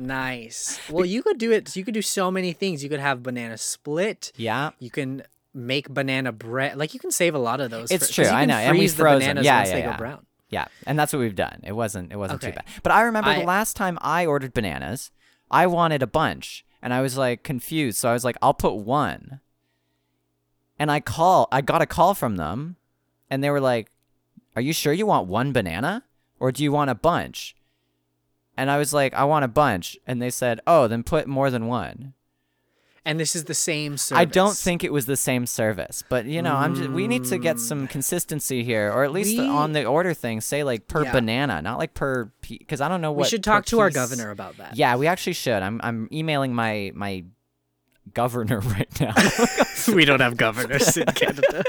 Nice. 0.00 0.80
Well, 0.90 1.04
you 1.04 1.22
could 1.22 1.36
do 1.36 1.52
it. 1.52 1.76
You 1.76 1.84
could 1.84 1.92
do 1.94 2.00
so 2.02 2.30
many 2.30 2.52
things. 2.54 2.82
You 2.82 2.88
could 2.88 3.00
have 3.00 3.22
banana 3.22 3.58
split. 3.58 4.32
Yeah. 4.36 4.70
You 4.78 4.90
can 4.90 5.24
make 5.52 5.90
banana 5.90 6.32
bread. 6.32 6.78
Like 6.78 6.94
you 6.94 7.00
can 7.00 7.10
save 7.10 7.34
a 7.34 7.38
lot 7.38 7.60
of 7.60 7.70
those. 7.70 7.90
It's 7.90 8.06
for- 8.08 8.14
true, 8.14 8.24
you 8.24 8.30
I 8.30 8.46
know, 8.46 8.56
and 8.56 8.78
we 8.78 8.86
the 8.86 8.94
froze 8.94 9.22
'em. 9.22 9.36
bananas 9.36 9.44
Yeah, 9.44 9.56
once 9.58 9.68
yeah, 9.68 9.74
they 9.74 9.80
yeah. 9.82 9.92
go 9.92 9.98
brown. 9.98 10.26
Yeah, 10.48 10.64
and 10.86 10.98
that's 10.98 11.12
what 11.12 11.18
we've 11.20 11.36
done. 11.36 11.60
It 11.64 11.72
wasn't 11.72 12.12
it 12.12 12.16
wasn't 12.16 12.40
too 12.40 12.52
bad. 12.52 12.64
But 12.82 12.92
I 12.92 13.02
remember 13.02 13.28
I- 13.30 13.40
the 13.40 13.46
last 13.46 13.76
time 13.76 13.98
I 14.00 14.24
ordered 14.24 14.54
bananas, 14.54 15.10
I 15.50 15.66
wanted 15.66 16.02
a 16.02 16.06
bunch, 16.06 16.64
and 16.84 16.92
I 16.92 17.00
was 17.00 17.16
like 17.16 17.42
confused. 17.42 17.96
So 17.96 18.10
I 18.10 18.12
was 18.12 18.24
like, 18.24 18.36
I'll 18.42 18.54
put 18.54 18.74
one. 18.74 19.40
And 20.78 20.90
I 20.90 21.00
call, 21.00 21.48
I 21.50 21.62
got 21.62 21.80
a 21.80 21.86
call 21.86 22.14
from 22.14 22.36
them, 22.36 22.76
and 23.30 23.42
they 23.42 23.48
were 23.48 23.60
like, 23.60 23.90
"Are 24.54 24.60
you 24.60 24.74
sure 24.74 24.92
you 24.92 25.06
want 25.06 25.26
one 25.26 25.52
banana, 25.52 26.04
or 26.38 26.52
do 26.52 26.62
you 26.62 26.70
want 26.70 26.90
a 26.90 26.94
bunch?" 26.94 27.56
And 28.56 28.70
I 28.70 28.76
was 28.76 28.92
like, 28.92 29.14
"I 29.14 29.24
want 29.24 29.46
a 29.46 29.48
bunch," 29.48 29.96
and 30.06 30.20
they 30.20 30.30
said, 30.30 30.60
"Oh, 30.66 30.86
then 30.86 31.02
put 31.02 31.26
more 31.26 31.50
than 31.50 31.66
one." 31.66 32.12
And 33.06 33.20
this 33.20 33.36
is 33.36 33.44
the 33.44 33.54
same 33.54 33.98
service. 33.98 34.18
I 34.18 34.24
don't 34.24 34.56
think 34.56 34.82
it 34.82 34.90
was 34.90 35.04
the 35.04 35.16
same 35.16 35.44
service, 35.44 36.02
but 36.08 36.24
you 36.24 36.40
know, 36.40 36.54
I'm 36.54 36.74
just 36.74 36.88
we 36.88 37.06
need 37.06 37.24
to 37.24 37.36
get 37.36 37.60
some 37.60 37.86
mm. 37.86 37.90
consistency 37.90 38.64
here, 38.64 38.90
or 38.90 39.04
at 39.04 39.12
least 39.12 39.36
We- 39.38 39.46
on 39.46 39.72
the 39.72 39.84
order 39.84 40.14
thing, 40.14 40.40
say 40.40 40.64
like 40.64 40.88
per 40.88 41.04
Yeah. 41.04 41.12
banana, 41.12 41.60
not 41.60 41.78
like 41.78 41.92
per 41.92 42.32
because 42.40 42.80
I 42.80 42.88
don't 42.88 43.02
know 43.02 43.12
what. 43.12 43.26
we 43.26 43.28
should 43.28 43.44
talk 43.44 43.66
to 43.66 43.80
our 43.80 43.90
governor 43.90 44.30
about 44.30 44.56
that. 44.56 44.76
Yeah, 44.76 44.96
we 44.96 45.06
actually 45.06 45.34
should. 45.34 45.62
I'm 45.62 45.80
I'm 45.84 46.08
emailing 46.12 46.54
my 46.54 46.92
my 46.94 47.24
governor 48.12 48.60
right 48.60 49.00
now. 49.00 49.14
we 49.94 50.04
don't 50.04 50.20
have 50.20 50.36
governors 50.36 50.96
in 50.96 51.06
Canada. 51.06 51.62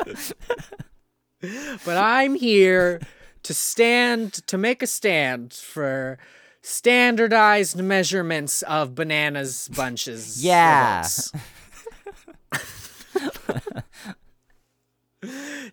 but 1.86 1.97
I'm 1.97 2.36
here 2.36 3.01
to 3.43 3.53
stand 3.53 4.33
to 4.47 4.57
make 4.57 4.81
a 4.81 4.88
stand 4.88 5.53
for 5.53 6.17
standardized 6.66 7.78
measurements 7.78 8.61
of 8.63 8.95
bananas 8.95 9.70
bunches. 9.76 10.43
Yeah. 10.43 11.05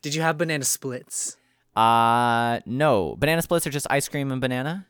Did 0.02 0.14
you 0.14 0.22
have 0.22 0.38
banana 0.38 0.64
splits? 0.64 1.36
uh, 1.76 2.60
no, 2.66 3.16
banana 3.18 3.42
splits 3.42 3.66
are 3.66 3.70
just 3.70 3.86
ice 3.90 4.08
cream 4.08 4.30
and 4.32 4.40
banana. 4.40 4.86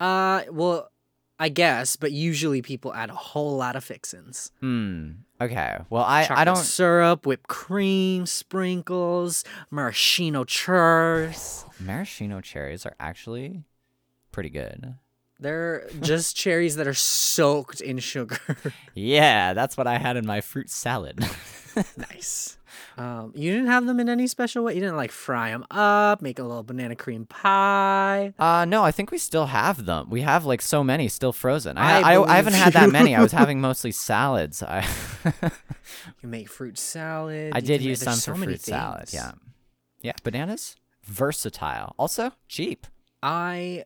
Uh, 0.00 0.42
well, 0.50 0.90
I 1.38 1.48
guess, 1.48 1.96
but 1.96 2.12
usually 2.12 2.62
people 2.62 2.92
add 2.94 3.10
a 3.10 3.14
whole 3.14 3.56
lot 3.56 3.74
of 3.76 3.84
fixins. 3.84 4.50
Hmm. 4.60 5.10
Okay. 5.40 5.76
Well, 5.90 6.04
I 6.04 6.26
I 6.30 6.44
don't. 6.44 6.56
syrup, 6.56 7.26
whipped 7.26 7.48
cream, 7.48 8.26
sprinkles, 8.26 9.44
maraschino 9.70 10.44
cherries. 10.44 11.64
Maraschino 11.80 12.40
cherries 12.40 12.84
are 12.86 12.94
actually 13.00 13.64
pretty 14.32 14.50
good. 14.50 14.94
They're 15.38 15.88
just 16.00 16.36
cherries 16.36 16.76
that 16.76 16.86
are 16.86 16.94
soaked 16.94 17.80
in 17.80 17.98
sugar. 17.98 18.38
Yeah, 18.94 19.54
that's 19.54 19.76
what 19.76 19.86
I 19.86 19.96
had 19.98 20.16
in 20.16 20.26
my 20.26 20.40
fruit 20.42 20.68
salad. 20.68 21.18
nice. 21.96 22.58
Um, 22.98 23.32
you 23.34 23.50
didn't 23.50 23.68
have 23.68 23.86
them 23.86 23.98
in 24.00 24.08
any 24.10 24.26
special 24.26 24.64
way. 24.64 24.74
You 24.74 24.80
didn't 24.80 24.96
like 24.98 25.10
fry 25.10 25.50
them 25.50 25.64
up, 25.70 26.20
make 26.20 26.38
a 26.38 26.42
little 26.42 26.62
banana 26.62 26.94
cream 26.94 27.24
pie. 27.24 28.34
Uh, 28.38 28.66
no, 28.66 28.84
I 28.84 28.92
think 28.92 29.10
we 29.10 29.16
still 29.16 29.46
have 29.46 29.86
them. 29.86 30.10
We 30.10 30.20
have 30.20 30.44
like 30.44 30.60
so 30.60 30.84
many 30.84 31.08
still 31.08 31.32
frozen. 31.32 31.78
I 31.78 32.00
I 32.00 32.14
I, 32.14 32.32
I, 32.32 32.36
haven't 32.36 32.52
had 32.52 32.74
that 32.74 32.90
many. 32.90 33.16
I 33.16 33.22
was 33.22 33.32
having 33.32 33.60
mostly 33.62 33.92
salads. 33.92 34.62
I 34.62 34.86
You 36.22 36.28
make 36.28 36.48
fruit 36.48 36.78
salad. 36.78 37.52
I 37.54 37.60
did 37.60 37.80
can- 37.80 37.88
use 37.88 38.00
some 38.02 38.14
so 38.14 38.34
for 38.34 38.44
fruit 38.44 38.60
salad. 38.60 39.08
Yeah, 39.12 39.32
yeah. 40.02 40.12
Bananas, 40.22 40.76
versatile. 41.04 41.94
Also 41.98 42.32
cheap. 42.46 42.86
I 43.22 43.84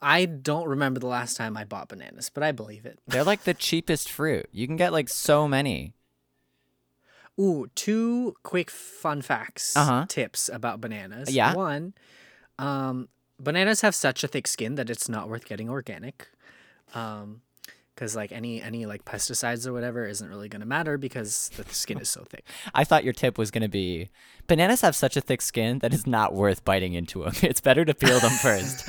I 0.00 0.26
don't 0.26 0.68
remember 0.68 1.00
the 1.00 1.06
last 1.08 1.36
time 1.36 1.56
I 1.56 1.64
bought 1.64 1.88
bananas, 1.88 2.30
but 2.32 2.42
I 2.42 2.52
believe 2.52 2.86
it. 2.86 2.98
They're 3.08 3.24
like 3.24 3.42
the 3.44 3.54
cheapest 3.54 4.10
fruit. 4.10 4.46
You 4.52 4.66
can 4.66 4.76
get 4.76 4.92
like 4.92 5.08
so 5.08 5.48
many. 5.48 5.94
Ooh, 7.40 7.66
two 7.74 8.36
quick 8.44 8.70
fun 8.70 9.20
facts, 9.20 9.76
Uh-huh. 9.76 10.06
tips 10.08 10.48
about 10.48 10.80
bananas. 10.80 11.30
Yeah. 11.34 11.54
One, 11.54 11.94
um, 12.58 13.08
bananas 13.40 13.80
have 13.80 13.94
such 13.94 14.22
a 14.22 14.28
thick 14.28 14.46
skin 14.46 14.76
that 14.76 14.88
it's 14.88 15.08
not 15.08 15.28
worth 15.28 15.44
getting 15.44 15.68
organic. 15.68 16.28
Um, 16.94 17.42
because 17.94 18.16
like 18.16 18.32
any 18.32 18.60
any 18.60 18.86
like 18.86 19.04
pesticides 19.04 19.66
or 19.66 19.72
whatever 19.72 20.06
isn't 20.06 20.28
really 20.28 20.48
gonna 20.48 20.66
matter 20.66 20.98
because 20.98 21.50
the 21.56 21.64
skin 21.72 21.98
is 21.98 22.08
so 22.08 22.24
thick. 22.28 22.44
I 22.74 22.84
thought 22.84 23.04
your 23.04 23.12
tip 23.12 23.38
was 23.38 23.50
gonna 23.50 23.68
be 23.68 24.10
bananas 24.46 24.80
have 24.80 24.96
such 24.96 25.16
a 25.16 25.20
thick 25.20 25.40
skin 25.40 25.78
that 25.78 25.94
it's 25.94 26.06
not 26.06 26.34
worth 26.34 26.64
biting 26.64 26.94
into 26.94 27.22
them. 27.22 27.32
It's 27.44 27.60
better 27.60 27.84
to 27.84 27.94
peel 27.94 28.18
them 28.20 28.32
first. 28.32 28.84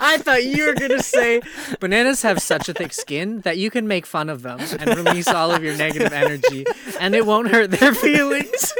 I 0.00 0.18
thought 0.18 0.44
you 0.44 0.66
were 0.66 0.74
gonna 0.74 1.02
say 1.02 1.40
bananas 1.80 2.22
have 2.22 2.40
such 2.42 2.68
a 2.68 2.74
thick 2.74 2.92
skin 2.92 3.40
that 3.40 3.58
you 3.58 3.70
can 3.70 3.88
make 3.88 4.06
fun 4.06 4.28
of 4.28 4.42
them 4.42 4.60
and 4.78 4.96
release 4.96 5.28
all 5.28 5.50
of 5.50 5.62
your 5.62 5.76
negative 5.76 6.12
energy, 6.12 6.66
and 7.00 7.14
it 7.14 7.24
won't 7.24 7.48
hurt 7.48 7.70
their 7.70 7.94
feelings. 7.94 8.74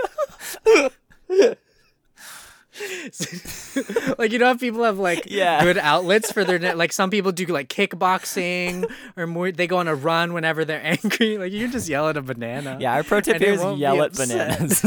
like 4.18 4.32
you 4.32 4.38
know 4.38 4.46
how 4.46 4.56
people 4.56 4.82
have 4.82 4.98
like 4.98 5.24
Yeah. 5.26 5.62
good 5.62 5.78
outlets 5.78 6.32
for 6.32 6.42
their 6.44 6.58
ne- 6.58 6.74
like 6.74 6.92
some 6.92 7.08
people 7.10 7.30
do 7.32 7.46
like 7.46 7.68
kickboxing 7.68 8.90
or 9.16 9.26
more 9.26 9.52
they 9.52 9.66
go 9.66 9.78
on 9.78 9.88
a 9.88 9.94
run 9.94 10.32
whenever 10.32 10.64
they're 10.64 10.84
angry 11.04 11.38
like 11.38 11.52
you 11.52 11.60
can 11.60 11.70
just 11.72 11.88
yell 11.88 12.08
at 12.08 12.16
a 12.16 12.22
banana 12.22 12.76
yeah, 12.80 12.92
our 12.94 13.02
pro 13.04 13.20
tip 13.20 13.38
here 13.40 13.52
is 13.54 13.78
yell 13.78 14.02
at 14.02 14.12
bananas. 14.14 14.82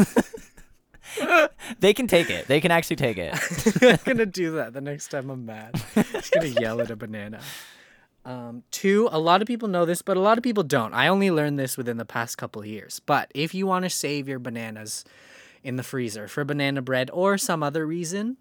they 1.80 1.94
can 1.94 2.08
take 2.08 2.30
it. 2.30 2.48
They 2.48 2.62
can 2.62 2.70
actually 2.72 2.98
take 2.98 3.18
it. 3.18 3.34
I'm 3.82 3.98
gonna 4.06 4.26
do 4.26 4.52
that 4.56 4.74
the 4.74 4.82
next 4.82 5.08
time 5.08 5.30
I'm 5.30 5.46
mad. 5.46 5.82
I'm 5.96 6.04
just 6.12 6.32
gonna 6.34 6.48
yell 6.48 6.82
at 6.82 6.92
a 6.92 6.96
banana. 6.96 7.40
Um, 8.26 8.64
two, 8.72 9.08
a 9.12 9.20
lot 9.20 9.42
of 9.42 9.48
people 9.48 9.70
know 9.70 9.86
this, 9.86 10.02
but 10.02 10.18
a 10.18 10.20
lot 10.20 10.38
of 10.38 10.44
people 10.44 10.64
don't. 10.64 10.94
I 10.94 11.08
only 11.08 11.32
learned 11.32 11.58
this 11.58 11.78
within 11.78 11.96
the 11.98 12.06
past 12.06 12.38
couple 12.38 12.62
of 12.62 12.68
years. 12.68 13.00
But 13.06 13.32
if 13.34 13.56
you 13.56 13.66
want 13.66 13.84
to 13.86 13.90
save 13.90 14.28
your 14.28 14.38
bananas 14.40 15.06
in 15.64 15.76
the 15.76 15.84
freezer 15.84 16.28
for 16.28 16.44
banana 16.44 16.82
bread 16.82 17.10
or 17.12 17.38
some 17.38 17.64
other 17.64 17.86
reason, 17.86 18.38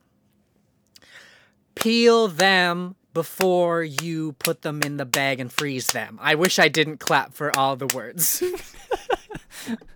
peel 1.74 2.28
them 2.28 2.96
before 3.14 3.82
you 3.82 4.32
put 4.34 4.62
them 4.62 4.82
in 4.82 4.98
the 4.98 5.06
bag 5.06 5.40
and 5.40 5.52
freeze 5.52 5.88
them. 5.88 6.18
I 6.20 6.34
wish 6.34 6.58
I 6.58 6.68
didn't 6.68 6.98
clap 6.98 7.32
for 7.32 7.56
all 7.56 7.76
the 7.76 7.86
words. 7.94 8.42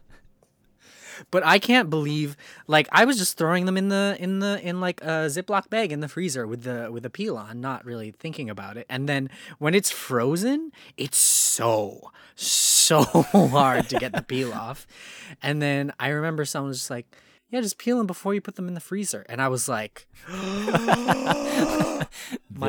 but 1.30 1.44
I 1.44 1.58
can't 1.58 1.90
believe 1.90 2.36
like 2.66 2.88
I 2.92 3.04
was 3.04 3.18
just 3.18 3.36
throwing 3.38 3.66
them 3.66 3.76
in 3.76 3.88
the 3.88 4.16
in 4.18 4.40
the 4.40 4.60
in 4.62 4.80
like 4.80 5.00
a 5.02 5.26
Ziploc 5.28 5.70
bag 5.70 5.92
in 5.92 6.00
the 6.00 6.08
freezer 6.08 6.46
with 6.46 6.62
the 6.62 6.88
with 6.92 7.02
the 7.04 7.10
peel 7.10 7.36
on, 7.36 7.60
not 7.60 7.84
really 7.84 8.10
thinking 8.10 8.50
about 8.50 8.76
it. 8.76 8.86
And 8.88 9.08
then 9.08 9.30
when 9.58 9.74
it's 9.74 9.90
frozen, 9.90 10.72
it's 10.96 11.18
so 11.18 12.10
so 12.34 13.02
hard 13.32 13.88
to 13.90 13.98
get 13.98 14.12
the 14.12 14.22
peel 14.22 14.52
off. 14.52 14.86
And 15.42 15.60
then 15.62 15.92
I 16.00 16.08
remember 16.08 16.44
someone 16.44 16.68
was 16.68 16.78
just 16.78 16.90
like, 16.90 17.06
"Yeah, 17.50 17.60
just 17.60 17.78
peel 17.78 17.98
them 17.98 18.06
before 18.06 18.34
you 18.34 18.40
put 18.40 18.56
them 18.56 18.68
in 18.68 18.74
the 18.74 18.80
freezer." 18.80 19.24
And 19.28 19.40
I 19.42 19.48
was 19.48 19.68
like, 19.68 20.06
my 20.28 22.06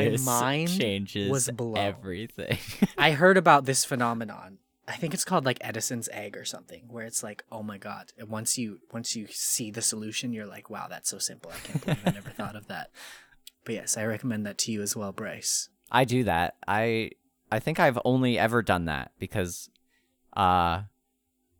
This 0.09 0.25
mind 0.25 0.69
changes 0.69 1.29
was 1.29 1.49
blown. 1.49 1.77
everything. 1.77 2.57
I 2.97 3.11
heard 3.11 3.37
about 3.37 3.65
this 3.65 3.85
phenomenon. 3.85 4.57
I 4.91 4.95
think 4.97 5.13
it's 5.13 5.23
called 5.23 5.45
like 5.45 5.57
Edison's 5.61 6.09
egg 6.11 6.35
or 6.35 6.43
something, 6.43 6.83
where 6.89 7.05
it's 7.05 7.23
like, 7.23 7.45
oh 7.49 7.63
my 7.63 7.77
god! 7.77 8.11
And 8.17 8.27
once 8.27 8.57
you 8.57 8.79
once 8.91 9.15
you 9.15 9.25
see 9.29 9.71
the 9.71 9.81
solution, 9.81 10.33
you're 10.33 10.45
like, 10.45 10.69
wow, 10.69 10.87
that's 10.89 11.09
so 11.09 11.17
simple. 11.17 11.49
I 11.55 11.59
can't 11.65 11.85
believe 11.85 12.01
I 12.05 12.11
never 12.11 12.29
thought 12.37 12.57
of 12.57 12.67
that. 12.67 12.91
But 13.63 13.75
yes, 13.75 13.95
I 13.95 14.03
recommend 14.03 14.45
that 14.45 14.57
to 14.59 14.71
you 14.71 14.81
as 14.81 14.93
well, 14.93 15.13
Bryce. 15.13 15.69
I 15.89 16.03
do 16.03 16.25
that. 16.25 16.55
I 16.67 17.11
I 17.49 17.59
think 17.59 17.79
I've 17.79 17.99
only 18.03 18.37
ever 18.37 18.61
done 18.61 18.85
that 18.85 19.13
because 19.17 19.69
uh 20.35 20.81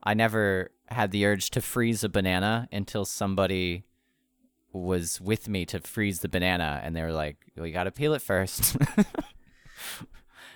I 0.04 0.14
never 0.14 0.72
had 0.88 1.12
the 1.12 1.26
urge 1.26 1.52
to 1.52 1.62
freeze 1.62 2.04
a 2.04 2.10
banana 2.10 2.68
until 2.70 3.06
somebody 3.06 3.86
was 4.74 5.22
with 5.22 5.48
me 5.48 5.66
to 5.68 5.80
freeze 5.80 6.20
the 6.20 6.30
banana 6.30 6.82
and 6.84 6.96
they 6.96 7.02
were 7.02 7.14
like, 7.14 7.38
well, 7.56 7.66
you 7.66 7.74
got 7.74 7.84
to 7.86 7.92
peel 7.92 8.14
it 8.14 8.22
first. 8.22 8.76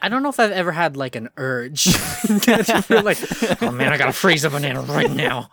I 0.05 0.07
don't 0.07 0.21
know 0.21 0.29
if 0.29 0.39
I've 0.39 0.51
ever 0.51 0.71
had 0.71 0.95
like 0.95 1.15
an 1.15 1.29
urge. 1.35 1.87
You're 2.47 3.01
like, 3.01 3.17
oh 3.63 3.71
man, 3.71 3.91
I 3.91 3.97
gotta 3.97 4.13
freeze 4.13 4.43
a 4.43 4.51
banana 4.51 4.81
right 4.81 5.09
now. 5.09 5.49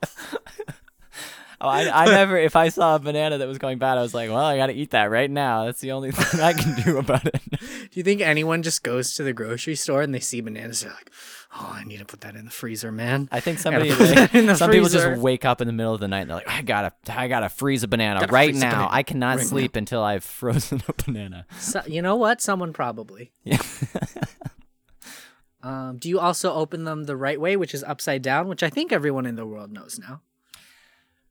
oh, 1.59 1.69
I, 1.69 2.03
I 2.03 2.05
never, 2.05 2.37
if 2.37 2.55
I 2.55 2.69
saw 2.69 2.97
a 2.97 2.99
banana 2.99 3.39
that 3.39 3.49
was 3.49 3.57
going 3.57 3.79
bad, 3.79 3.97
I 3.97 4.03
was 4.03 4.13
like, 4.13 4.29
well, 4.29 4.45
I 4.45 4.59
got 4.59 4.67
to 4.67 4.75
eat 4.75 4.91
that 4.91 5.11
right 5.11 5.31
now. 5.31 5.65
That's 5.65 5.81
the 5.81 5.93
only 5.93 6.11
thing 6.13 6.41
I 6.41 6.53
can 6.53 6.75
do 6.83 6.99
about 6.99 7.27
it. 7.27 7.41
Do 7.51 7.89
you 7.93 8.03
think 8.03 8.21
anyone 8.21 8.63
just 8.63 8.83
goes 8.83 9.15
to 9.15 9.23
the 9.23 9.33
grocery 9.33 9.75
store 9.77 10.03
and 10.03 10.15
they 10.15 10.21
see 10.21 10.41
bananas? 10.41 10.83
They're 10.83 10.93
like, 10.93 11.11
oh, 11.55 11.71
I 11.73 11.85
need 11.85 11.99
to 11.99 12.05
put 12.05 12.23
that 12.23 12.35
in 12.35 12.45
the 12.45 12.51
freezer, 12.51 12.91
man. 12.91 13.29
I 13.31 13.41
think 13.41 13.63
Gotta 13.63 13.87
somebody, 13.87 13.91
that 13.91 14.33
the 14.33 14.55
some 14.57 14.71
people 14.71 14.89
just 14.89 15.21
wake 15.21 15.45
up 15.45 15.61
in 15.61 15.67
the 15.67 15.73
middle 15.73 15.95
of 15.95 16.01
the 16.01 16.09
night 16.09 16.23
and 16.23 16.31
they're 16.31 16.39
like, 16.39 16.49
I 16.51 16.63
gotta, 16.63 16.93
I 17.09 17.29
gotta 17.29 17.49
freeze 17.49 17.83
a 17.85 17.89
banana 17.89 18.21
Gotta 18.21 18.33
right 18.33 18.55
now. 18.55 18.71
banana 18.71 18.89
I 18.91 19.03
cannot 19.03 19.39
right 19.39 19.47
sleep 19.47 19.77
until 19.77 20.03
I've 20.03 20.25
frozen 20.43 20.83
a 20.89 20.93
banana. 21.05 21.47
So, 21.59 21.81
you 21.87 22.03
know 22.03 22.17
what? 22.17 22.41
Someone 22.41 22.73
probably. 22.73 23.31
Yeah. 23.45 23.59
Um, 25.63 25.99
do 25.99 26.09
you 26.09 26.19
also 26.19 26.53
open 26.53 26.85
them 26.85 27.05
the 27.05 27.17
right 27.17 27.41
way, 27.41 27.57
which 27.57 27.75
is 27.75 27.85
upside 27.85 28.23
down, 28.23 28.49
which 28.49 28.63
I 28.63 28.71
think 28.71 28.93
everyone 28.93 29.27
in 29.27 29.37
the 29.37 29.47
world 29.47 29.71
knows 29.71 29.99
now? 29.99 30.21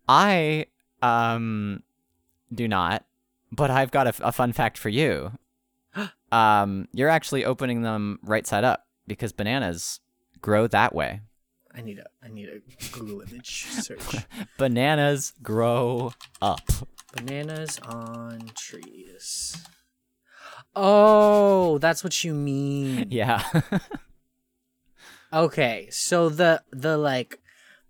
I 0.07 0.67
um 1.01 1.83
do 2.53 2.67
not, 2.67 3.05
but 3.51 3.69
I've 3.69 3.91
got 3.91 4.07
a, 4.07 4.27
a 4.27 4.31
fun 4.31 4.53
fact 4.53 4.77
for 4.77 4.89
you. 4.89 5.31
um, 6.31 6.87
you're 6.93 7.09
actually 7.09 7.45
opening 7.45 7.81
them 7.81 8.19
right 8.23 8.45
side 8.47 8.63
up 8.63 8.85
because 9.07 9.31
bananas 9.33 9.99
grow 10.41 10.67
that 10.67 10.95
way. 10.95 11.21
I 11.73 11.81
need 11.81 11.99
a 11.99 12.05
I 12.23 12.27
need 12.27 12.49
a 12.49 12.59
Google 12.91 13.21
image 13.21 13.65
search. 13.67 14.25
Bananas 14.57 15.33
grow 15.41 16.13
up. 16.41 16.69
Bananas 17.15 17.79
on 17.79 18.51
trees. 18.55 19.55
Oh, 20.75 21.77
that's 21.77 22.03
what 22.03 22.23
you 22.23 22.33
mean. 22.33 23.07
Yeah. 23.11 23.43
Okay, 25.33 25.87
so 25.91 26.29
the 26.29 26.61
the 26.71 26.97
like 26.97 27.39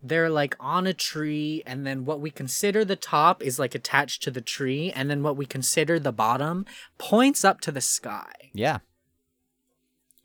they're 0.03 0.29
like 0.29 0.55
on 0.59 0.87
a 0.87 0.93
tree 0.93 1.61
and 1.65 1.85
then 1.85 2.05
what 2.05 2.19
we 2.19 2.31
consider 2.31 2.83
the 2.83 2.95
top 2.95 3.41
is 3.43 3.59
like 3.59 3.75
attached 3.75 4.23
to 4.23 4.31
the 4.31 4.41
tree 4.41 4.91
and 4.91 5.09
then 5.09 5.21
what 5.23 5.37
we 5.37 5.45
consider 5.45 5.99
the 5.99 6.11
bottom 6.11 6.65
points 6.97 7.45
up 7.45 7.61
to 7.61 7.71
the 7.71 7.81
sky. 7.81 8.31
yeah. 8.53 8.79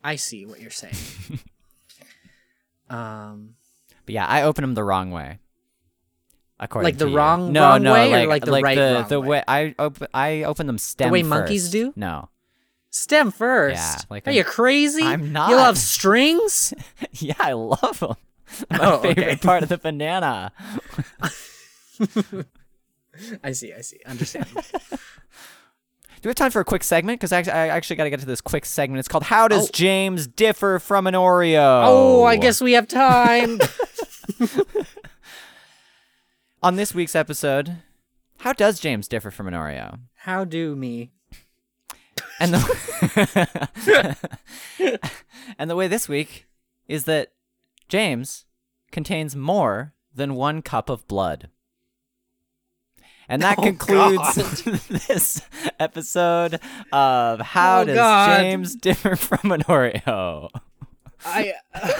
I 0.03 0.15
see 0.15 0.45
what 0.45 0.59
you're 0.61 0.69
saying. 0.71 0.95
um 2.89 3.55
But 4.05 4.13
yeah, 4.13 4.25
I 4.25 4.43
open 4.43 4.61
them 4.63 4.73
the 4.73 4.83
wrong 4.83 5.11
way. 5.11 5.39
According 6.59 6.85
Like 6.85 6.97
the 6.97 7.09
you. 7.09 7.15
wrong- 7.17 7.51
no, 7.51 7.61
wrong 7.61 7.83
no, 7.83 7.93
way 7.93 8.07
or 8.13 8.27
like, 8.27 8.29
like 8.29 8.45
the 8.45 8.51
right 8.51 8.75
the, 8.75 8.93
wrong 8.93 9.07
the 9.09 9.21
way? 9.21 9.43
I 9.47 9.75
open 9.77 10.07
I 10.13 10.43
open 10.43 10.65
them 10.67 10.77
stem 10.77 11.09
the 11.09 11.13
way 11.13 11.23
monkeys 11.23 11.69
do? 11.69 11.93
No. 11.95 12.29
Stem 12.89 13.31
first. 13.31 13.75
Yeah, 13.77 13.97
like 14.09 14.27
Are 14.27 14.31
I'm- 14.31 14.37
you 14.37 14.43
crazy? 14.43 15.03
I'm 15.03 15.31
not. 15.31 15.49
You 15.49 15.55
love 15.57 15.77
strings? 15.77 16.73
yeah, 17.13 17.33
I 17.39 17.53
love 17.53 17.99
them. 17.99 18.15
My 18.71 18.79
Oh, 18.81 18.93
okay. 18.99 19.13
favorite 19.13 19.41
part 19.41 19.63
of 19.63 19.69
the 19.69 19.77
banana. 19.77 20.51
I 23.43 23.51
see, 23.51 23.73
I 23.73 23.81
see. 23.81 23.99
Understand. 24.05 24.45
Do 24.53 24.59
we 26.23 26.29
have 26.29 26.35
time 26.35 26.51
for 26.51 26.59
a 26.61 26.65
quick 26.65 26.83
segment? 26.83 27.19
Because 27.19 27.31
I, 27.31 27.39
I 27.41 27.67
actually 27.67 27.95
got 27.95 28.05
to 28.05 28.09
get 28.09 28.19
to 28.21 28.25
this 28.25 28.41
quick 28.41 28.65
segment. 28.65 28.99
It's 28.99 29.07
called 29.07 29.23
"How 29.23 29.47
Does 29.47 29.67
Oh. 29.67 29.71
James 29.73 30.27
Differ 30.27 30.79
from 30.79 31.07
an 31.07 31.13
Oreo?" 31.13 31.83
oh, 31.85 32.23
I 32.23 32.37
guess 32.37 32.61
we 32.61 32.73
have 32.73 32.87
time. 32.87 33.59
on 36.63 36.75
this 36.75 36.93
week's 36.93 37.15
episode, 37.15 37.77
how 38.39 38.53
does 38.53 38.79
James 38.79 39.07
differ 39.07 39.31
from 39.31 39.47
an 39.47 39.53
Oreo? 39.53 39.99
How 40.15 40.43
do 40.43 40.75
me? 40.75 41.11
And 42.39 42.53
the 42.53 44.17
and 45.57 45.69
the 45.69 45.75
way 45.75 45.87
this 45.87 46.07
week 46.07 46.45
is 46.87 47.05
that 47.05 47.31
James 47.89 48.45
contains 48.91 49.35
more 49.35 49.93
than 50.13 50.35
one 50.35 50.61
cup 50.61 50.89
of 50.89 51.07
blood. 51.07 51.49
And 53.29 53.41
that 53.41 53.59
Oh, 53.59 53.63
concludes 53.63 54.63
this 55.07 55.41
episode 55.79 56.59
of 56.93 57.41
How 57.41 57.81
Oh, 57.81 57.85
Does 57.85 57.95
God. 57.97 58.39
James 58.39 58.75
Differ 58.75 59.15
from 59.17 59.51
an 59.51 59.63
Oreo? 59.63 60.49
I. 61.25 61.53
Uh, 61.73 61.91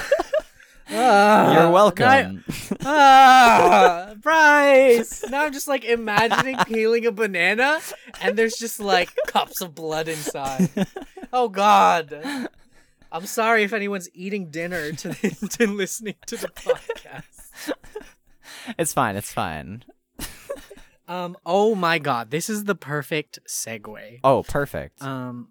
You're 0.90 1.70
welcome. 1.70 2.44
Ah, 2.84 4.14
Bryce! 4.20 5.24
Now 5.28 5.44
I'm 5.44 5.52
just 5.52 5.68
like 5.68 5.84
imagining 5.84 6.56
peeling 6.66 7.06
a 7.06 7.12
banana 7.12 7.80
and 8.20 8.36
there's 8.36 8.56
just 8.56 8.78
like 8.78 9.10
cups 9.26 9.60
of 9.60 9.74
blood 9.74 10.06
inside. 10.08 10.68
Oh 11.32 11.48
god. 11.48 12.48
I'm 13.10 13.26
sorry 13.26 13.62
if 13.64 13.72
anyone's 13.72 14.08
eating 14.14 14.50
dinner 14.50 14.92
to, 14.92 15.14
to 15.48 15.66
listening 15.66 16.14
to 16.26 16.36
the 16.36 16.48
podcast. 16.48 17.72
it's 18.78 18.92
fine. 18.92 19.16
It's 19.16 19.32
fine. 19.32 19.84
Um 21.06 21.36
oh 21.46 21.74
my 21.74 21.98
god, 21.98 22.30
this 22.30 22.48
is 22.50 22.64
the 22.64 22.74
perfect 22.74 23.38
segue. 23.48 24.20
Oh, 24.22 24.42
perfect. 24.42 25.02
Um 25.02 25.48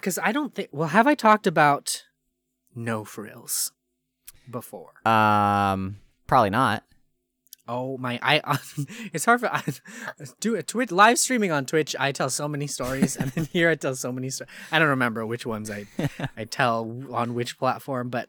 cuz 0.00 0.18
I 0.18 0.32
don't 0.32 0.54
think 0.54 0.68
well 0.72 0.88
have 0.88 1.06
I 1.06 1.14
talked 1.14 1.46
about 1.46 2.04
no 2.74 3.04
frills 3.04 3.72
before? 4.52 4.92
Um, 5.04 5.96
probably 6.28 6.50
not. 6.50 6.84
Oh 7.68 7.96
my! 7.96 8.18
I 8.22 8.58
it's 9.12 9.24
hard 9.24 9.40
for 9.40 9.52
I 9.52 9.62
do 10.40 10.54
it. 10.54 10.66
Twitch 10.68 10.90
live 10.92 11.18
streaming 11.18 11.50
on 11.52 11.64
Twitch. 11.64 11.94
I 11.98 12.10
tell 12.12 12.28
so 12.30 12.46
many 12.48 12.66
stories, 12.66 13.16
and 13.16 13.30
then 13.32 13.44
here 13.52 13.70
I 13.70 13.74
tell 13.76 13.94
so 13.94 14.12
many. 14.12 14.30
stories. 14.30 14.50
I 14.70 14.78
don't 14.78 14.88
remember 14.88 15.24
which 15.26 15.46
ones 15.46 15.70
I 15.70 15.86
I 16.36 16.44
tell 16.44 17.02
on 17.12 17.34
which 17.34 17.58
platform, 17.58 18.08
but 18.10 18.28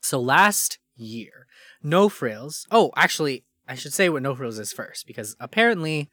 so 0.00 0.20
last 0.20 0.78
year, 0.96 1.46
No 1.84 2.08
Frills. 2.08 2.66
Oh, 2.70 2.90
actually, 2.96 3.44
I 3.68 3.76
should 3.76 3.92
say 3.94 4.08
what 4.08 4.22
No 4.22 4.34
Frills 4.34 4.58
is 4.58 4.72
first 4.72 5.06
because 5.06 5.36
apparently, 5.38 6.10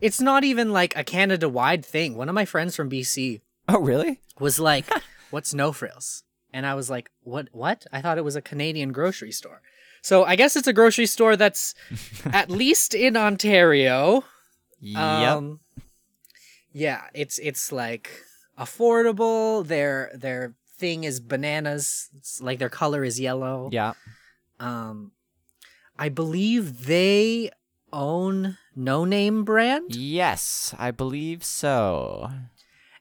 it's 0.00 0.20
not 0.20 0.42
even 0.42 0.72
like 0.72 0.96
a 0.96 1.04
Canada 1.04 1.48
wide 1.48 1.84
thing. 1.86 2.16
One 2.16 2.28
of 2.28 2.34
my 2.34 2.44
friends 2.44 2.74
from 2.74 2.90
BC 2.90 3.40
Oh, 3.68 3.78
really? 3.78 4.20
was 4.40 4.58
like, 4.58 4.86
"What's 5.30 5.54
No 5.54 5.70
Frills?" 5.70 6.24
And 6.54 6.64
I 6.64 6.74
was 6.74 6.88
like, 6.88 7.10
"What? 7.24 7.48
What?" 7.52 7.84
I 7.92 8.00
thought 8.00 8.16
it 8.16 8.24
was 8.24 8.36
a 8.36 8.40
Canadian 8.42 8.92
grocery 8.92 9.32
store. 9.32 9.60
So 10.02 10.24
I 10.24 10.36
guess 10.36 10.54
it's 10.54 10.68
a 10.68 10.72
grocery 10.72 11.06
store 11.06 11.36
that's 11.36 11.74
at 12.26 12.48
least 12.50 12.94
in 12.94 13.16
Ontario. 13.16 14.24
Yep. 14.80 14.98
Um, 15.02 15.60
yeah, 16.72 17.02
it's 17.12 17.38
it's 17.38 17.72
like 17.72 18.08
affordable. 18.58 19.66
Their 19.66 20.10
their 20.14 20.54
thing 20.78 21.04
is 21.04 21.20
bananas. 21.20 22.08
It's 22.16 22.40
like 22.40 22.58
their 22.58 22.68
color 22.70 23.04
is 23.04 23.18
yellow. 23.18 23.68
yeah. 23.72 23.94
Um, 24.60 25.12
I 25.98 26.08
believe 26.08 26.86
they 26.86 27.50
own 27.92 28.58
No 28.76 29.04
Name 29.04 29.44
brand. 29.44 29.94
Yes, 29.94 30.74
I 30.78 30.90
believe 30.90 31.44
so. 31.44 32.30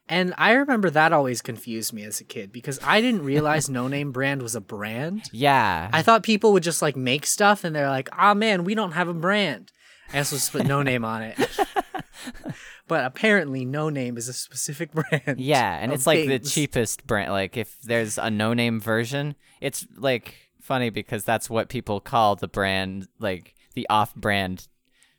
And 0.10 0.34
I 0.38 0.52
remember 0.52 0.90
that 0.90 1.14
always 1.14 1.42
confused 1.42 1.94
me 1.94 2.04
as 2.04 2.20
a 2.20 2.26
kid 2.26 2.52
because 2.52 2.80
I 2.84 3.00
didn't 3.00 3.24
realize 3.24 3.70
No 3.70 3.88
Name 3.88 4.12
brand 4.12 4.42
was 4.42 4.54
a 4.54 4.62
brand. 4.62 5.30
Yeah. 5.32 5.90
I 5.94 6.02
thought 6.02 6.24
people 6.24 6.52
would 6.54 6.64
just 6.64 6.82
like 6.82 6.96
make 6.96 7.26
stuff 7.26 7.64
and 7.64 7.76
they're 7.76 7.90
like, 7.90 8.10
ah 8.12 8.34
man, 8.34 8.64
we 8.66 8.76
don't 8.76 8.92
have 8.92 9.08
a 9.08 9.14
brand. 9.14 9.72
And 10.12 10.28
so 10.28 10.36
just 10.36 10.52
put 10.52 10.66
no 10.66 10.84
name 10.84 11.06
on 11.06 11.24
it. 11.24 11.38
but 12.88 13.06
apparently 13.06 13.66
no 13.66 13.90
name 13.90 14.18
is 14.18 14.28
a 14.28 14.34
specific 14.34 14.92
brand. 14.92 15.40
yeah, 15.40 15.78
and 15.80 15.92
it's 15.92 16.06
like 16.06 16.28
the 16.28 16.40
cheapest 16.40 17.08
brand. 17.08 17.32
Like 17.32 17.58
if 17.58 17.82
there's 17.82 18.18
a 18.18 18.30
no-name 18.30 18.80
version, 18.80 19.36
it's 19.62 19.88
like 19.96 20.36
funny 20.62 20.90
because 20.90 21.24
that's 21.24 21.50
what 21.50 21.70
people 21.70 22.00
call 22.00 22.36
the 22.36 22.48
brand, 22.48 23.08
like 23.20 23.56
the 23.74 23.88
off-brand 23.90 24.68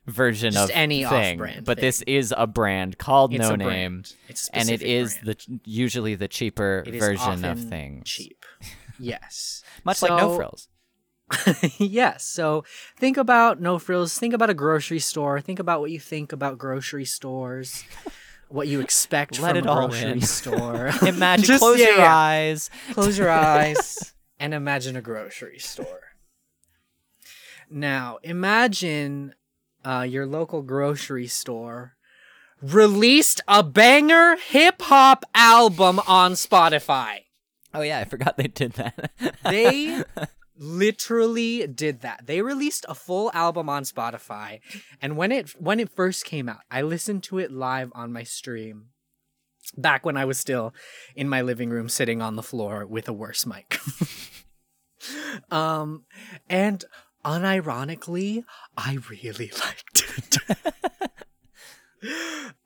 version 0.05 0.53
Just 0.53 0.65
of 0.71 0.75
any 0.75 1.03
thing. 1.03 1.33
off-brand 1.41 1.65
But 1.65 1.77
thing. 1.77 1.85
this 1.85 2.01
is 2.03 2.33
a 2.37 2.47
brand 2.47 2.97
called 2.97 3.33
It's 3.33 3.41
No 3.41 3.55
Name, 3.55 3.67
brand. 3.67 4.15
It's 4.29 4.49
a 4.49 4.55
and 4.57 4.69
it 4.69 4.79
brand. 4.81 5.19
the 5.23 5.59
usually 5.65 6.15
the 6.15 6.27
cheaper 6.27 6.83
is 6.85 6.99
version 6.99 7.43
of 7.45 7.59
things. 7.59 8.07
Cheap. 8.09 8.45
Yes. 8.99 9.63
Much 9.83 10.01
like 10.01 10.11
no 10.11 10.35
frills. 10.35 10.67
yes. 11.79 12.23
So 12.25 12.63
think 12.97 13.17
about 13.17 13.59
no 13.59 13.79
frills. 13.79 14.17
Think 14.17 14.33
about 14.33 14.49
a 14.49 14.53
grocery 14.53 14.99
store. 14.99 15.41
Think 15.41 15.59
about 15.59 15.79
what 15.81 15.89
you 15.91 15.99
think 15.99 16.31
about 16.31 16.57
grocery 16.57 17.05
stores. 17.05 17.83
What 18.47 18.67
you 18.67 18.79
expect 18.79 19.39
Let 19.41 19.57
from 19.57 19.67
a 19.67 19.87
grocery 19.87 20.21
store. 20.21 20.91
Imagine, 21.01 21.45
Just- 21.45 21.59
close 21.61 21.79
yeah, 21.79 21.87
your 21.87 21.97
yeah. 21.97 22.15
eyes. 22.15 22.69
Close 22.93 23.17
your 23.17 23.31
eyes 23.31 24.13
and 24.39 24.53
imagine 24.53 24.95
a 24.95 25.01
grocery 25.01 25.57
store. 25.57 26.01
Now, 27.69 28.19
imagine 28.21 29.33
uh, 29.85 30.01
your 30.01 30.25
local 30.25 30.61
grocery 30.61 31.27
store 31.27 31.95
released 32.61 33.41
a 33.47 33.63
banger 33.63 34.35
hip 34.37 34.81
hop 34.81 35.23
album 35.33 35.99
on 36.07 36.33
Spotify. 36.33 37.25
Oh 37.73 37.81
yeah, 37.81 37.99
I 37.99 38.05
forgot 38.05 38.37
they 38.37 38.47
did 38.47 38.73
that. 38.73 39.11
They 39.43 40.03
literally 40.57 41.67
did 41.67 42.01
that. 42.01 42.25
They 42.25 42.41
released 42.41 42.85
a 42.87 42.95
full 42.95 43.29
album 43.33 43.69
on 43.69 43.83
Spotify, 43.83 44.61
and 45.01 45.17
when 45.17 45.31
it 45.31 45.51
when 45.61 45.79
it 45.79 45.89
first 45.89 46.25
came 46.25 46.49
out, 46.49 46.61
I 46.71 46.81
listened 46.81 47.23
to 47.23 47.39
it 47.39 47.51
live 47.51 47.91
on 47.93 48.11
my 48.13 48.23
stream. 48.23 48.87
Back 49.77 50.05
when 50.05 50.15
I 50.15 50.25
was 50.25 50.39
still 50.39 50.73
in 51.15 51.27
my 51.27 51.41
living 51.41 51.69
room 51.69 51.89
sitting 51.89 52.21
on 52.21 52.35
the 52.35 52.43
floor 52.43 52.85
with 52.85 53.07
a 53.07 53.13
worse 53.13 53.45
mic. 53.45 53.79
um 55.51 56.05
and 56.49 56.85
unironically, 57.25 58.43
I 58.77 58.99
really 59.09 59.51
liked 59.65 60.03
it. 60.17 61.11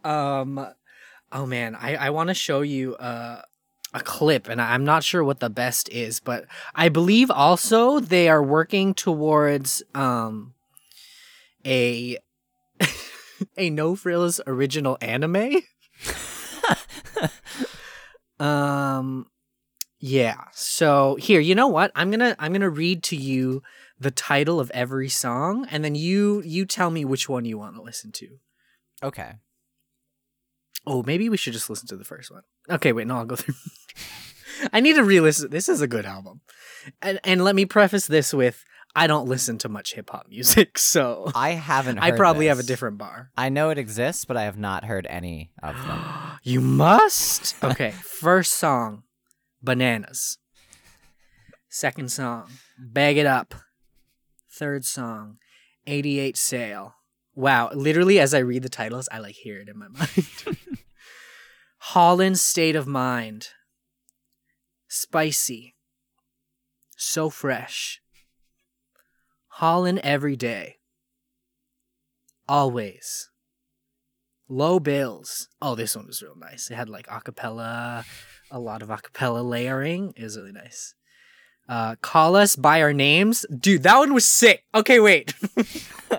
um 0.03 0.67
oh 1.31 1.45
man, 1.45 1.75
I 1.75 1.95
I 1.95 2.09
want 2.09 2.27
to 2.27 2.33
show 2.33 2.61
you 2.61 2.95
uh 2.95 3.41
a 3.93 4.01
clip 4.01 4.47
and 4.47 4.61
I'm 4.61 4.85
not 4.85 5.03
sure 5.03 5.23
what 5.23 5.39
the 5.39 5.49
best 5.49 5.89
is, 5.89 6.19
but 6.19 6.45
I 6.75 6.89
believe 6.89 7.31
also 7.31 7.99
they 7.99 8.29
are 8.29 8.43
working 8.43 8.93
towards 8.93 9.81
um 9.95 10.53
a 11.65 12.17
a 13.57 13.69
no 13.69 13.95
frills 13.95 14.41
original 14.45 14.97
anime. 15.01 15.61
um 18.39 19.27
yeah. 20.01 20.45
So 20.53 21.15
here, 21.15 21.41
you 21.41 21.55
know 21.55 21.67
what? 21.67 21.91
I'm 21.95 22.11
to 22.11 22.35
I'm 22.39 22.53
to 22.53 22.69
read 22.69 23.03
to 23.03 23.15
you 23.15 23.61
the 23.99 24.11
title 24.11 24.59
of 24.59 24.71
every 24.71 25.09
song 25.09 25.67
and 25.69 25.83
then 25.83 25.95
you 25.95 26.41
you 26.45 26.65
tell 26.65 26.89
me 26.89 27.03
which 27.05 27.27
one 27.27 27.45
you 27.45 27.57
want 27.57 27.75
to 27.75 27.81
listen 27.81 28.11
to. 28.13 28.27
okay. 29.03 29.33
Oh, 30.87 31.03
maybe 31.05 31.29
we 31.29 31.37
should 31.37 31.53
just 31.53 31.69
listen 31.69 31.87
to 31.89 31.97
the 31.97 32.05
first 32.05 32.31
one. 32.31 32.43
Okay, 32.69 32.93
wait, 32.93 33.05
no, 33.05 33.17
I'll 33.17 33.25
go 33.25 33.35
through. 33.35 33.53
I 34.73 34.79
need 34.79 34.95
to 34.95 35.03
re-listen. 35.03 35.49
This 35.51 35.69
is 35.69 35.81
a 35.81 35.87
good 35.87 36.05
album, 36.05 36.41
and 37.01 37.19
and 37.23 37.43
let 37.43 37.53
me 37.53 37.65
preface 37.65 38.07
this 38.07 38.33
with 38.33 38.63
I 38.95 39.05
don't 39.07 39.27
listen 39.27 39.57
to 39.59 39.69
much 39.69 39.93
hip 39.93 40.09
hop 40.09 40.27
music, 40.29 40.77
so 40.77 41.31
I 41.35 41.51
haven't. 41.51 41.99
I 41.99 42.11
probably 42.11 42.47
have 42.47 42.59
a 42.59 42.63
different 42.63 42.97
bar. 42.97 43.29
I 43.37 43.49
know 43.49 43.69
it 43.69 43.77
exists, 43.77 44.25
but 44.25 44.37
I 44.37 44.43
have 44.43 44.57
not 44.57 44.85
heard 44.85 45.05
any 45.09 45.51
of 45.61 45.75
them. 45.85 45.99
You 46.43 46.61
must. 46.61 47.55
Okay, 47.63 47.91
first 47.91 48.53
song, 48.53 49.03
bananas. 49.61 50.37
Second 51.69 52.11
song, 52.11 52.49
bag 52.79 53.17
it 53.17 53.25
up. 53.25 53.53
Third 54.59 54.83
song, 54.83 55.37
88 55.87 56.35
sail. 56.35 56.95
Wow, 57.33 57.69
literally 57.73 58.19
as 58.19 58.33
I 58.33 58.39
read 58.39 58.61
the 58.61 58.67
titles, 58.67 59.07
I 59.09 59.19
like 59.19 59.35
hear 59.35 59.61
it 59.61 59.69
in 59.69 59.79
my 59.79 59.87
mind. 59.87 60.57
Hauler 61.77 62.35
state 62.35 62.75
of 62.75 62.85
mind. 62.85 63.51
Spicy. 64.89 65.75
So 66.97 67.29
fresh. 67.29 68.01
Holland 69.47 70.01
every 70.03 70.35
day. 70.35 70.79
Always. 72.49 73.29
Low 74.49 74.81
bills. 74.81 75.47
Oh, 75.61 75.75
this 75.75 75.95
one 75.95 76.07
was 76.07 76.21
real 76.21 76.35
nice. 76.35 76.69
It 76.69 76.75
had 76.75 76.89
like 76.89 77.07
acapella, 77.07 78.03
a 78.51 78.59
lot 78.59 78.81
of 78.81 78.89
acapella 78.89 79.41
layering. 79.41 80.13
It 80.17 80.23
was 80.23 80.35
really 80.35 80.51
nice. 80.51 80.95
Uh, 81.69 81.95
call 82.01 82.35
us 82.35 82.55
by 82.55 82.81
our 82.81 82.93
names, 82.93 83.45
dude. 83.55 83.83
That 83.83 83.99
one 83.99 84.15
was 84.15 84.27
sick. 84.27 84.63
Okay, 84.73 84.99
wait. 84.99 85.35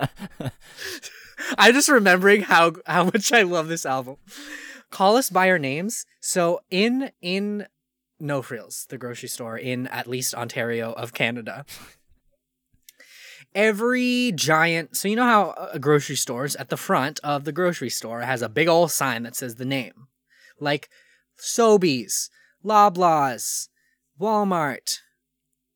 I'm 1.57 1.73
just 1.73 1.89
remembering 1.89 2.43
how 2.43 2.71
how 2.85 3.03
much 3.03 3.33
I 3.33 3.41
love 3.41 3.67
this 3.67 3.85
album. 3.85 4.15
Call 4.91 5.17
us 5.17 5.29
by 5.29 5.49
our 5.49 5.59
names. 5.59 6.05
So 6.21 6.61
in 6.69 7.11
in 7.21 7.67
No 8.17 8.41
Frills, 8.41 8.85
the 8.89 8.97
grocery 8.97 9.27
store 9.27 9.57
in 9.57 9.87
at 9.87 10.07
least 10.07 10.33
Ontario 10.33 10.93
of 10.93 11.13
Canada. 11.13 11.65
Every 13.53 14.31
giant, 14.33 14.95
so 14.95 15.09
you 15.09 15.17
know 15.17 15.25
how 15.25 15.49
uh, 15.49 15.77
grocery 15.77 16.15
stores 16.15 16.55
at 16.55 16.69
the 16.69 16.77
front 16.77 17.19
of 17.21 17.43
the 17.43 17.51
grocery 17.51 17.89
store 17.89 18.21
has 18.21 18.41
a 18.41 18.47
big 18.47 18.69
old 18.69 18.91
sign 18.91 19.23
that 19.23 19.35
says 19.35 19.55
the 19.55 19.65
name. 19.65 20.07
Like 20.57 20.89
Sobeys, 21.37 22.29
Loblaws, 22.63 23.67
Walmart, 24.17 24.99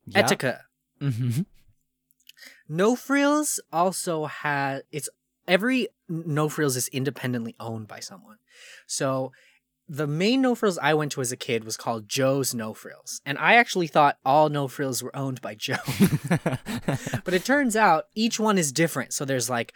Yep. 0.06 0.26
Etika. 0.26 0.60
Mhm. 1.00 1.46
No 2.68 2.96
Frills 2.96 3.60
also 3.72 4.26
has 4.26 4.82
it's 4.90 5.08
every 5.46 5.88
No 6.08 6.48
Frills 6.48 6.76
is 6.76 6.88
independently 6.88 7.54
owned 7.60 7.88
by 7.88 8.00
someone. 8.00 8.38
So 8.86 9.32
the 9.88 10.06
main 10.06 10.42
No 10.42 10.54
Frills 10.54 10.78
I 10.78 10.94
went 10.94 11.12
to 11.12 11.20
as 11.20 11.30
a 11.30 11.36
kid 11.36 11.64
was 11.64 11.76
called 11.76 12.08
Joe's 12.08 12.54
No 12.54 12.74
Frills, 12.74 13.20
and 13.24 13.38
I 13.38 13.54
actually 13.54 13.86
thought 13.86 14.18
all 14.24 14.48
No 14.48 14.66
Frills 14.68 15.02
were 15.02 15.14
owned 15.14 15.40
by 15.40 15.54
Joe. 15.54 15.76
but 17.24 17.34
it 17.34 17.44
turns 17.44 17.76
out 17.76 18.06
each 18.14 18.40
one 18.40 18.58
is 18.58 18.72
different. 18.72 19.12
So 19.12 19.24
there's 19.24 19.48
like 19.50 19.72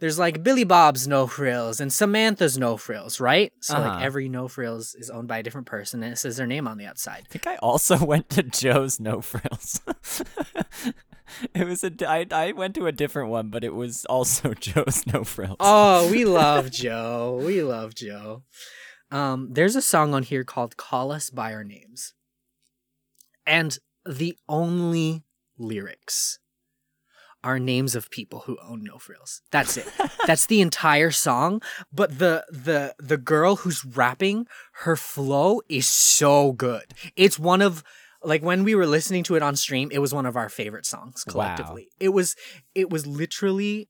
there's 0.00 0.18
like 0.18 0.42
Billy 0.42 0.64
Bob's 0.64 1.06
No 1.08 1.26
Frills 1.26 1.80
and 1.80 1.92
Samantha's 1.92 2.58
No 2.58 2.76
Frills, 2.76 3.20
right? 3.20 3.52
So 3.60 3.76
Uh-huh. 3.76 3.88
like 3.88 4.02
every 4.04 4.28
No 4.28 4.48
Frills 4.48 4.94
is 4.94 5.08
owned 5.10 5.28
by 5.28 5.38
a 5.38 5.42
different 5.42 5.66
person 5.66 6.02
and 6.02 6.12
it 6.12 6.16
says 6.16 6.36
their 6.36 6.46
name 6.46 6.66
on 6.68 6.78
the 6.78 6.86
outside. 6.86 7.22
I 7.26 7.32
think 7.32 7.46
I 7.46 7.56
also 7.56 8.04
went 8.04 8.28
to 8.30 8.42
Joe's 8.42 8.98
No 9.00 9.20
Frills. 9.20 9.80
it 11.54 11.66
was 11.66 11.82
a 11.84 11.92
I, 12.08 12.26
I 12.30 12.52
went 12.52 12.74
to 12.76 12.86
a 12.86 12.92
different 12.92 13.30
one, 13.30 13.48
but 13.48 13.64
it 13.64 13.74
was 13.74 14.04
also 14.06 14.54
Joe's 14.60 15.06
No 15.06 15.24
Frills. 15.24 15.56
Oh, 15.60 16.10
we 16.10 16.24
love 16.24 16.70
Joe. 16.70 17.40
We 17.44 17.62
love 17.62 17.94
Joe. 17.94 18.42
Um, 19.10 19.48
there's 19.52 19.76
a 19.76 19.82
song 19.82 20.12
on 20.12 20.24
here 20.24 20.44
called 20.44 20.76
Call 20.76 21.12
Us 21.12 21.30
by 21.30 21.52
Our 21.54 21.62
Names. 21.64 22.14
And 23.46 23.78
the 24.04 24.36
only 24.48 25.22
lyrics 25.58 26.38
are 27.44 27.58
names 27.60 27.94
of 27.94 28.10
people 28.10 28.40
who 28.46 28.56
own 28.66 28.82
no 28.82 28.98
frills. 28.98 29.42
That's 29.52 29.76
it. 29.76 29.86
That's 30.26 30.46
the 30.46 30.60
entire 30.60 31.10
song. 31.12 31.62
But 31.92 32.18
the 32.18 32.44
the 32.50 32.94
the 32.98 33.16
girl 33.16 33.56
who's 33.56 33.84
rapping, 33.84 34.46
her 34.84 34.96
flow 34.96 35.60
is 35.68 35.86
so 35.86 36.52
good. 36.52 36.94
It's 37.14 37.38
one 37.38 37.62
of 37.62 37.84
like 38.22 38.42
when 38.42 38.64
we 38.64 38.74
were 38.74 38.86
listening 38.86 39.22
to 39.24 39.34
it 39.36 39.42
on 39.42 39.54
stream, 39.56 39.90
it 39.92 39.98
was 39.98 40.14
one 40.14 40.26
of 40.26 40.34
our 40.36 40.48
favorite 40.48 40.86
songs 40.86 41.22
Wow. 41.26 41.32
collectively. 41.32 41.88
It 42.00 42.08
was 42.08 42.34
it 42.74 42.90
was 42.90 43.06
literally 43.06 43.88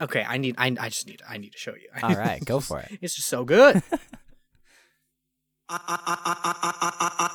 Okay, 0.00 0.24
I 0.28 0.38
need 0.38 0.54
I, 0.58 0.66
I 0.78 0.88
just 0.90 1.06
need 1.06 1.22
I 1.28 1.38
need 1.38 1.52
to 1.52 1.58
show 1.58 1.74
you. 1.74 1.88
All 2.02 2.14
right, 2.16 2.44
go 2.44 2.60
for 2.60 2.80
it. 2.80 2.98
It's 3.00 3.14
just 3.16 3.28
so 3.28 3.44
good. 3.44 3.82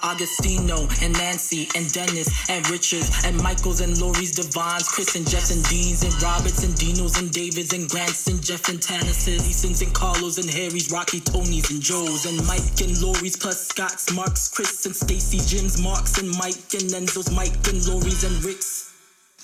Agostino 0.03 0.87
and 1.01 1.13
Nancy 1.13 1.69
and 1.75 1.91
Dennis 1.93 2.49
and 2.49 2.67
Richard 2.69 3.05
and 3.25 3.37
Michaels 3.37 3.79
and 3.79 3.95
Lori's 4.01 4.33
Devons, 4.33 4.89
Chris 4.89 5.15
and 5.15 5.29
Jess 5.29 5.51
and 5.53 5.63
Deans 5.69 6.01
and 6.03 6.13
Roberts 6.21 6.63
and 6.63 6.73
Dinos 6.73 7.19
and 7.19 7.31
Davids 7.31 7.73
and 7.73 7.87
Grants 7.89 8.25
and 8.27 8.41
Jeff 8.41 8.69
and 8.69 8.81
Tannis's, 8.81 9.47
Easons 9.47 9.83
and 9.83 9.93
Carlos 9.93 10.39
and 10.39 10.49
Harry's, 10.49 10.91
Rocky, 10.91 11.19
Tony's 11.19 11.69
and 11.69 11.79
Joe's 11.81 12.25
and 12.25 12.43
Mike 12.47 12.81
and 12.81 12.99
Lori's 13.01 13.37
plus 13.37 13.67
Scott's, 13.67 14.11
Mark's, 14.13 14.49
Chris 14.49 14.83
and 14.87 14.95
Stacy, 14.95 15.37
Jim's, 15.45 15.79
Mark's 15.79 16.17
and 16.17 16.29
Mike 16.31 16.73
and 16.73 16.89
Enzo's, 16.89 17.29
Mike 17.31 17.53
and 17.67 17.85
Lori's 17.85 18.23
and 18.23 18.43
Rick's. 18.43 18.89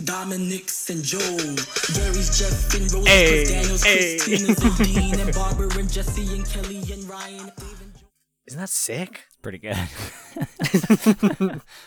Dominic's 0.04 0.90
and 0.90 1.04
Joe, 1.04 1.20
Gary's, 1.94 2.40
Jeff 2.40 2.74
and 2.74 2.92
Rose, 2.94 3.06
Hey, 3.08 3.28
Chris 3.28 3.50
Daniels, 3.52 3.84
hey. 3.84 4.18
Christina's 4.18 4.64
and 4.64 4.78
Dean 4.78 5.20
and 5.20 5.36
Barbara 5.36 5.78
and 5.78 5.92
Jesse 5.92 6.34
and 6.34 6.48
Kelly 6.50 6.82
and 6.92 7.08
Ryan. 7.10 7.52
Dave 8.50 8.60
and 8.60 8.60
Joe. 8.60 8.60
Isn't 8.60 8.60
that 8.60 8.70
sick? 8.70 9.26
Pretty 9.42 9.58
good. 9.58 11.62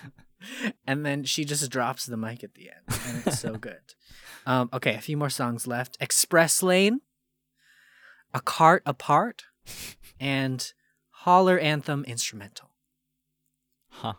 and 0.87 1.05
then 1.07 1.25
she 1.25 1.45
just 1.45 1.69
drops 1.71 2.07
the 2.07 2.17
mic 2.17 2.45
at 2.45 2.55
the 2.55 2.71
end, 2.71 3.01
and 3.07 3.23
it's 3.27 3.41
so 3.41 3.57
good. 3.57 3.95
Um, 4.47 4.69
okay, 4.73 4.95
a 4.95 5.01
few 5.01 5.17
more 5.17 5.31
songs 5.31 5.67
left. 5.67 5.97
Express 6.01 6.63
Lane, 6.63 7.01
A 8.35 8.41
Cart 8.41 8.83
Apart, 8.87 9.45
and 10.19 10.73
Hauler 11.11 11.59
Anthem 11.59 12.05
Instrumental. 12.05 12.71
huh. 13.91 14.15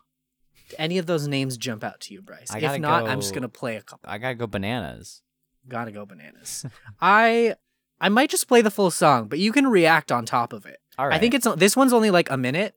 Do 0.69 0.75
any 0.79 0.97
of 0.97 1.07
those 1.07 1.27
names 1.27 1.57
jump 1.57 1.83
out 1.83 1.99
to 2.01 2.13
you, 2.13 2.21
Bryce? 2.21 2.51
I 2.51 2.59
if 2.59 2.79
not, 2.79 3.07
I'm 3.07 3.19
just 3.19 3.33
gonna 3.33 3.49
play 3.49 3.75
a 3.75 3.81
couple. 3.81 4.09
I 4.09 4.17
gotta 4.17 4.35
go 4.35 4.47
bananas. 4.47 5.21
Gotta 5.67 5.91
go 5.91 6.05
bananas. 6.05 6.65
I 7.01 7.55
I 7.99 8.09
might 8.09 8.29
just 8.29 8.47
play 8.47 8.61
the 8.61 8.71
full 8.71 8.91
song, 8.91 9.27
but 9.27 9.39
you 9.39 9.51
can 9.51 9.67
react 9.67 10.11
on 10.11 10.25
top 10.25 10.53
of 10.53 10.65
it. 10.65 10.79
All 10.97 11.07
right. 11.07 11.15
I 11.15 11.19
think 11.19 11.33
it's 11.33 11.47
this 11.55 11.75
one's 11.75 11.93
only 11.93 12.11
like 12.11 12.29
a 12.29 12.37
minute 12.37 12.75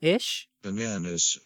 ish. 0.00 0.48
Bananas. 0.62 1.38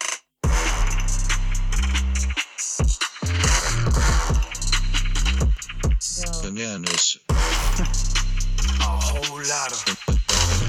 Bananas. 6.43 7.19
A 7.29 8.85
whole 8.85 9.43
lot 9.45 9.73
of 9.73 9.85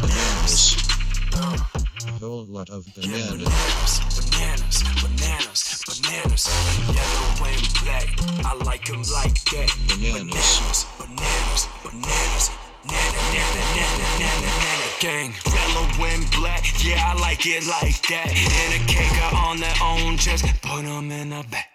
Bananas. 0.01 0.77
A 1.33 2.19
whole 2.19 2.45
lot 2.45 2.69
of 2.69 2.85
bananas. 2.95 3.99
bananas, 4.17 4.83
bananas, 5.01 5.83
bananas, 5.87 6.47
yellow 6.91 7.45
and 7.47 7.67
black. 7.83 8.07
I 8.45 8.53
like 8.65 8.89
'em 8.89 9.03
like 9.13 9.39
that. 9.51 9.69
Bananas. 9.87 10.85
bananas, 10.99 11.67
bananas, 11.83 12.49
nana, 12.83 13.37
gang. 14.99 15.33
Yellow 15.45 15.87
and 16.05 16.31
black, 16.31 16.63
yeah, 16.83 17.13
I 17.13 17.19
like 17.19 17.45
it 17.45 17.65
like 17.67 18.01
that. 18.07 18.29
And 18.29 18.81
a 18.81 18.85
cake 18.87 19.33
on 19.33 19.59
their 19.59 19.75
own, 19.81 20.17
just 20.17 20.45
put 20.61 20.85
'em 20.85 21.11
in 21.11 21.33
a 21.33 21.43
bag. 21.43 21.65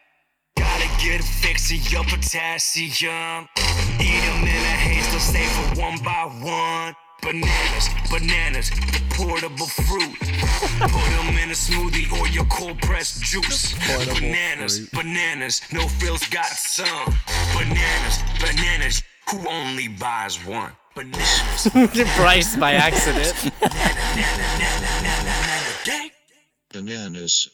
Gotta 0.56 0.88
get 1.02 1.20
a 1.20 1.22
fix 1.22 1.70
of 1.70 1.92
your 1.92 2.04
potassium. 2.04 3.48
Eat 4.00 4.22
'em 4.24 4.42
in 4.42 4.62
a 4.74 4.76
haste, 4.86 5.10
they'll 5.10 5.20
save 5.20 5.50
for 5.52 5.80
one 5.80 5.98
by 5.98 6.24
one. 6.24 6.94
Bananas, 7.22 7.88
bananas, 8.10 8.70
portable 9.10 9.68
fruit. 9.68 10.18
Put 10.80 11.10
'em 11.18 11.38
in 11.38 11.50
a 11.50 11.54
smoothie 11.54 12.10
or 12.18 12.26
your 12.28 12.46
cold 12.46 12.80
pressed 12.82 13.22
juice. 13.22 13.74
Bananas, 13.86 14.80
bananas, 14.92 15.62
no 15.70 15.88
frills 15.88 16.26
got 16.26 16.52
some. 16.56 17.16
Bananas, 17.54 18.18
bananas, 18.40 19.02
who 19.28 19.48
only 19.48 19.86
buys 19.86 20.42
one? 20.44 20.72
Bananas, 20.94 21.68
Bryce 22.16 22.56
by 22.56 22.72
accident. 22.74 23.50
Bananas. 26.72 27.48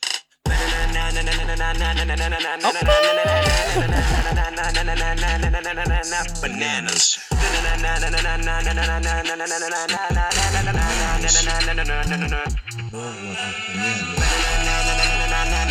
Bananas. 6.42 7.18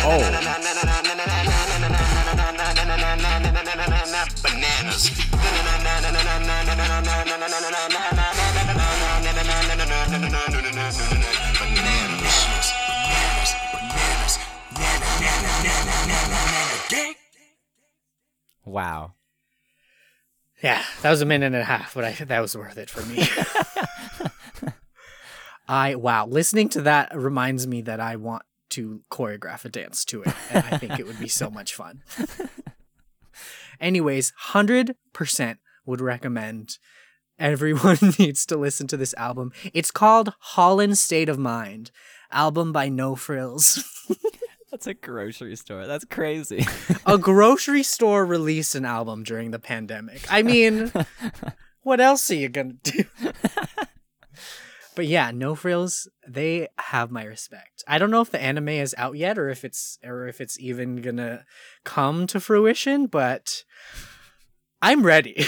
whole 0.00 0.20
lot 0.20 0.34
of 0.34 0.42
bananas. 0.42 0.68
Bananas. 0.72 1.07
Bananas. 4.42 5.10
Wow. 18.64 19.12
Yeah, 20.62 20.82
that 21.02 21.10
was 21.10 21.22
a 21.22 21.26
minute 21.26 21.46
and 21.46 21.56
a 21.56 21.64
half, 21.64 21.94
but 21.94 22.04
I 22.04 22.12
that 22.12 22.40
was 22.40 22.56
worth 22.56 22.76
it 22.78 22.90
for 22.90 23.02
me. 23.06 23.24
I 25.68 25.94
wow, 25.94 26.26
listening 26.26 26.68
to 26.70 26.82
that 26.82 27.16
reminds 27.16 27.66
me 27.66 27.80
that 27.82 28.00
I 28.00 28.16
want 28.16 28.42
to 28.70 29.02
choreograph 29.10 29.64
a 29.64 29.68
dance 29.68 30.04
to 30.06 30.22
it, 30.22 30.34
and 30.50 30.64
I 30.70 30.78
think 30.78 30.98
it 30.98 31.06
would 31.06 31.20
be 31.20 31.28
so 31.28 31.48
much 31.48 31.74
fun. 31.74 32.02
Anyways, 33.80 34.32
hundred 34.36 34.96
percent 35.12 35.58
would 35.86 36.00
recommend. 36.00 36.78
Everyone 37.38 37.98
needs 38.18 38.44
to 38.46 38.56
listen 38.56 38.86
to 38.88 38.96
this 38.96 39.14
album. 39.14 39.52
It's 39.72 39.90
called 39.90 40.34
Hauler 40.40 40.94
State 40.94 41.28
of 41.28 41.38
Mind, 41.38 41.90
album 42.32 42.72
by 42.72 42.88
No 42.88 43.14
Frills. 43.14 43.84
That's 44.70 44.86
a 44.86 44.94
grocery 44.94 45.56
store. 45.56 45.86
That's 45.86 46.04
crazy. 46.04 46.66
a 47.06 47.16
grocery 47.18 47.82
store 47.82 48.26
released 48.26 48.74
an 48.74 48.84
album 48.84 49.22
during 49.22 49.50
the 49.50 49.58
pandemic. 49.58 50.30
I 50.30 50.42
mean, 50.42 50.92
what 51.82 52.00
else 52.00 52.30
are 52.30 52.34
you 52.34 52.48
gonna 52.50 52.74
do? 52.82 53.04
But 54.98 55.06
yeah, 55.06 55.30
No 55.30 55.54
Frills, 55.54 56.08
they 56.26 56.66
have 56.76 57.12
my 57.12 57.22
respect. 57.22 57.84
I 57.86 57.98
don't 57.98 58.10
know 58.10 58.20
if 58.20 58.32
the 58.32 58.42
anime 58.42 58.70
is 58.70 58.96
out 58.98 59.14
yet 59.16 59.38
or 59.38 59.48
if 59.48 59.64
it's 59.64 59.96
or 60.02 60.26
if 60.26 60.40
it's 60.40 60.58
even 60.58 60.96
gonna 60.96 61.44
come 61.84 62.26
to 62.26 62.40
fruition, 62.40 63.06
but 63.06 63.62
I'm 64.82 65.06
ready. 65.06 65.46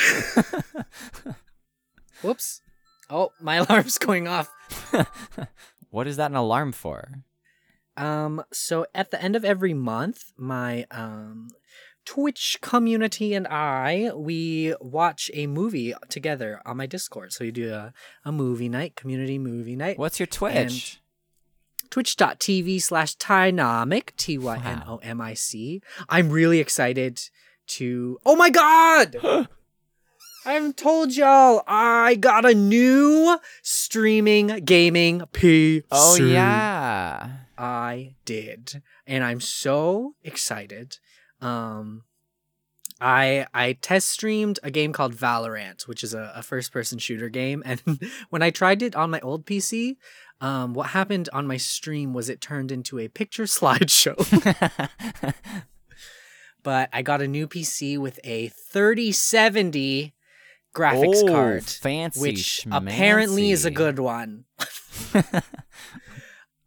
Whoops. 2.22 2.60
Oh, 3.10 3.32
my 3.40 3.56
alarm's 3.68 3.98
going 3.98 4.28
off. 4.28 4.52
what 5.90 6.06
is 6.06 6.16
that 6.16 6.30
an 6.30 6.36
alarm 6.36 6.70
for? 6.70 7.24
Um, 7.96 8.44
so 8.52 8.86
at 8.94 9.10
the 9.10 9.20
end 9.20 9.34
of 9.34 9.44
every 9.44 9.74
month, 9.74 10.30
my 10.36 10.86
um 10.92 11.48
Twitch 12.04 12.58
community 12.60 13.34
and 13.34 13.46
I 13.46 14.10
we 14.14 14.74
watch 14.80 15.30
a 15.34 15.46
movie 15.46 15.94
together 16.08 16.60
on 16.64 16.78
my 16.78 16.86
Discord. 16.86 17.32
So 17.32 17.44
we 17.44 17.50
do 17.50 17.72
a, 17.72 17.92
a 18.24 18.32
movie 18.32 18.68
night, 18.68 18.96
community 18.96 19.38
movie 19.38 19.76
night. 19.76 19.98
What's 19.98 20.18
your 20.18 20.26
Twitch? 20.26 21.00
twitch.tv 21.90 22.80
slash 22.80 23.16
Tynomic, 23.16 24.16
T 24.16 24.38
Y 24.38 24.62
N 24.64 24.82
O 24.86 24.98
M 24.98 25.20
I 25.20 25.34
C. 25.34 25.82
I'm 26.08 26.30
really 26.30 26.60
excited 26.60 27.20
to. 27.68 28.18
Oh 28.24 28.36
my 28.36 28.50
god! 28.50 29.16
I 30.46 30.52
haven't 30.52 30.78
told 30.78 31.14
y'all. 31.14 31.62
I 31.66 32.14
got 32.14 32.48
a 32.48 32.54
new 32.54 33.38
streaming 33.62 34.64
gaming 34.64 35.20
PC. 35.32 35.82
Oh 35.90 36.16
yeah. 36.16 37.30
I 37.58 38.14
did, 38.24 38.82
and 39.06 39.22
I'm 39.22 39.40
so 39.40 40.14
excited. 40.24 40.98
Um, 41.40 42.04
I 43.00 43.46
I 43.54 43.72
test 43.80 44.08
streamed 44.10 44.58
a 44.62 44.70
game 44.70 44.92
called 44.92 45.14
Valorant, 45.14 45.88
which 45.88 46.04
is 46.04 46.12
a, 46.12 46.32
a 46.36 46.42
first 46.42 46.72
person 46.72 46.98
shooter 46.98 47.28
game, 47.28 47.62
and 47.64 47.82
when 48.30 48.42
I 48.42 48.50
tried 48.50 48.82
it 48.82 48.94
on 48.94 49.10
my 49.10 49.20
old 49.20 49.46
PC, 49.46 49.96
um, 50.40 50.74
what 50.74 50.88
happened 50.88 51.28
on 51.32 51.46
my 51.46 51.56
stream 51.56 52.12
was 52.12 52.28
it 52.28 52.40
turned 52.40 52.70
into 52.70 52.98
a 52.98 53.08
picture 53.08 53.44
slideshow. 53.44 54.16
but 56.62 56.90
I 56.92 57.02
got 57.02 57.22
a 57.22 57.28
new 57.28 57.48
PC 57.48 57.98
with 57.98 58.20
a 58.22 58.48
3070 58.48 60.14
graphics 60.74 61.22
oh, 61.22 61.26
card, 61.26 61.64
fancy, 61.64 62.20
which 62.20 62.66
apparently 62.70 63.50
is 63.50 63.64
a 63.64 63.70
good 63.70 63.98
one. 63.98 64.44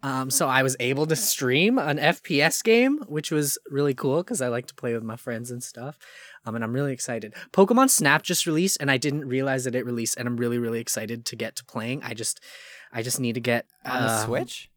Um, 0.04 0.30
so 0.30 0.50
I 0.50 0.64
was 0.64 0.76
able 0.82 1.06
to 1.08 1.16
stream 1.16 1.80
an 1.80 1.98
FPS 1.98 2.62
game, 2.62 2.98
which 3.08 3.32
was 3.32 3.58
really 3.70 3.94
cool 3.94 4.18
because 4.18 4.42
I 4.42 4.50
like 4.50 4.68
to 4.68 4.76
play 4.76 4.94
with 4.94 5.02
my 5.04 5.16
friends 5.16 5.50
and 5.50 5.64
stuff. 5.64 5.98
Um, 6.46 6.56
and 6.56 6.64
I'm 6.64 6.74
really 6.74 6.92
excited. 6.92 7.34
Pokemon 7.54 7.90
Snap 7.90 8.22
just 8.22 8.46
released, 8.46 8.78
and 8.82 8.92
I 8.92 8.98
didn't 8.98 9.26
realize 9.30 9.64
that 9.64 9.76
it 9.76 9.86
released, 9.86 10.18
and 10.18 10.28
I'm 10.28 10.36
really, 10.36 10.58
really 10.58 10.82
excited 10.82 11.26
to 11.28 11.38
get 11.38 11.56
to 11.56 11.64
playing. 11.66 12.04
I 12.04 12.14
just, 12.14 12.42
I 12.92 13.02
just 13.02 13.18
need 13.20 13.34
to 13.36 13.40
get 13.40 13.66
on 13.86 14.04
the 14.04 14.12
um, 14.14 14.26
Switch. 14.26 14.70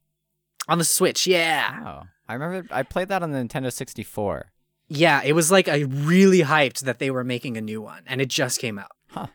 On 0.69 0.79
the 0.79 0.85
Switch, 0.85 1.27
yeah, 1.27 1.81
Oh, 1.85 2.03
I 2.29 2.35
remember 2.35 2.67
I 2.73 2.85
played 2.85 3.09
that 3.09 3.23
on 3.25 3.33
the 3.33 3.39
Nintendo 3.39 3.73
64. 3.73 4.53
yeah. 4.89 5.23
It 5.25 5.33
was 5.33 5.51
like 5.51 5.67
I 5.69 5.79
really 5.81 6.43
hyped 6.43 6.81
that 6.83 7.01
they 7.01 7.11
were 7.11 7.25
making 7.25 7.57
a 7.57 7.61
new 7.61 7.83
one, 7.83 8.03
and 8.07 8.21
it 8.21 8.29
just 8.29 8.61
came 8.61 8.79
out. 8.79 8.93
Huh. 9.09 9.27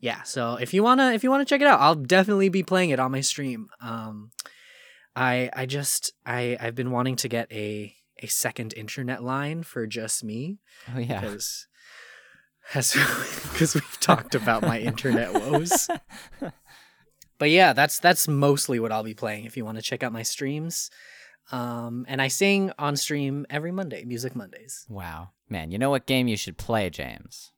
Yeah, 0.00 0.22
so 0.22 0.54
if 0.56 0.74
you 0.74 0.82
wanna, 0.82 1.12
if 1.12 1.22
you 1.22 1.30
wanna 1.30 1.44
check 1.44 1.60
it 1.60 1.66
out, 1.68 1.80
I'll 1.80 1.94
definitely 1.94 2.48
be 2.48 2.62
playing 2.64 2.90
it 2.90 2.98
on 3.00 3.12
my 3.12 3.20
stream. 3.20 3.68
Um, 3.80 4.30
I 5.18 5.50
I 5.52 5.66
just 5.66 6.12
I 6.24 6.56
I've 6.60 6.74
been 6.74 6.90
wanting 6.92 7.16
to 7.16 7.28
get 7.28 7.50
a 7.52 7.94
a 8.22 8.26
second 8.28 8.72
internet 8.74 9.22
line 9.22 9.62
for 9.62 9.86
just 9.86 10.22
me 10.22 10.58
Oh 10.94 10.98
yeah. 10.98 11.20
because 11.20 11.66
because 12.72 13.74
we've 13.74 14.00
talked 14.00 14.34
about 14.34 14.62
my 14.62 14.78
internet 14.80 15.32
woes. 15.34 15.88
But 17.38 17.50
yeah, 17.50 17.72
that's 17.72 18.00
that's 18.00 18.26
mostly 18.26 18.80
what 18.80 18.90
I'll 18.90 19.04
be 19.04 19.14
playing. 19.14 19.44
If 19.44 19.56
you 19.56 19.64
want 19.64 19.78
to 19.78 19.82
check 19.82 20.02
out 20.02 20.12
my 20.12 20.24
streams, 20.24 20.90
um, 21.52 22.04
and 22.08 22.20
I 22.20 22.26
sing 22.26 22.72
on 22.80 22.96
stream 22.96 23.46
every 23.48 23.70
Monday, 23.70 24.04
Music 24.04 24.34
Mondays. 24.34 24.84
Wow, 24.88 25.30
man. 25.48 25.70
You 25.70 25.78
know 25.78 25.90
what 25.90 26.06
game 26.06 26.26
you 26.26 26.36
should 26.36 26.58
play, 26.58 26.90
James? 26.90 27.52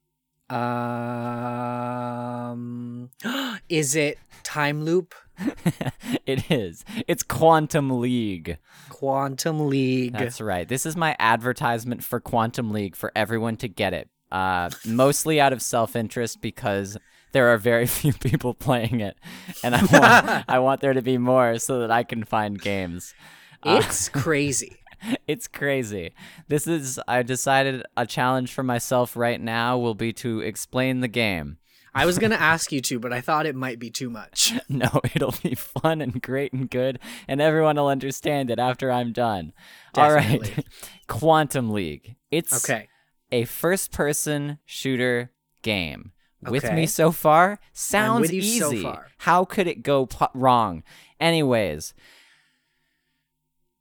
Um, 2.21 3.11
is 3.69 3.95
it 3.97 4.19
Time 4.43 4.83
Loop, 4.85 5.15
it 6.27 6.51
is. 6.51 6.85
It's 7.07 7.23
Quantum 7.23 8.01
League. 8.01 8.59
Quantum 8.89 9.69
League? 9.69 10.13
That's 10.13 10.41
right. 10.41 10.67
This 10.69 10.87
is 10.87 10.97
my 10.97 11.15
advertisement 11.19 12.03
for 12.05 12.21
Quantum 12.21 12.71
League 12.71 12.97
for 12.97 13.13
everyone 13.15 13.57
to 13.59 13.69
get 13.69 13.95
it. 13.95 14.09
Uh, 14.33 14.71
mostly 14.87 15.41
out 15.41 15.53
of 15.53 15.61
self-interest 15.63 16.41
because 16.41 16.97
there 17.33 17.49
are 17.49 17.59
very 17.59 17.87
few 18.01 18.13
people 18.13 18.55
playing 18.55 19.01
it, 19.01 19.17
and 19.63 19.75
I 19.75 19.83
want 19.85 20.45
I 20.49 20.59
want 20.59 20.81
there 20.81 20.93
to 20.95 21.03
be 21.03 21.19
more 21.19 21.59
so 21.59 21.81
that 21.81 21.91
I 21.91 22.03
can 22.03 22.25
find 22.25 22.61
games. 22.61 23.15
Uh, 23.63 23.83
It's 23.85 24.09
crazy. 24.09 24.80
it's 25.27 25.49
crazy. 25.49 26.13
This 26.49 26.67
is 26.67 26.99
I 27.09 27.23
decided 27.23 27.85
a 27.97 28.07
challenge 28.07 28.53
for 28.53 28.63
myself 28.63 29.17
right 29.17 29.41
now 29.41 29.79
will 29.79 29.95
be 29.95 30.13
to 30.15 30.41
explain 30.41 31.01
the 31.01 31.09
game. 31.09 31.59
I 31.95 32.07
was 32.07 32.19
gonna 32.19 32.35
ask 32.53 32.71
you 32.73 32.81
to, 32.83 32.99
but 33.01 33.13
I 33.13 33.21
thought 33.21 33.47
it 33.47 33.57
might 33.57 33.79
be 33.79 33.91
too 33.91 34.11
much. 34.11 34.53
No, 34.69 35.01
it'll 35.15 35.35
be 35.43 35.57
fun 35.57 36.01
and 36.01 36.23
great 36.23 36.53
and 36.53 36.71
good, 36.71 37.01
and 37.27 37.41
everyone 37.41 37.75
will 37.77 37.89
understand 37.89 38.49
it 38.51 38.61
after 38.61 38.93
I'm 38.93 39.13
done. 39.13 39.53
All 39.97 40.13
right. 40.13 40.65
Quantum 41.09 41.71
League. 41.71 42.15
It's 42.31 42.65
Okay. 42.65 42.87
a 43.33 43.45
first 43.47 43.91
person 43.91 44.59
shooter 44.65 45.33
game. 45.63 46.13
With 46.43 46.73
me 46.73 46.87
so 46.87 47.11
far? 47.11 47.59
Sounds 47.73 48.33
you 48.33 48.41
so 48.43 48.73
easy. 48.73 48.83
far. 48.83 49.09
How 49.19 49.45
could 49.45 49.67
it 49.67 49.83
go 49.83 50.09
wrong? 50.33 50.85
Anyways, 51.21 51.93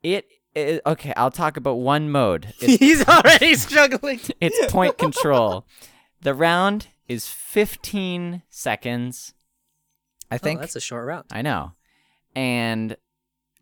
it, 0.04 0.26
i- 0.56 0.82
okay, 0.86 1.14
I'll 1.16 1.32
talk 1.32 1.58
about 1.58 1.76
one 1.80 2.10
mode. 2.12 2.54
He's 2.60 3.08
already 3.08 3.56
struggling. 3.56 4.20
it's 4.42 4.72
point 4.72 4.98
control. 4.98 5.66
The 6.22 6.34
round 6.34 6.88
is 7.08 7.28
15 7.30 8.42
seconds. 8.50 9.34
I 10.30 10.36
Oh, 10.36 10.38
think 10.38 10.60
that's 10.60 10.76
a 10.76 10.82
short 10.82 11.06
round. 11.08 11.28
I 11.32 11.42
know. 11.42 11.72
And 12.36 12.98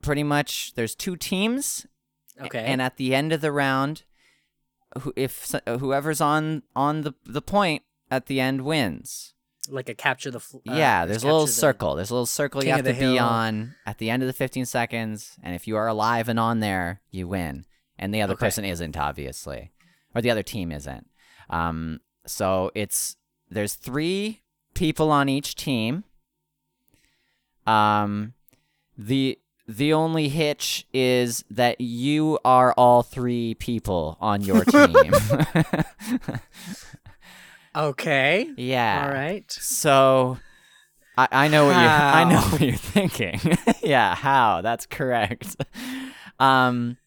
pretty 0.02 0.24
much 0.24 0.74
there's 0.74 0.96
two 0.96 1.16
teams 1.18 1.86
Okay. 2.42 2.64
and 2.66 2.82
at 2.82 2.98
the 2.98 3.14
end 3.14 3.32
of 3.32 3.42
the 3.42 3.52
round 3.52 4.04
who, 5.02 5.14
if 5.16 5.54
whoever's 5.68 6.20
on 6.20 6.64
on 6.76 7.02
the 7.02 7.14
the 7.26 7.44
point 7.44 7.84
at 8.10 8.26
the 8.26 8.40
end 8.40 8.62
wins. 8.62 9.36
Like 9.70 9.90
a 9.90 9.94
capture 9.96 10.32
the. 10.32 10.40
Uh, 10.40 10.60
yeah, 10.76 11.06
there's 11.06 11.24
a 11.24 11.28
little 11.28 11.46
the- 11.46 11.52
circle. 11.52 11.96
There's 11.96 12.10
a 12.10 12.14
little 12.14 12.26
circle 12.26 12.62
King 12.62 12.70
you 12.70 12.76
have 12.76 12.86
to 12.86 12.94
the 12.94 13.00
be 13.00 13.20
on 13.20 13.76
at 13.86 13.98
the 13.98 14.10
end 14.10 14.24
of 14.24 14.28
the 14.28 14.34
15 14.34 14.66
seconds, 14.66 15.38
and 15.44 15.54
if 15.56 15.68
you 15.68 15.76
are 15.78 15.88
alive 15.88 16.30
and 16.30 16.40
on 16.40 16.60
there, 16.60 17.02
you 17.12 17.28
win. 17.28 17.66
And 18.00 18.14
the 18.14 18.22
other 18.22 18.34
Okay. 18.34 18.46
person 18.46 18.64
isn't, 18.66 18.96
obviously, 18.98 19.72
or 20.14 20.22
the 20.22 20.30
other 20.30 20.44
team 20.44 20.72
isn't. 20.72 21.08
Um, 21.50 22.02
so 22.26 22.72
it's 22.76 23.16
there's 23.50 23.74
three 23.74 24.42
people 24.74 25.10
on 25.12 25.30
each 25.30 25.56
team. 25.56 26.04
Um, 27.66 28.34
the 28.98 29.40
the 29.68 29.92
only 29.94 30.30
hitch 30.30 30.88
is 30.94 31.44
that 31.50 31.82
you 31.82 32.40
are 32.46 32.74
all 32.78 33.04
three 33.04 33.54
people 33.56 34.18
on 34.22 34.42
your 34.42 34.64
team. 34.66 35.12
Okay. 37.78 38.50
yeah. 38.58 39.04
All 39.06 39.14
right. 39.14 39.50
So 39.52 40.40
I, 41.18 41.28
I 41.32 41.48
know 41.48 41.66
what 41.66 41.76
you 41.76 41.88
I 41.88 42.24
know 42.24 42.42
what 42.42 42.62
you're 42.62 42.76
thinking. 42.76 43.40
yeah, 43.84 44.16
how? 44.16 44.62
That's 44.62 44.86
correct. 44.86 45.56
Um 46.40 46.98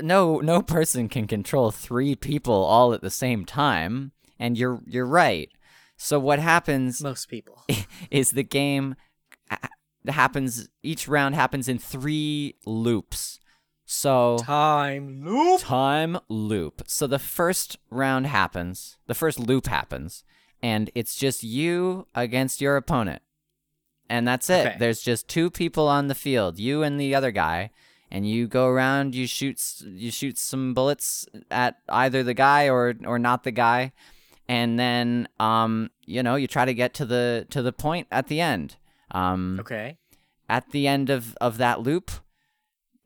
no 0.00 0.38
no 0.38 0.62
person 0.62 1.08
can 1.08 1.26
control 1.26 1.70
three 1.70 2.14
people 2.14 2.54
all 2.54 2.92
at 2.92 3.00
the 3.00 3.10
same 3.10 3.44
time, 3.44 4.12
and 4.38 4.56
you're 4.56 4.80
you're 4.86 5.06
right. 5.06 5.50
So 5.96 6.18
what 6.18 6.38
happens 6.38 7.02
Most 7.02 7.28
people. 7.28 7.64
is 8.10 8.30
the 8.30 8.42
game 8.42 8.94
happens 10.06 10.68
each 10.82 11.08
round 11.08 11.34
happens 11.34 11.68
in 11.68 11.78
3 11.78 12.54
loops. 12.66 13.40
So 13.86 14.38
Time 14.40 15.24
loop. 15.24 15.60
time 15.60 16.18
loop. 16.28 16.82
So 16.86 17.06
the 17.06 17.18
first 17.18 17.76
round 17.90 18.26
happens, 18.26 18.96
the 19.06 19.14
first 19.14 19.38
loop 19.38 19.66
happens, 19.66 20.24
and 20.62 20.90
it's 20.94 21.16
just 21.16 21.42
you 21.42 22.06
against 22.14 22.60
your 22.60 22.76
opponent. 22.76 23.22
And 24.08 24.26
that's 24.26 24.48
it. 24.50 24.66
Okay. 24.66 24.76
There's 24.78 25.02
just 25.02 25.28
two 25.28 25.50
people 25.50 25.88
on 25.88 26.08
the 26.08 26.14
field, 26.14 26.58
you 26.58 26.82
and 26.82 26.98
the 27.00 27.14
other 27.14 27.30
guy, 27.30 27.70
and 28.10 28.28
you 28.28 28.46
go 28.46 28.66
around, 28.68 29.14
you 29.14 29.26
shoot 29.26 29.60
you 29.84 30.10
shoot 30.10 30.38
some 30.38 30.72
bullets 30.74 31.26
at 31.50 31.76
either 31.88 32.22
the 32.22 32.34
guy 32.34 32.68
or 32.68 32.94
or 33.04 33.18
not 33.18 33.44
the 33.44 33.50
guy, 33.50 33.92
and 34.48 34.78
then 34.78 35.28
um 35.40 35.90
you 36.06 36.22
know, 36.22 36.36
you 36.36 36.46
try 36.46 36.64
to 36.64 36.74
get 36.74 36.94
to 36.94 37.04
the 37.06 37.46
to 37.50 37.60
the 37.62 37.72
point 37.72 38.06
at 38.10 38.28
the 38.28 38.40
end. 38.40 38.76
Um 39.10 39.58
Okay. 39.60 39.98
at 40.48 40.70
the 40.70 40.86
end 40.86 41.08
of, 41.10 41.36
of 41.40 41.56
that 41.58 41.80
loop, 41.80 42.10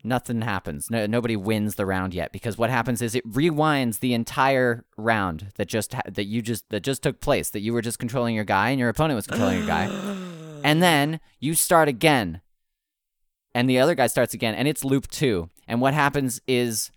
nothing 0.09 0.41
happens. 0.41 0.89
No, 0.89 1.05
nobody 1.05 1.37
wins 1.37 1.75
the 1.75 1.85
round 1.85 2.13
yet 2.13 2.33
because 2.33 2.57
what 2.57 2.69
happens 2.69 3.01
is 3.01 3.15
it 3.15 3.25
rewinds 3.25 3.99
the 3.99 4.13
entire 4.13 4.83
round 4.97 5.51
that 5.55 5.67
just 5.67 5.93
ha- 5.93 6.01
that 6.05 6.25
you 6.25 6.41
just 6.41 6.67
that 6.69 6.81
just 6.81 7.03
took 7.03 7.21
place. 7.21 7.51
That 7.51 7.61
you 7.61 7.71
were 7.71 7.81
just 7.81 7.99
controlling 7.99 8.35
your 8.35 8.43
guy 8.43 8.71
and 8.71 8.79
your 8.79 8.89
opponent 8.89 9.15
was 9.15 9.27
controlling 9.27 9.59
your 9.59 9.67
guy, 9.67 9.85
and 10.63 10.83
then 10.83 11.21
you 11.39 11.53
start 11.53 11.87
again, 11.87 12.41
and 13.55 13.69
the 13.69 13.79
other 13.79 13.95
guy 13.95 14.07
starts 14.07 14.33
again, 14.33 14.55
and 14.55 14.67
it's 14.67 14.83
loop 14.83 15.07
two. 15.07 15.49
And 15.67 15.79
what 15.79 15.93
happens 15.93 16.41
is 16.47 16.91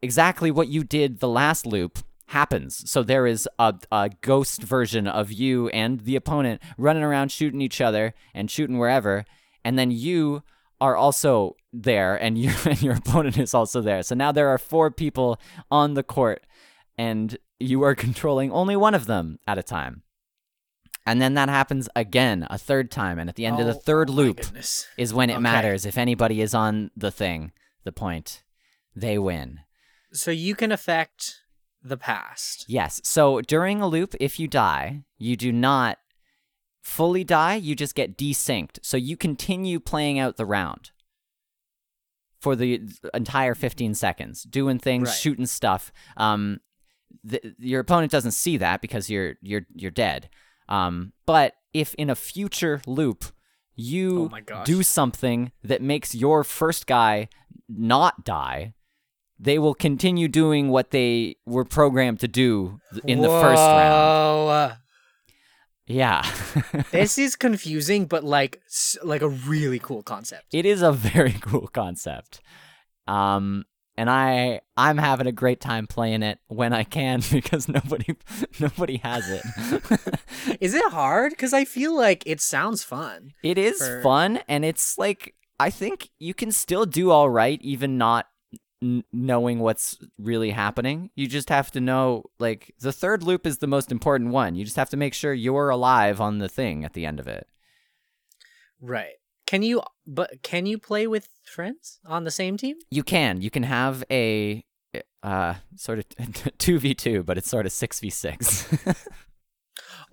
exactly 0.00 0.50
what 0.50 0.68
you 0.68 0.82
did 0.82 1.20
the 1.20 1.28
last 1.28 1.66
loop 1.66 1.98
happens. 2.26 2.90
So 2.90 3.02
there 3.02 3.26
is 3.26 3.48
a, 3.58 3.74
a 3.92 4.10
ghost 4.22 4.62
version 4.62 5.06
of 5.06 5.30
you 5.30 5.68
and 5.68 6.00
the 6.00 6.16
opponent 6.16 6.62
running 6.78 7.02
around 7.02 7.30
shooting 7.30 7.60
each 7.60 7.80
other 7.80 8.14
and 8.34 8.50
shooting 8.50 8.78
wherever, 8.78 9.26
and 9.64 9.78
then 9.78 9.90
you 9.90 10.42
are 10.82 10.96
also 10.96 11.56
there, 11.72 12.16
and 12.16 12.36
you 12.36 12.50
and 12.66 12.82
your 12.82 12.96
opponent 12.96 13.38
is 13.38 13.54
also 13.54 13.80
there. 13.80 14.02
So 14.02 14.14
now 14.14 14.32
there 14.32 14.48
are 14.48 14.58
four 14.58 14.90
people 14.90 15.38
on 15.70 15.94
the 15.94 16.02
court, 16.02 16.44
and 16.98 17.38
you 17.58 17.82
are 17.84 17.94
controlling 18.06 18.50
only 18.52 18.76
one 18.76 18.94
of 18.94 19.06
them 19.06 19.38
at 19.46 19.58
a 19.58 19.62
time. 19.62 20.02
And 21.04 21.20
then 21.20 21.34
that 21.34 21.48
happens 21.48 21.88
again 21.96 22.46
a 22.48 22.56
third 22.58 22.90
time. 22.90 23.18
And 23.18 23.28
at 23.28 23.34
the 23.36 23.46
end 23.46 23.58
of 23.58 23.66
the 23.66 23.74
Oh, 23.74 23.84
third 23.90 24.08
oh 24.10 24.12
loop 24.12 24.36
goodness. 24.36 24.86
is 24.96 25.12
when 25.12 25.30
it 25.30 25.34
Okay. 25.34 25.42
matters. 25.42 25.84
If 25.84 25.98
anybody 25.98 26.40
is 26.40 26.54
on 26.54 26.90
the 26.96 27.10
thing, 27.10 27.50
the 27.84 27.90
point, 27.90 28.44
they 28.94 29.18
win. 29.18 29.60
So 30.12 30.30
you 30.30 30.54
can 30.54 30.70
affect 30.70 31.42
the 31.82 31.96
past. 31.96 32.66
Yes. 32.68 33.00
So 33.02 33.40
during 33.40 33.80
a 33.82 33.88
loop, 33.88 34.14
if 34.20 34.38
you 34.38 34.46
die, 34.46 35.02
you 35.18 35.36
do 35.36 35.50
not 35.50 35.98
fully 36.82 37.24
die, 37.24 37.54
you 37.54 37.74
just 37.74 37.94
get 37.94 38.18
desynced. 38.18 38.78
So 38.82 38.96
you 38.96 39.16
continue 39.16 39.80
playing 39.80 40.18
out 40.18 40.36
the 40.36 40.44
round 40.46 40.90
for 42.40 42.56
the 42.56 42.80
entire 43.14 43.54
15 43.54 43.94
seconds, 43.94 44.42
doing 44.42 44.78
things, 44.78 45.08
Right. 45.08 45.16
shooting 45.16 45.46
stuff. 45.46 45.92
Um, 46.16 46.60
your 47.58 47.80
opponent 47.80 48.10
doesn't 48.10 48.32
see 48.32 48.56
that 48.56 48.80
because 48.80 49.08
you're 49.10 49.34
you're 49.42 49.66
you're 49.74 49.90
dead. 49.90 50.28
Um, 50.68 51.12
but 51.26 51.54
if 51.72 51.94
in 51.94 52.10
a 52.10 52.14
future 52.14 52.80
loop 52.86 53.24
you 53.74 54.28
Oh 54.34 54.64
do 54.64 54.82
something 54.82 55.52
that 55.62 55.80
makes 55.82 56.14
your 56.14 56.42
first 56.44 56.86
guy 56.86 57.28
not 57.68 58.24
die, 58.24 58.74
they 59.38 59.58
will 59.58 59.74
continue 59.74 60.26
doing 60.28 60.68
what 60.68 60.90
they 60.90 61.36
were 61.46 61.64
programmed 61.64 62.20
to 62.20 62.28
do 62.28 62.80
in 63.06 63.20
the 63.20 63.28
first 63.28 63.60
round. 63.62 64.81
Yeah. 65.92 66.26
this 66.90 67.18
is 67.18 67.36
confusing, 67.36 68.06
but 68.06 68.24
like 68.24 68.60
like 69.02 69.22
a 69.22 69.28
really 69.28 69.78
cool 69.78 70.02
concept. 70.02 70.44
it 70.52 70.64
is 70.66 70.82
a 70.82 70.92
very 70.92 71.32
cool 71.40 71.68
concept. 71.68 72.40
Um 73.06 73.64
and 73.96 74.08
I 74.08 74.60
I'm 74.76 74.96
having 74.98 75.26
a 75.26 75.32
great 75.32 75.60
time 75.60 75.86
playing 75.86 76.22
it 76.22 76.38
when 76.48 76.72
I 76.72 76.84
can 76.84 77.20
because 77.32 77.68
nobody 77.68 78.16
nobody 78.58 78.96
has 79.04 79.28
it. 79.28 79.42
Is 80.60 80.74
it 80.74 80.90
hard? 80.92 81.30
Because 81.32 81.52
I 81.52 81.64
feel 81.64 81.94
like 81.94 82.22
it 82.26 82.40
sounds 82.40 82.82
fun. 82.82 83.32
it 83.42 83.58
is 83.58 83.78
For- 83.78 84.02
fun 84.02 84.40
and 84.48 84.64
it's 84.64 84.96
like 84.98 85.34
I 85.60 85.70
think 85.70 86.08
you 86.18 86.34
can 86.34 86.50
still 86.52 86.86
do 86.86 87.10
all 87.10 87.28
right 87.30 87.60
even 87.62 87.98
not 87.98 88.26
n- 88.82 89.04
knowing 89.12 89.60
what's 89.60 89.98
really 90.18 90.50
happening. 90.50 91.10
You 91.14 91.26
just 91.28 91.48
have 91.48 91.70
to 91.72 91.80
know 91.80 92.24
like 92.38 92.74
the 92.80 92.92
third 92.92 93.22
loop 93.22 93.46
is 93.46 93.58
the 93.58 93.66
most 93.66 93.92
important 93.92 94.30
one. 94.30 94.54
You 94.54 94.64
just 94.64 94.76
have 94.76 94.90
to 94.90 94.96
make 94.96 95.14
sure 95.14 95.32
you're 95.32 95.70
alive 95.70 96.20
on 96.20 96.38
the 96.38 96.48
thing 96.48 96.84
at 96.84 96.92
the 96.92 97.06
end 97.06 97.20
of 97.20 97.26
it. 97.26 97.46
Right. 98.80 99.14
Can 99.46 99.62
you 99.62 99.82
but 100.06 100.42
can 100.42 100.66
you 100.66 100.78
play 100.78 101.06
with 101.06 101.28
friends 101.44 102.00
on 102.06 102.24
the 102.24 102.30
same 102.30 102.56
team? 102.56 102.76
You 102.90 103.02
can. 103.02 103.40
You 103.40 103.50
can 103.50 103.62
have 103.62 104.02
a 104.10 104.64
uh 105.22 105.54
sort 105.76 105.98
of 105.98 106.08
2v2, 106.18 107.24
but 107.24 107.38
it's 107.38 107.48
sort 107.48 107.66
of 107.66 107.72
6v6. 107.72 109.06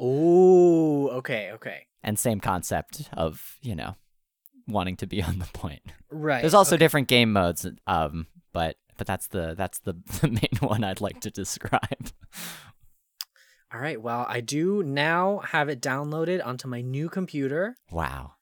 Oh, 0.01 1.09
okay, 1.09 1.51
okay. 1.55 1.88
and 2.03 2.17
same 2.17 2.39
concept 2.39 3.09
of, 3.11 3.57
you 3.61 3.76
know, 3.76 3.95
wanting 4.65 4.95
to 4.97 5.07
be 5.07 5.22
on 5.22 5.39
the 5.39 5.45
point. 5.53 5.82
Right. 6.09 6.39
There's 6.41 6.53
also 6.53 6.76
okay. 6.76 6.80
different 6.86 7.07
game 7.09 7.34
modes 7.34 7.65
um 7.86 8.28
but 8.52 8.78
but 8.97 9.08
that's 9.08 9.28
the 9.28 9.56
that's 9.58 9.80
the, 9.80 9.93
the 10.22 10.28
main 10.28 10.60
one 10.60 10.84
I'd 10.84 11.02
like 11.02 11.22
to 11.22 11.32
describe. 11.32 12.12
All 13.74 13.80
right. 13.80 14.02
Well, 14.02 14.26
I 14.28 14.41
do 14.41 14.82
now 14.82 15.39
have 15.39 15.70
it 15.70 15.80
downloaded 15.80 16.45
onto 16.45 16.68
my 16.68 16.82
new 16.82 17.08
computer. 17.08 17.76
Wow. 17.91 18.34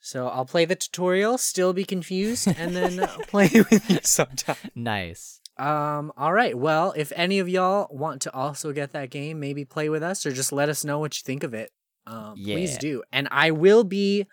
So 0.00 0.26
I'll 0.26 0.44
play 0.44 0.64
the 0.64 0.74
tutorial, 0.74 1.38
still 1.38 1.72
be 1.72 1.84
confused, 1.84 2.48
and 2.48 2.74
then 2.76 2.98
play 3.28 3.48
with 3.70 3.88
you 3.88 4.00
sometime. 4.02 4.56
Nice. 4.74 5.40
Um, 5.56 6.12
all 6.16 6.32
right. 6.32 6.58
Well, 6.58 6.92
if 6.96 7.12
any 7.14 7.38
of 7.38 7.48
y'all 7.48 7.86
want 7.90 8.22
to 8.22 8.34
also 8.34 8.72
get 8.72 8.92
that 8.92 9.10
game, 9.10 9.38
maybe 9.38 9.64
play 9.64 9.88
with 9.88 10.02
us 10.02 10.26
or 10.26 10.32
just 10.32 10.50
let 10.50 10.68
us 10.68 10.84
know 10.84 10.98
what 10.98 11.16
you 11.16 11.22
think 11.24 11.44
of 11.44 11.54
it. 11.54 11.70
Um, 12.04 12.34
yeah. 12.36 12.56
please 12.56 12.76
do. 12.78 13.04
And 13.12 13.28
I 13.30 13.52
will 13.52 13.84
be 13.84 14.26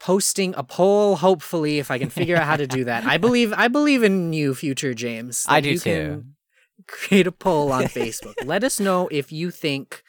posting 0.00 0.54
a 0.56 0.64
poll, 0.64 1.16
hopefully, 1.16 1.78
if 1.78 1.90
I 1.90 1.98
can 1.98 2.10
figure 2.10 2.36
out 2.36 2.44
how 2.44 2.56
to 2.56 2.66
do 2.66 2.84
that. 2.84 3.04
I 3.04 3.18
believe 3.26 3.52
I 3.52 3.68
believe 3.68 4.02
in 4.02 4.32
you, 4.32 4.54
future 4.54 4.94
James. 4.94 5.46
I 5.48 5.60
do 5.60 5.70
you 5.70 5.78
too. 5.78 5.90
Can 5.90 6.34
create 6.88 7.26
a 7.26 7.32
poll 7.32 7.70
on 7.70 7.84
Facebook. 8.00 8.34
let 8.44 8.64
us 8.64 8.80
know 8.80 9.08
if 9.12 9.30
you 9.30 9.50
think 9.50 10.02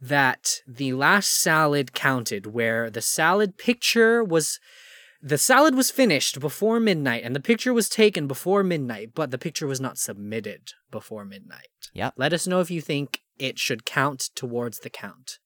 that 0.00 0.60
the 0.66 0.92
last 0.92 1.30
salad 1.30 1.92
counted, 1.92 2.46
where 2.46 2.90
the 2.90 3.02
salad 3.02 3.56
picture 3.56 4.22
was 4.22 4.60
the 5.22 5.38
salad 5.38 5.74
was 5.74 5.90
finished 5.90 6.38
before 6.38 6.78
midnight 6.78 7.24
and 7.24 7.34
the 7.34 7.40
picture 7.40 7.72
was 7.72 7.88
taken 7.88 8.26
before 8.26 8.62
midnight, 8.62 9.10
but 9.14 9.30
the 9.30 9.38
picture 9.38 9.66
was 9.66 9.80
not 9.80 9.98
submitted 9.98 10.72
before 10.90 11.24
midnight. 11.24 11.68
Yep. 11.94 12.14
Let 12.16 12.32
us 12.32 12.46
know 12.46 12.60
if 12.60 12.70
you 12.70 12.80
think 12.80 13.22
it 13.38 13.58
should 13.58 13.84
count 13.84 14.30
towards 14.34 14.80
the 14.80 14.90
count. 14.90 15.38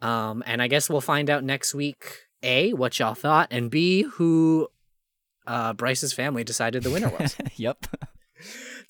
Um, 0.00 0.42
and 0.46 0.60
I 0.60 0.68
guess 0.68 0.90
we'll 0.90 1.00
find 1.00 1.30
out 1.30 1.44
next 1.44 1.74
week 1.74 2.25
A, 2.42 2.72
what 2.72 2.98
y'all 2.98 3.14
thought, 3.14 3.48
and 3.50 3.70
B, 3.70 4.02
who 4.02 4.68
uh, 5.46 5.72
Bryce's 5.72 6.12
family 6.12 6.44
decided 6.44 6.82
the 6.82 6.90
winner 6.90 7.08
was. 7.08 7.36
yep. 7.56 7.86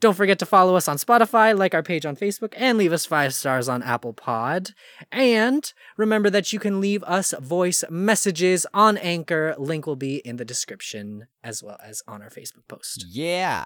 Don't 0.00 0.14
forget 0.14 0.38
to 0.40 0.46
follow 0.46 0.76
us 0.76 0.88
on 0.88 0.96
Spotify, 0.96 1.56
like 1.56 1.72
our 1.72 1.82
page 1.82 2.04
on 2.04 2.16
Facebook, 2.16 2.52
and 2.56 2.76
leave 2.76 2.92
us 2.92 3.06
five 3.06 3.32
stars 3.32 3.68
on 3.68 3.82
Apple 3.82 4.12
Pod. 4.12 4.70
And 5.10 5.72
remember 5.96 6.28
that 6.30 6.52
you 6.52 6.58
can 6.58 6.80
leave 6.80 7.02
us 7.04 7.32
voice 7.40 7.82
messages 7.88 8.66
on 8.74 8.98
Anchor. 8.98 9.54
Link 9.56 9.86
will 9.86 9.96
be 9.96 10.16
in 10.16 10.36
the 10.36 10.44
description 10.44 11.28
as 11.42 11.62
well 11.62 11.78
as 11.82 12.02
on 12.06 12.20
our 12.20 12.28
Facebook 12.28 12.68
post. 12.68 13.06
Yeah. 13.08 13.64